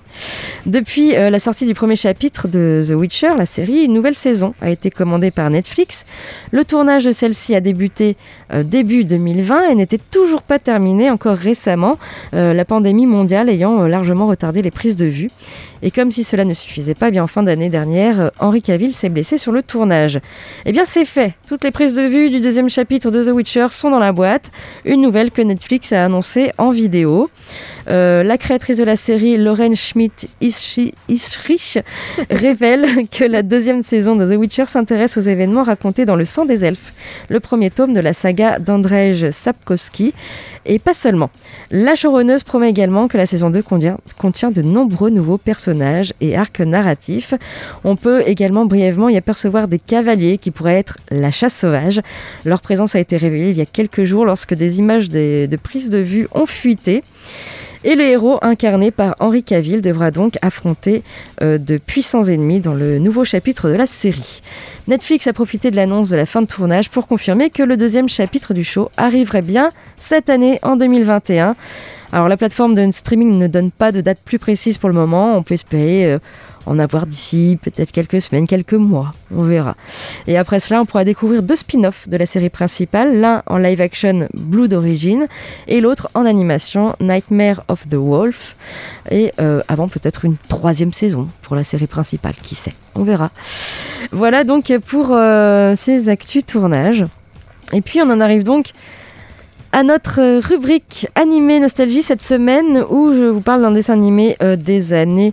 Depuis 0.64 1.14
euh, 1.16 1.28
la 1.28 1.38
sortie 1.38 1.66
du 1.66 1.74
premier 1.74 1.96
chapitre 1.96 2.48
de 2.48 2.82
The 2.86 2.92
Witcher, 2.92 3.32
la 3.36 3.46
série, 3.46 3.84
une 3.84 3.92
nouvelle 3.92 4.14
saison 4.14 4.54
a 4.62 4.70
été 4.70 4.90
commandée 4.90 5.30
par 5.30 5.50
Netflix. 5.50 6.04
Le 6.52 6.64
tournage 6.64 7.04
de 7.04 7.12
celle-ci 7.12 7.54
a 7.54 7.60
débuté 7.60 8.16
euh, 8.52 8.62
début 8.62 9.04
2020 9.04 9.68
et 9.68 9.74
n'était 9.74 9.98
toujours 9.98 10.42
pas 10.42 10.58
terminé 10.58 11.10
encore 11.10 11.36
récemment, 11.36 11.98
euh, 12.34 12.54
la 12.54 12.64
pandémie 12.64 13.06
mondiale 13.06 13.48
ayant 13.48 13.82
largement 13.86 14.26
retardé 14.26 14.62
les 14.62 14.70
prises 14.70 14.96
de 14.96 15.06
vue. 15.06 15.30
Et 15.82 15.90
comme 15.90 16.10
si 16.10 16.24
cela 16.24 16.44
ne 16.44 16.54
suffisait 16.54 16.94
pas, 16.94 17.10
bien 17.10 17.24
en 17.24 17.26
fin 17.26 17.42
d'année 17.42 17.68
dernière, 17.68 18.11
Henri 18.38 18.62
Cavill 18.62 18.92
s'est 18.92 19.08
blessé 19.08 19.38
sur 19.38 19.52
le 19.52 19.62
tournage. 19.62 20.20
Eh 20.64 20.72
bien 20.72 20.84
c'est 20.84 21.04
fait, 21.04 21.34
toutes 21.46 21.64
les 21.64 21.70
prises 21.70 21.94
de 21.94 22.02
vue 22.02 22.30
du 22.30 22.40
deuxième 22.40 22.68
chapitre 22.68 23.10
de 23.10 23.24
The 23.24 23.34
Witcher 23.34 23.68
sont 23.70 23.90
dans 23.90 23.98
la 23.98 24.12
boîte, 24.12 24.50
une 24.84 25.00
nouvelle 25.00 25.30
que 25.30 25.42
Netflix 25.42 25.92
a 25.92 26.04
annoncée 26.04 26.52
en 26.58 26.70
vidéo. 26.70 27.30
Euh, 27.88 28.22
la 28.22 28.38
créatrice 28.38 28.78
de 28.78 28.84
la 28.84 28.96
série, 28.96 29.36
Lauren 29.36 29.74
Schmidt-Isrich, 29.74 31.78
révèle 32.30 33.08
que 33.08 33.24
la 33.24 33.42
deuxième 33.42 33.82
saison 33.82 34.16
de 34.16 34.26
The 34.26 34.38
Witcher 34.38 34.66
s'intéresse 34.66 35.16
aux 35.16 35.20
événements 35.20 35.62
racontés 35.62 36.04
dans 36.04 36.16
Le 36.16 36.24
Sang 36.24 36.44
des 36.44 36.64
Elfes, 36.64 36.92
le 37.28 37.40
premier 37.40 37.70
tome 37.70 37.92
de 37.92 38.00
la 38.00 38.12
saga 38.12 38.58
d'Andrzej 38.58 39.30
Sapkowski. 39.30 40.14
Et 40.64 40.78
pas 40.78 40.94
seulement. 40.94 41.30
La 41.72 41.96
showrunneuse 41.96 42.44
promet 42.44 42.70
également 42.70 43.08
que 43.08 43.16
la 43.16 43.26
saison 43.26 43.50
2 43.50 43.62
contient, 43.62 44.50
de 44.52 44.62
nombreux 44.62 45.10
nouveaux 45.10 45.38
personnages 45.38 46.12
et 46.20 46.36
arcs 46.36 46.60
narratifs. 46.60 47.34
On 47.82 47.96
peut 47.96 48.22
également 48.26 48.64
brièvement 48.64 49.08
y 49.08 49.16
apercevoir 49.16 49.66
des 49.66 49.80
cavaliers 49.80 50.38
qui 50.38 50.52
pourraient 50.52 50.78
être 50.78 50.98
la 51.10 51.32
chasse 51.32 51.56
sauvage. 51.56 52.00
Leur 52.44 52.60
présence 52.60 52.94
a 52.94 53.00
été 53.00 53.16
révélée 53.16 53.50
il 53.50 53.56
y 53.56 53.60
a 53.60 53.66
quelques 53.66 54.04
jours 54.04 54.24
lorsque 54.24 54.54
des 54.54 54.78
images 54.78 55.10
de 55.10 55.56
prise 55.56 55.90
de 55.90 55.98
vue 55.98 56.28
ont 56.32 56.46
fuité. 56.46 57.02
Et 57.84 57.96
le 57.96 58.04
héros 58.04 58.38
incarné 58.42 58.90
par 58.92 59.16
Henri 59.18 59.42
Cavill 59.42 59.82
devra 59.82 60.10
donc 60.10 60.34
affronter 60.40 61.02
euh, 61.42 61.58
de 61.58 61.78
puissants 61.78 62.24
ennemis 62.24 62.60
dans 62.60 62.74
le 62.74 62.98
nouveau 62.98 63.24
chapitre 63.24 63.68
de 63.68 63.74
la 63.74 63.86
série. 63.86 64.40
Netflix 64.86 65.26
a 65.26 65.32
profité 65.32 65.70
de 65.70 65.76
l'annonce 65.76 66.10
de 66.10 66.16
la 66.16 66.26
fin 66.26 66.42
de 66.42 66.46
tournage 66.46 66.90
pour 66.90 67.08
confirmer 67.08 67.50
que 67.50 67.62
le 67.62 67.76
deuxième 67.76 68.08
chapitre 68.08 68.54
du 68.54 68.62
show 68.62 68.90
arriverait 68.96 69.42
bien 69.42 69.72
cette 69.98 70.30
année 70.30 70.60
en 70.62 70.76
2021. 70.76 71.56
Alors 72.12 72.28
la 72.28 72.36
plateforme 72.36 72.74
de 72.74 72.88
streaming 72.90 73.38
ne 73.38 73.46
donne 73.46 73.70
pas 73.70 73.90
de 73.90 74.00
date 74.00 74.18
plus 74.24 74.38
précise 74.38 74.78
pour 74.78 74.90
le 74.90 74.94
moment, 74.94 75.36
on 75.36 75.42
peut 75.42 75.54
espérer 75.54 76.12
euh, 76.12 76.18
en 76.66 76.78
avoir 76.78 77.06
d'ici 77.06 77.58
peut-être 77.60 77.92
quelques 77.92 78.20
semaines, 78.20 78.46
quelques 78.46 78.74
mois. 78.74 79.14
On 79.34 79.42
verra. 79.42 79.76
Et 80.26 80.36
après 80.36 80.60
cela, 80.60 80.80
on 80.80 80.84
pourra 80.84 81.04
découvrir 81.04 81.42
deux 81.42 81.56
spin-offs 81.56 82.08
de 82.08 82.16
la 82.16 82.26
série 82.26 82.50
principale, 82.50 83.20
l'un 83.20 83.42
en 83.46 83.58
live 83.58 83.80
action 83.80 84.28
Blue 84.34 84.68
d'origine 84.68 85.26
et 85.68 85.80
l'autre 85.80 86.08
en 86.14 86.26
animation 86.26 86.94
Nightmare 87.00 87.62
of 87.68 87.88
the 87.88 87.94
Wolf. 87.94 88.56
Et 89.10 89.32
euh, 89.40 89.60
avant 89.68 89.88
peut-être 89.88 90.24
une 90.24 90.36
troisième 90.48 90.92
saison 90.92 91.28
pour 91.42 91.56
la 91.56 91.64
série 91.64 91.86
principale, 91.86 92.34
qui 92.42 92.54
sait. 92.54 92.74
On 92.94 93.02
verra. 93.02 93.30
Voilà 94.10 94.44
donc 94.44 94.72
pour 94.86 95.08
euh, 95.10 95.74
ces 95.76 96.08
actus 96.08 96.44
tournage. 96.44 97.04
Et 97.72 97.80
puis 97.80 98.00
on 98.02 98.10
en 98.10 98.20
arrive 98.20 98.42
donc 98.42 98.72
à 99.72 99.82
notre 99.82 100.40
rubrique 100.40 101.08
animé 101.14 101.58
nostalgie 101.58 102.02
cette 102.02 102.20
semaine 102.20 102.84
où 102.90 103.12
je 103.12 103.24
vous 103.24 103.40
parle 103.40 103.62
d'un 103.62 103.70
dessin 103.70 103.94
animé 103.94 104.36
euh, 104.42 104.56
des 104.56 104.92
années 104.92 105.32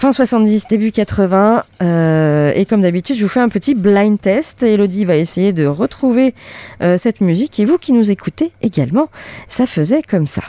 fin 0.00 0.12
70, 0.12 0.66
début 0.66 0.92
80. 0.92 1.62
Euh, 1.82 2.52
et 2.54 2.64
comme 2.64 2.80
d'habitude, 2.80 3.16
je 3.16 3.22
vous 3.22 3.28
fais 3.28 3.40
un 3.40 3.50
petit 3.50 3.74
blind 3.74 4.18
test. 4.18 4.62
Elodie 4.62 5.04
va 5.04 5.16
essayer 5.16 5.52
de 5.52 5.66
retrouver 5.66 6.34
euh, 6.82 6.96
cette 6.96 7.20
musique. 7.20 7.60
Et 7.60 7.66
vous 7.66 7.76
qui 7.76 7.92
nous 7.92 8.10
écoutez 8.10 8.50
également, 8.62 9.10
ça 9.46 9.66
faisait 9.66 10.00
comme 10.00 10.26
ça. 10.26 10.40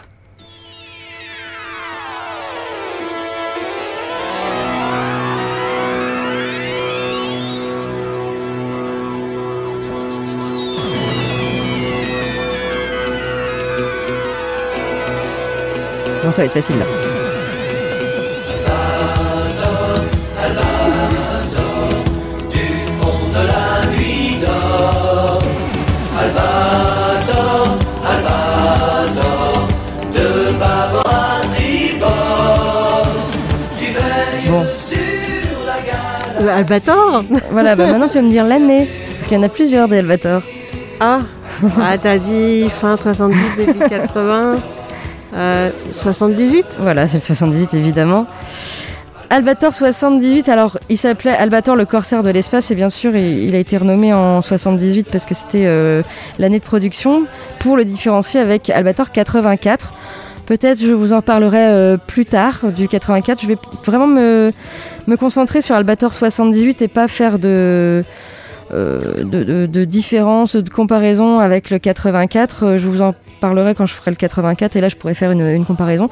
Bon, 16.23 16.31
ça 16.31 16.43
va 16.43 16.45
être 16.45 16.53
facile 16.53 16.77
là. 16.77 17.10
Albator 36.55 37.23
Voilà, 37.51 37.75
bah 37.75 37.87
maintenant 37.87 38.07
tu 38.07 38.15
vas 38.15 38.21
me 38.21 38.29
dire 38.29 38.45
l'année, 38.45 38.89
parce 39.13 39.27
qu'il 39.27 39.37
y 39.37 39.39
en 39.39 39.43
a 39.43 39.49
plusieurs 39.49 39.87
des 39.87 39.97
Albator. 39.97 40.41
Ah, 40.99 41.19
ah 41.81 41.97
t'as 41.97 42.17
dit 42.17 42.69
fin 42.69 42.95
70, 42.95 43.37
début 43.57 43.79
80, 43.79 44.57
78 45.91 46.57
euh, 46.59 46.63
Voilà, 46.79 47.07
c'est 47.07 47.17
le 47.17 47.21
78 47.21 47.73
évidemment. 47.73 48.27
Albator 49.31 49.73
78, 49.73 50.49
alors 50.49 50.77
il 50.89 50.97
s'appelait 50.97 51.31
Albator 51.31 51.77
le 51.77 51.85
corsaire 51.85 52.21
de 52.21 52.29
l'espace 52.29 52.69
et 52.69 52.75
bien 52.75 52.89
sûr 52.89 53.15
il, 53.15 53.55
a 53.55 53.59
été 53.59 53.77
renommé 53.77 54.13
en 54.13 54.41
78 54.41 55.07
parce 55.09 55.25
que 55.25 55.33
c'était 55.33 55.67
euh, 55.67 56.01
l'année 56.37 56.59
de 56.59 56.65
production 56.65 57.23
pour 57.59 57.77
le 57.77 57.85
différencier 57.85 58.41
avec 58.41 58.69
Albator 58.69 59.09
84. 59.09 59.93
Peut-être 60.51 60.81
je 60.81 60.91
vous 60.91 61.13
en 61.13 61.21
parlerai 61.21 61.63
euh, 61.63 61.95
plus 61.95 62.25
tard 62.25 62.73
du 62.75 62.89
84. 62.89 63.41
Je 63.41 63.47
vais 63.47 63.57
vraiment 63.85 64.05
me, 64.05 64.51
me 65.07 65.15
concentrer 65.15 65.61
sur 65.61 65.75
Albator 65.75 66.13
78 66.13 66.81
et 66.81 66.89
pas 66.89 67.07
faire 67.07 67.39
de, 67.39 68.03
euh, 68.73 69.23
de, 69.23 69.43
de, 69.45 69.65
de 69.65 69.85
différence, 69.85 70.57
de 70.57 70.69
comparaison 70.69 71.39
avec 71.39 71.69
le 71.69 71.79
84. 71.79 72.75
Je 72.75 72.85
vous 72.85 73.01
en 73.01 73.15
parlerai 73.41 73.75
quand 73.75 73.85
je 73.85 73.93
ferai 73.93 74.11
le 74.11 74.17
84 74.17 74.75
et 74.77 74.81
là 74.81 74.87
je 74.87 74.95
pourrais 74.95 75.13
faire 75.15 75.31
une, 75.31 75.65
comparaison. 75.65 76.09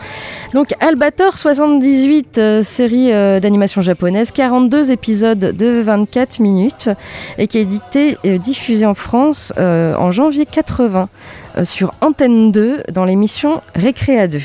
Donc 0.54 0.74
Albator 0.82 1.38
78, 1.38 2.38
euh, 2.38 2.64
série 2.64 3.14
euh, 3.14 3.40
d'animation 3.40 3.82
japonaise, 3.82 4.32
42 4.32 4.92
épisodes 4.92 5.40
de 5.40 5.82
24 5.82 6.40
minutes 6.40 6.90
et 7.38 7.48
qui 7.48 7.58
a 7.58 7.62
été 7.62 8.18
euh, 8.26 8.38
diffusé 8.38 8.86
en 8.86 8.94
France 8.94 9.54
euh, 9.58 9.96
en 9.96 10.12
janvier 10.12 10.46
80 10.46 11.10
euh, 11.58 11.64
sur 11.64 11.94
Antenne 12.02 12.52
2 12.52 12.84
dans 12.92 13.06
l'émission 13.06 13.62
Récréa 13.76 14.28
2. 14.28 14.40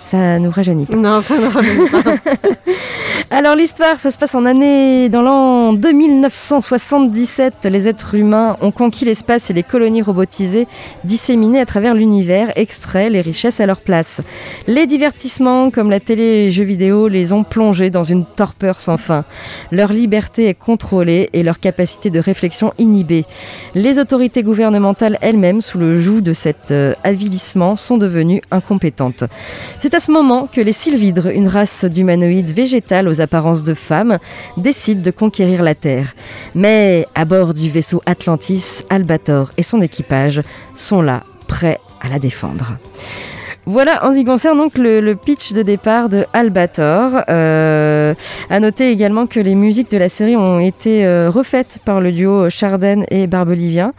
Ça 0.00 0.38
nous 0.38 0.50
rajeunit 0.50 0.86
pas. 0.86 0.96
Non, 0.96 1.20
ça 1.20 1.38
ne 1.38 1.46
rajeunit 1.46 1.88
pas. 1.90 2.14
Alors 3.32 3.54
l'histoire, 3.54 4.00
ça 4.00 4.10
se 4.10 4.18
passe 4.18 4.34
en 4.34 4.44
année 4.44 5.08
dans 5.08 5.22
l'an 5.22 5.72
2977. 5.74 7.66
Les 7.66 7.86
êtres 7.86 8.16
humains 8.16 8.56
ont 8.60 8.72
conquis 8.72 9.04
l'espace 9.04 9.50
et 9.50 9.52
les 9.52 9.62
colonies 9.62 10.02
robotisées 10.02 10.66
disséminées 11.04 11.60
à 11.60 11.66
travers 11.66 11.94
l'univers 11.94 12.50
extraient 12.56 13.10
les 13.10 13.20
richesses 13.20 13.60
à 13.60 13.66
leur 13.66 13.80
place. 13.82 14.20
Les 14.66 14.86
divertissements 14.86 15.70
comme 15.70 15.90
la 15.90 16.00
télé 16.00 16.22
et 16.22 16.44
les 16.46 16.50
jeux 16.50 16.64
vidéo 16.64 17.06
les 17.06 17.32
ont 17.32 17.44
plongés 17.44 17.90
dans 17.90 18.02
une 18.02 18.24
torpeur 18.24 18.80
sans 18.80 18.96
fin. 18.96 19.24
Leur 19.70 19.92
liberté 19.92 20.46
est 20.48 20.54
contrôlée 20.54 21.30
et 21.32 21.42
leur 21.42 21.60
capacité 21.60 22.10
de 22.10 22.18
réflexion 22.18 22.72
inhibée. 22.78 23.24
Les 23.74 23.98
autorités 23.98 24.42
gouvernementales 24.42 25.18
elles-mêmes, 25.20 25.60
sous 25.60 25.78
le 25.78 25.98
joug 25.98 26.20
de 26.22 26.32
cet 26.32 26.72
euh, 26.72 26.94
avilissement, 27.04 27.76
sont 27.76 27.98
devenues 27.98 28.40
incompétentes. 28.50 29.24
C'est 29.78 29.89
à 29.92 30.00
ce 30.00 30.10
moment 30.10 30.46
que 30.46 30.60
les 30.60 30.72
Sylvidres, 30.72 31.28
une 31.28 31.48
race 31.48 31.84
d'humanoïdes 31.84 32.52
végétales 32.52 33.08
aux 33.08 33.20
apparences 33.20 33.64
de 33.64 33.74
femmes, 33.74 34.18
décident 34.56 35.02
de 35.02 35.10
conquérir 35.10 35.62
la 35.62 35.74
Terre. 35.74 36.14
Mais 36.54 37.06
à 37.14 37.24
bord 37.24 37.54
du 37.54 37.70
vaisseau 37.70 38.02
Atlantis, 38.06 38.82
Albator 38.90 39.50
et 39.56 39.62
son 39.62 39.80
équipage 39.80 40.42
sont 40.74 41.02
là, 41.02 41.24
prêts 41.48 41.78
à 42.00 42.08
la 42.08 42.18
défendre. 42.18 42.76
Voilà 43.66 44.04
en 44.04 44.12
ce 44.12 44.18
qui 44.18 44.24
concerne 44.24 44.58
donc 44.58 44.78
le, 44.78 45.14
pitch 45.14 45.52
de 45.52 45.62
départ 45.62 46.08
de 46.08 46.24
Albator. 46.32 47.22
Euh, 47.28 48.14
à 48.48 48.60
noter 48.60 48.90
également 48.90 49.26
que 49.26 49.38
les 49.40 49.54
musiques 49.54 49.90
de 49.90 49.98
la 49.98 50.08
série 50.08 50.36
ont 50.36 50.60
été 50.60 51.06
euh, 51.06 51.30
refaites 51.30 51.80
par 51.84 52.00
le 52.00 52.12
duo 52.12 52.50
Charden 52.50 53.04
et 53.10 53.26
Barbelivien. 53.26 53.92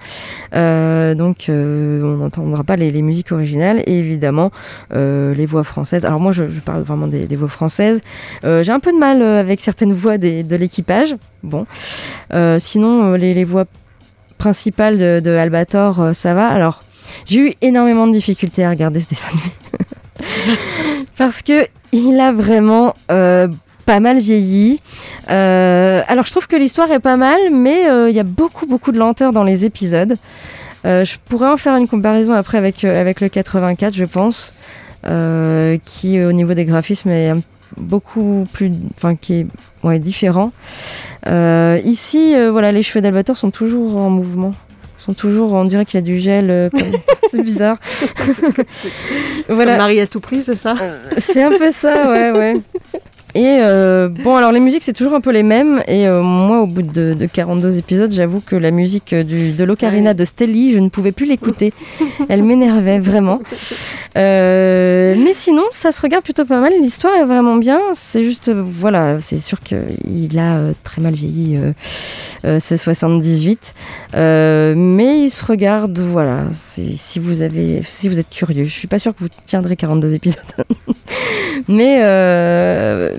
Euh, 0.54 1.16
donc 1.16 1.48
euh, 1.48 2.02
on 2.04 2.18
n'entendra 2.18 2.64
pas 2.64 2.76
les, 2.76 3.02
musiques 3.02 3.32
originales 3.32 3.82
et 3.86 3.98
évidemment 3.98 4.52
euh, 4.94 5.34
les 5.34 5.46
voix 5.46 5.64
françaises. 5.64 6.06
Alors 6.06 6.20
moi 6.20 6.32
je, 6.32 6.44
parle 6.60 6.82
vraiment 6.82 7.08
des, 7.08 7.36
voix 7.36 7.48
françaises. 7.48 8.02
J'ai 8.44 8.72
un 8.72 8.80
peu 8.80 8.92
de 8.92 8.98
mal 8.98 9.22
avec 9.22 9.60
certaines 9.60 9.94
voix 9.94 10.18
de 10.18 10.56
l'équipage. 10.56 11.16
Bon, 11.44 11.66
sinon 12.60 13.14
les, 13.14 13.34
les, 13.34 13.44
voix 13.44 13.66
principales 14.38 14.98
de, 14.98 15.22
de 15.24 15.32
Albator 15.32 16.12
ça 16.14 16.34
va. 16.34 16.48
Alors 16.48 16.84
j'ai 17.26 17.40
eu 17.40 17.54
énormément 17.62 18.08
de 18.08 18.14
difficultés 18.14 18.64
à 18.64 18.70
regarder 18.70 19.00
ce 19.00 19.08
dessin 19.08 19.30
animé. 19.30 19.52
Parce 21.18 21.42
que 21.42 21.68
il 21.92 22.20
a 22.20 22.32
vraiment 22.32 22.94
euh, 23.12 23.48
pas 23.86 24.00
mal 24.00 24.20
vieilli. 24.20 24.82
Euh, 25.30 26.02
alors 26.08 26.26
je 26.26 26.32
trouve 26.32 26.48
que 26.48 26.56
l'histoire 26.56 26.92
est 26.92 27.00
pas 27.00 27.18
mal, 27.18 27.40
mais 27.52 27.90
euh, 27.90 28.10
il 28.10 28.16
y 28.16 28.20
a 28.20 28.24
beaucoup 28.24 28.66
beaucoup 28.66 28.92
de 28.92 28.98
lenteur 28.98 29.34
dans 29.34 29.44
les 29.44 29.66
épisodes. 29.66 30.18
Je 30.84 31.16
pourrais 31.26 31.50
en 31.50 31.58
faire 31.58 31.76
une 31.76 31.88
comparaison 31.88 32.34
après 32.34 32.58
avec, 32.58 32.84
avec 32.84 33.22
le 33.22 33.30
84, 33.30 33.94
je 33.94 34.06
pense, 34.06 34.56
qui 35.04 36.24
au 36.24 36.32
niveau 36.32 36.56
des 36.56 36.66
graphismes 36.66 37.10
est 37.10 37.34
beaucoup 37.78 38.48
plus, 38.52 38.72
enfin 38.96 39.16
qui 39.16 39.46
est 39.84 40.00
différent. 40.00 40.52
ici, 41.86 42.34
voilà, 42.52 42.72
les 42.72 42.82
cheveux 42.82 43.02
d'Albator 43.02 43.38
sont 43.38 43.52
toujours 43.52 43.98
en 43.98 44.10
mouvement 44.10 44.54
sont 45.02 45.14
toujours, 45.14 45.54
on 45.54 45.66
dirait 45.66 45.86
qu'il 45.86 45.98
a 45.98 46.02
du 46.02 46.20
gel, 46.20 46.50
euh, 46.50 46.70
c'est 47.32 47.42
bizarre. 47.42 47.78
voilà. 49.50 49.78
Marie 49.78 50.00
à 50.00 50.08
tout 50.08 50.20
prix, 50.20 50.44
c'est 50.44 50.56
ça? 50.56 50.76
C'est 51.18 51.42
un 51.42 51.58
peu 51.58 51.72
ça, 51.72 52.10
ouais, 52.10 52.32
ouais. 52.32 52.58
Et 53.34 53.60
euh, 53.62 54.10
bon, 54.10 54.36
alors 54.36 54.52
les 54.52 54.60
musiques, 54.60 54.84
c'est 54.84 54.94
toujours 54.94 55.14
un 55.14 55.22
peu 55.22 55.32
les 55.32 55.44
mêmes. 55.44 55.82
Et 55.88 56.08
euh, 56.08 56.22
moi, 56.22 56.62
au 56.62 56.68
bout 56.68 56.82
de, 56.82 57.14
de 57.14 57.26
42 57.26 57.78
épisodes, 57.78 58.12
j'avoue 58.12 58.42
que 58.42 58.56
la 58.56 58.72
musique 58.72 59.16
du, 59.16 59.54
de 59.54 59.64
l'Ocarina 59.64 60.14
de 60.14 60.26
Stelly, 60.26 60.74
je 60.74 60.80
ne 60.80 60.90
pouvais 60.90 61.12
plus 61.12 61.26
l'écouter. 61.26 61.74
Elle 62.30 62.44
m'énervait 62.44 63.00
vraiment. 63.00 63.42
Euh, 64.18 65.16
mais 65.18 65.34
sinon, 65.34 65.64
ça 65.72 65.94
se 65.94 66.02
regarde 66.02 66.24
plutôt 66.24 66.44
pas 66.44 66.60
mal. 66.60 66.74
L'histoire 66.82 67.16
est 67.16 67.24
vraiment 67.24 67.56
bien. 67.56 67.80
C'est 67.94 68.24
juste, 68.24 68.52
voilà, 68.52 69.22
c'est 69.22 69.40
sûr 69.40 69.60
qu'il 69.62 70.38
a 70.38 70.74
très 70.84 71.02
mal 71.02 71.14
vieilli, 71.14 71.58
ce 72.44 72.76
78. 72.76 73.74
mais 74.14 75.20
il 75.20 75.30
se 75.30 75.46
regarde, 75.46 75.98
voilà. 76.00 76.48
Si 76.52 77.20
vous, 77.20 77.42
avez, 77.44 77.82
si 77.84 78.10
vous 78.10 78.20
êtes 78.20 78.30
curieux, 78.30 78.66
je 78.66 78.74
suis 78.74 78.88
pas 78.90 79.00
sûre 79.00 79.16
que 79.16 79.22
vous 79.22 79.30
tiendrez 79.46 79.78
42 79.78 80.14
épisodes. 80.14 80.42
mais 81.70 82.02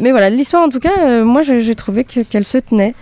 mais 0.03 0.11
voilà, 0.11 0.29
l'histoire 0.31 0.65
en 0.65 0.69
tout 0.69 0.81
cas, 0.81 0.99
euh, 1.07 1.25
moi 1.25 1.43
j'ai 1.43 1.75
trouvé 1.75 2.05
qu'elle 2.05 2.27
qu 2.27 2.45
se 2.45 2.59
tenait. 2.59 2.95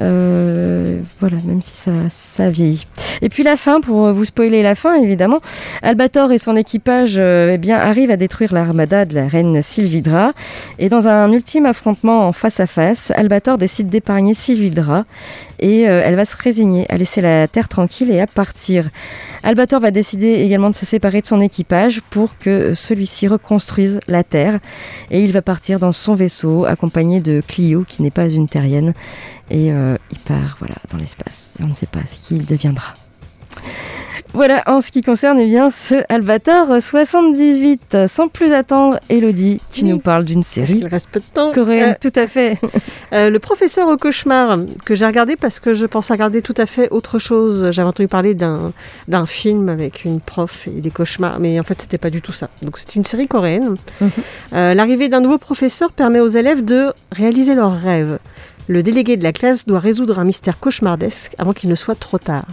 Euh, 0.00 1.00
voilà, 1.18 1.38
même 1.44 1.60
si 1.60 1.74
ça, 2.08 2.50
vieillit. 2.50 2.86
Et 3.20 3.28
puis 3.28 3.42
la 3.42 3.56
fin, 3.56 3.80
pour 3.80 4.12
vous 4.12 4.24
spoiler 4.24 4.62
la 4.62 4.74
fin, 4.74 4.94
évidemment, 4.94 5.40
Albator 5.82 6.30
et 6.30 6.38
son 6.38 6.54
équipage 6.56 7.16
euh, 7.18 7.56
eh 7.62 7.72
arrivent 7.72 8.12
à 8.12 8.16
détruire 8.16 8.54
l'armada 8.54 9.04
de 9.04 9.14
la 9.14 9.26
reine 9.26 9.60
Sylvidra. 9.60 10.32
Et 10.78 10.88
dans 10.88 11.08
un 11.08 11.30
ultime 11.32 11.66
affrontement 11.66 12.28
en 12.28 12.32
face 12.32 12.60
à 12.60 12.66
face, 12.66 13.12
Albator 13.16 13.58
décide 13.58 13.88
d'épargner 13.88 14.34
Sylvidra 14.34 15.04
et 15.58 15.88
euh, 15.88 16.02
elle 16.04 16.16
va 16.16 16.24
se 16.24 16.36
résigner 16.36 16.86
à 16.90 16.96
laisser 16.96 17.20
la 17.20 17.48
terre 17.48 17.68
tranquille 17.68 18.10
et 18.10 18.20
à 18.20 18.26
partir. 18.26 18.88
Albator 19.42 19.80
va 19.80 19.90
décider 19.90 20.34
également 20.34 20.70
de 20.70 20.76
se 20.76 20.86
séparer 20.86 21.20
de 21.20 21.26
son 21.26 21.40
équipage 21.40 22.00
pour 22.10 22.36
que 22.38 22.74
celui-ci 22.74 23.28
reconstruise 23.28 24.00
la 24.08 24.24
terre 24.24 24.58
et 25.10 25.22
il 25.22 25.32
va 25.32 25.42
partir 25.42 25.78
dans 25.78 25.92
son 25.92 26.14
vaisseau 26.14 26.64
accompagné 26.64 27.20
de 27.20 27.42
Clio 27.46 27.84
qui 27.86 28.02
n'est 28.02 28.10
pas 28.10 28.28
une 28.28 28.48
terrienne 28.48 28.94
et 29.50 29.72
euh, 29.72 29.96
il 30.10 30.18
part 30.18 30.56
voilà 30.58 30.76
dans 30.90 30.98
l'espace 30.98 31.54
on 31.62 31.66
ne 31.66 31.74
sait 31.74 31.86
pas 31.86 32.00
ce 32.06 32.28
qu'il 32.28 32.44
deviendra. 32.44 32.94
Voilà 34.34 34.62
en 34.66 34.80
ce 34.80 34.90
qui 34.90 35.02
concerne 35.02 35.38
eh 35.38 35.46
bien, 35.46 35.70
ce 35.70 35.94
Albator 36.08 36.80
78. 36.80 37.96
Sans 38.06 38.28
plus 38.28 38.52
attendre, 38.52 38.98
Elodie, 39.08 39.60
tu 39.70 39.82
oui. 39.82 39.90
nous 39.90 39.98
parles 39.98 40.24
d'une 40.24 40.42
série. 40.42 40.78
Il 40.78 40.86
reste 40.86 41.08
peu 41.10 41.20
de 41.20 41.24
temps. 41.32 41.52
Coréenne, 41.52 41.90
euh, 41.90 41.94
tout 42.00 42.18
à 42.18 42.26
fait. 42.26 42.58
euh, 43.12 43.30
le 43.30 43.38
professeur 43.38 43.88
au 43.88 43.96
cauchemar, 43.96 44.58
que 44.84 44.94
j'ai 44.94 45.06
regardé 45.06 45.36
parce 45.36 45.60
que 45.60 45.74
je 45.74 45.86
pense 45.86 46.10
à 46.10 46.14
regarder 46.14 46.42
tout 46.42 46.54
à 46.56 46.66
fait 46.66 46.88
autre 46.90 47.18
chose. 47.18 47.70
J'avais 47.70 47.88
entendu 47.88 48.08
parler 48.08 48.34
d'un 48.34 49.26
film 49.26 49.68
avec 49.68 50.04
une 50.04 50.20
prof 50.20 50.68
et 50.68 50.80
des 50.80 50.90
cauchemars, 50.90 51.38
mais 51.40 51.58
en 51.58 51.62
fait, 51.62 51.80
c'était 51.80 51.98
pas 51.98 52.10
du 52.10 52.22
tout 52.22 52.32
ça. 52.32 52.48
Donc, 52.62 52.78
c'est 52.78 52.94
une 52.96 53.04
série 53.04 53.28
coréenne. 53.28 53.74
-hmm. 54.00 54.08
euh, 54.52 54.74
L'arrivée 54.74 55.08
d'un 55.08 55.20
nouveau 55.20 55.38
professeur 55.38 55.92
permet 55.92 56.20
aux 56.20 56.28
élèves 56.28 56.64
de 56.64 56.92
réaliser 57.12 57.54
leurs 57.54 57.78
rêves. 57.80 58.18
Le 58.68 58.82
délégué 58.82 59.16
de 59.16 59.22
la 59.22 59.32
classe 59.32 59.64
doit 59.64 59.78
résoudre 59.78 60.18
un 60.18 60.24
mystère 60.24 60.58
cauchemardesque 60.60 61.34
avant 61.38 61.54
qu'il 61.54 61.70
ne 61.70 61.74
soit 61.74 61.98
trop 61.98 62.18
tard. 62.18 62.44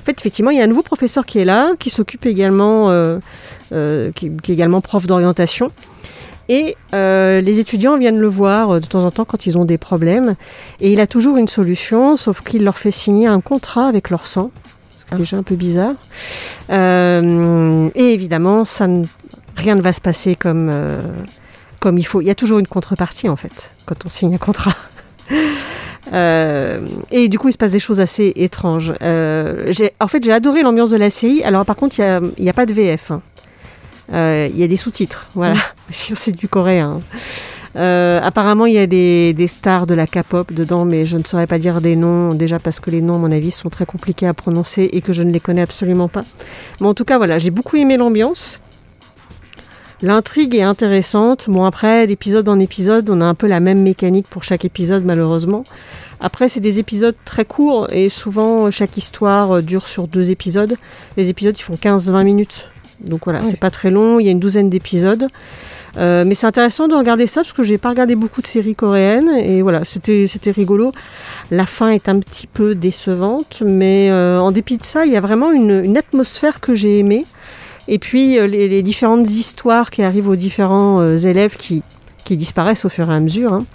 En 0.00 0.04
fait, 0.04 0.18
effectivement, 0.18 0.50
il 0.50 0.58
y 0.58 0.60
a 0.60 0.64
un 0.64 0.68
nouveau 0.68 0.82
professeur 0.82 1.26
qui 1.26 1.38
est 1.38 1.44
là, 1.44 1.72
qui 1.78 1.90
s'occupe 1.90 2.24
également, 2.24 2.90
euh, 2.90 3.18
euh, 3.72 4.10
qui, 4.12 4.34
qui, 4.42 4.52
est 4.52 4.54
également 4.54 4.80
prof 4.80 5.06
d'orientation. 5.06 5.70
Et 6.48 6.76
euh, 6.94 7.40
les 7.40 7.58
étudiants 7.60 7.98
viennent 7.98 8.18
le 8.18 8.26
voir 8.26 8.80
de 8.80 8.86
temps 8.86 9.04
en 9.04 9.10
temps 9.10 9.24
quand 9.24 9.46
ils 9.46 9.58
ont 9.58 9.66
des 9.66 9.78
problèmes. 9.78 10.36
Et 10.80 10.92
il 10.92 11.00
a 11.00 11.06
toujours 11.06 11.36
une 11.36 11.48
solution, 11.48 12.16
sauf 12.16 12.40
qu'il 12.40 12.64
leur 12.64 12.78
fait 12.78 12.90
signer 12.90 13.26
un 13.26 13.40
contrat 13.40 13.86
avec 13.86 14.10
leur 14.10 14.26
sang. 14.26 14.50
C'est 15.08 15.18
déjà 15.18 15.36
un 15.36 15.42
peu 15.42 15.54
bizarre. 15.54 15.94
et 16.70 17.90
évidemment, 17.94 18.64
ça 18.64 18.86
ne, 18.86 19.04
rien 19.56 19.74
ne 19.74 19.82
va 19.82 19.92
se 19.92 20.00
passer 20.00 20.34
comme, 20.34 20.72
comme 21.78 21.98
il 21.98 22.04
faut. 22.04 22.20
Il 22.20 22.26
y 22.26 22.30
a 22.30 22.34
toujours 22.34 22.58
une 22.58 22.66
contrepartie, 22.66 23.28
en 23.28 23.36
fait, 23.36 23.74
quand 23.86 24.06
on 24.06 24.08
signe 24.08 24.34
un 24.34 24.38
contrat. 24.38 24.74
Euh, 26.12 26.80
et 27.10 27.28
du 27.28 27.38
coup, 27.38 27.48
il 27.48 27.52
se 27.52 27.58
passe 27.58 27.70
des 27.72 27.78
choses 27.78 28.00
assez 28.00 28.32
étranges. 28.36 28.92
Euh, 29.02 29.72
en 30.00 30.08
fait, 30.08 30.24
j'ai 30.24 30.32
adoré 30.32 30.62
l'ambiance 30.62 30.90
de 30.90 30.96
la 30.96 31.10
série. 31.10 31.42
Alors, 31.42 31.64
par 31.64 31.76
contre, 31.76 31.98
il 31.98 32.32
n'y 32.38 32.48
a, 32.48 32.50
a, 32.50 32.54
pas 32.54 32.66
de 32.66 32.72
VF. 32.72 33.10
Hein. 33.10 33.22
Euh, 34.12 34.48
il 34.52 34.58
y 34.58 34.64
a 34.64 34.66
des 34.66 34.76
sous-titres, 34.76 35.28
voilà. 35.34 35.54
Mmh. 35.90 35.92
Si 35.92 36.14
c'est 36.14 36.30
du 36.30 36.46
coréen. 36.46 37.00
apparemment, 37.74 38.66
il 38.66 38.74
y 38.74 38.78
a 38.78 38.86
des, 38.86 39.32
des, 39.32 39.48
stars 39.48 39.88
de 39.88 39.94
la 39.94 40.06
K-pop 40.06 40.52
dedans, 40.52 40.84
mais 40.84 41.04
je 41.04 41.16
ne 41.16 41.24
saurais 41.24 41.48
pas 41.48 41.58
dire 41.58 41.80
des 41.80 41.96
noms, 41.96 42.32
déjà 42.32 42.60
parce 42.60 42.78
que 42.78 42.92
les 42.92 43.02
noms, 43.02 43.16
à 43.16 43.18
mon 43.18 43.32
avis, 43.32 43.50
sont 43.50 43.70
très 43.70 43.86
compliqués 43.86 44.28
à 44.28 44.34
prononcer 44.34 44.88
et 44.92 45.00
que 45.00 45.12
je 45.12 45.24
ne 45.24 45.32
les 45.32 45.40
connais 45.40 45.62
absolument 45.62 46.06
pas. 46.06 46.22
Mais 46.80 46.86
en 46.86 46.94
tout 46.94 47.04
cas, 47.04 47.18
voilà, 47.18 47.38
j'ai 47.38 47.50
beaucoup 47.50 47.74
aimé 47.74 47.96
l'ambiance. 47.96 48.60
L'intrigue 50.02 50.54
est 50.54 50.62
intéressante. 50.62 51.46
Bon, 51.48 51.64
après, 51.64 52.06
d'épisode 52.06 52.48
en 52.48 52.58
épisode, 52.58 53.10
on 53.10 53.20
a 53.20 53.24
un 53.24 53.34
peu 53.34 53.46
la 53.46 53.60
même 53.60 53.82
mécanique 53.82 54.26
pour 54.28 54.42
chaque 54.42 54.64
épisode, 54.64 55.04
malheureusement. 55.04 55.64
Après, 56.20 56.48
c'est 56.48 56.60
des 56.60 56.78
épisodes 56.78 57.16
très 57.24 57.44
courts 57.44 57.88
et 57.90 58.08
souvent, 58.08 58.70
chaque 58.70 58.96
histoire 58.96 59.62
dure 59.62 59.86
sur 59.86 60.08
deux 60.08 60.30
épisodes. 60.30 60.76
Les 61.16 61.28
épisodes, 61.28 61.58
ils 61.58 61.62
font 61.62 61.74
15-20 61.74 62.24
minutes. 62.24 62.70
Donc 63.00 63.24
voilà, 63.24 63.40
oui. 63.40 63.46
c'est 63.48 63.58
pas 63.58 63.70
très 63.70 63.90
long. 63.90 64.20
Il 64.20 64.26
y 64.26 64.28
a 64.28 64.32
une 64.32 64.40
douzaine 64.40 64.70
d'épisodes. 64.70 65.28
Euh, 65.96 66.24
mais 66.24 66.34
c'est 66.34 66.46
intéressant 66.46 66.88
de 66.88 66.94
regarder 66.94 67.26
ça 67.26 67.40
parce 67.40 67.52
que 67.52 67.62
j'ai 67.62 67.78
pas 67.78 67.90
regardé 67.90 68.14
beaucoup 68.14 68.42
de 68.42 68.46
séries 68.46 68.76
coréennes 68.76 69.28
et 69.28 69.60
voilà, 69.62 69.84
c'était 69.84 70.26
c'était 70.26 70.52
rigolo. 70.52 70.92
La 71.50 71.66
fin 71.66 71.90
est 71.90 72.08
un 72.08 72.20
petit 72.20 72.46
peu 72.46 72.74
décevante, 72.74 73.62
mais 73.64 74.08
euh, 74.10 74.40
en 74.40 74.52
dépit 74.52 74.78
de 74.78 74.84
ça, 74.84 75.04
il 75.04 75.12
y 75.12 75.16
a 75.16 75.20
vraiment 75.20 75.50
une, 75.50 75.82
une 75.84 75.96
atmosphère 75.96 76.60
que 76.60 76.74
j'ai 76.74 76.98
aimée. 77.00 77.26
Et 77.90 77.98
puis 77.98 78.38
euh, 78.38 78.46
les, 78.46 78.82
différentes 78.82 79.28
histoires 79.28 79.90
qui 79.90 80.02
arrivent 80.02 80.28
aux 80.28 80.36
différents 80.36 81.00
euh, 81.00 81.16
élèves 81.16 81.56
qui, 81.56 81.82
qui 82.24 82.36
disparaissent 82.36 82.84
au 82.84 82.88
fur 82.88 83.10
et 83.10 83.14
à 83.14 83.20
mesure. 83.20 83.52
hein. 83.52 83.66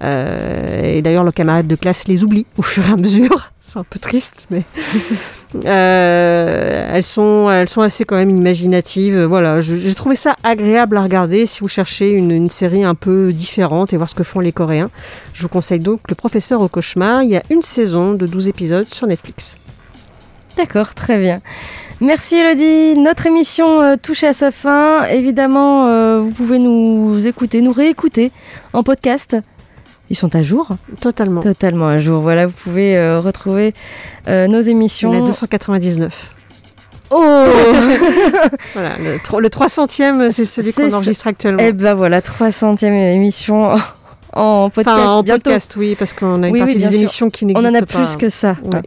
Euh, 0.00 0.94
et 0.94 1.02
d'ailleurs, 1.02 1.24
le 1.24 1.32
camarade 1.32 1.66
de 1.66 1.74
classe 1.74 2.06
les 2.06 2.22
oublie 2.22 2.46
au 2.56 2.62
fur 2.62 2.88
et 2.88 2.92
à 2.92 2.96
mesure. 2.96 3.50
C'est 3.60 3.80
un 3.80 3.84
peu 3.84 3.98
triste, 3.98 4.46
mais 4.50 4.62
elles 5.64 7.02
sont, 7.02 7.50
elles 7.50 7.68
sont 7.68 7.82
assez 7.82 8.04
quand 8.04 8.14
même 8.14 8.30
imaginatives. 8.30 9.24
Voilà, 9.24 9.60
j'ai 9.60 9.92
trouvé 9.92 10.14
ça 10.16 10.36
agréable 10.42 10.96
à 10.96 11.02
regarder 11.02 11.44
si 11.44 11.60
vous 11.60 11.68
cherchez 11.68 12.12
une, 12.12 12.30
une 12.30 12.48
série 12.48 12.84
un 12.84 12.94
peu 12.94 13.32
différente 13.32 13.92
et 13.92 13.98
voir 13.98 14.08
ce 14.08 14.14
que 14.14 14.22
font 14.22 14.40
les 14.40 14.52
Coréens. 14.52 14.88
Je 15.34 15.42
vous 15.42 15.50
conseille 15.50 15.80
donc 15.80 16.00
Le 16.08 16.14
Professeur 16.14 16.62
au 16.62 16.68
cauchemar. 16.68 17.24
Il 17.24 17.30
y 17.30 17.36
a 17.36 17.42
une 17.50 17.60
saison 17.60 18.14
de 18.14 18.26
12 18.26 18.48
épisodes 18.48 18.88
sur 18.88 19.06
Netflix. 19.06 19.58
D'accord, 20.56 20.94
très 20.94 21.18
bien. 21.18 21.42
Merci 22.00 22.36
Elodie. 22.36 22.96
Notre 22.96 23.26
émission 23.26 23.80
euh, 23.80 23.96
touche 24.00 24.22
à 24.22 24.32
sa 24.32 24.52
fin. 24.52 25.04
Évidemment, 25.06 25.88
euh, 25.88 26.20
vous 26.20 26.30
pouvez 26.30 26.60
nous 26.60 27.26
écouter, 27.26 27.60
nous 27.60 27.72
réécouter 27.72 28.30
en 28.72 28.84
podcast. 28.84 29.36
Ils 30.08 30.16
sont 30.16 30.36
à 30.36 30.42
jour 30.42 30.68
Totalement. 31.00 31.40
Totalement 31.40 31.88
à 31.88 31.98
jour. 31.98 32.22
Voilà, 32.22 32.46
vous 32.46 32.52
pouvez 32.52 32.96
euh, 32.96 33.18
retrouver 33.18 33.74
nos 34.28 34.60
émissions. 34.60 35.12
La 35.12 35.22
299. 35.22 36.34
Oh 37.10 37.16
Voilà, 38.74 38.96
le, 38.98 39.14
le 39.40 39.48
300e, 39.48 40.30
c'est 40.30 40.44
celui 40.44 40.72
qu'on 40.72 40.92
enregistre 40.92 41.26
actuellement. 41.26 41.62
Eh 41.62 41.72
ben 41.72 41.94
voilà, 41.94 42.20
300e 42.20 42.92
émission 42.92 43.76
en 44.32 44.70
podcast. 44.70 44.96
Enfin, 44.98 45.10
en 45.12 45.22
bientôt. 45.22 45.42
podcast, 45.42 45.74
oui, 45.78 45.96
parce 45.98 46.12
qu'on 46.12 46.42
a 46.42 46.48
une 46.48 46.52
Oui, 46.52 46.58
partie 46.60 46.74
oui, 46.76 46.82
des 46.82 46.88
sûr. 46.88 46.98
émissions 46.98 47.30
qui 47.30 47.44
On 47.44 47.48
n'existent 47.48 47.68
en 47.76 47.80
pas. 47.86 47.98
a 47.98 48.04
plus 48.04 48.16
que 48.16 48.28
ça. 48.28 48.56
Ouais. 48.72 48.80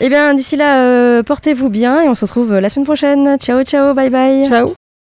Eh 0.00 0.08
bien, 0.08 0.34
d'ici 0.34 0.56
là, 0.56 0.80
euh, 0.84 1.22
portez-vous 1.22 1.68
bien 1.70 2.00
et 2.02 2.08
on 2.08 2.14
se 2.14 2.24
retrouve 2.24 2.54
la 2.58 2.68
semaine 2.68 2.86
prochaine. 2.86 3.36
Ciao, 3.38 3.62
ciao, 3.64 3.94
bye 3.94 4.10
bye. 4.10 4.44
Ciao. 4.46 4.72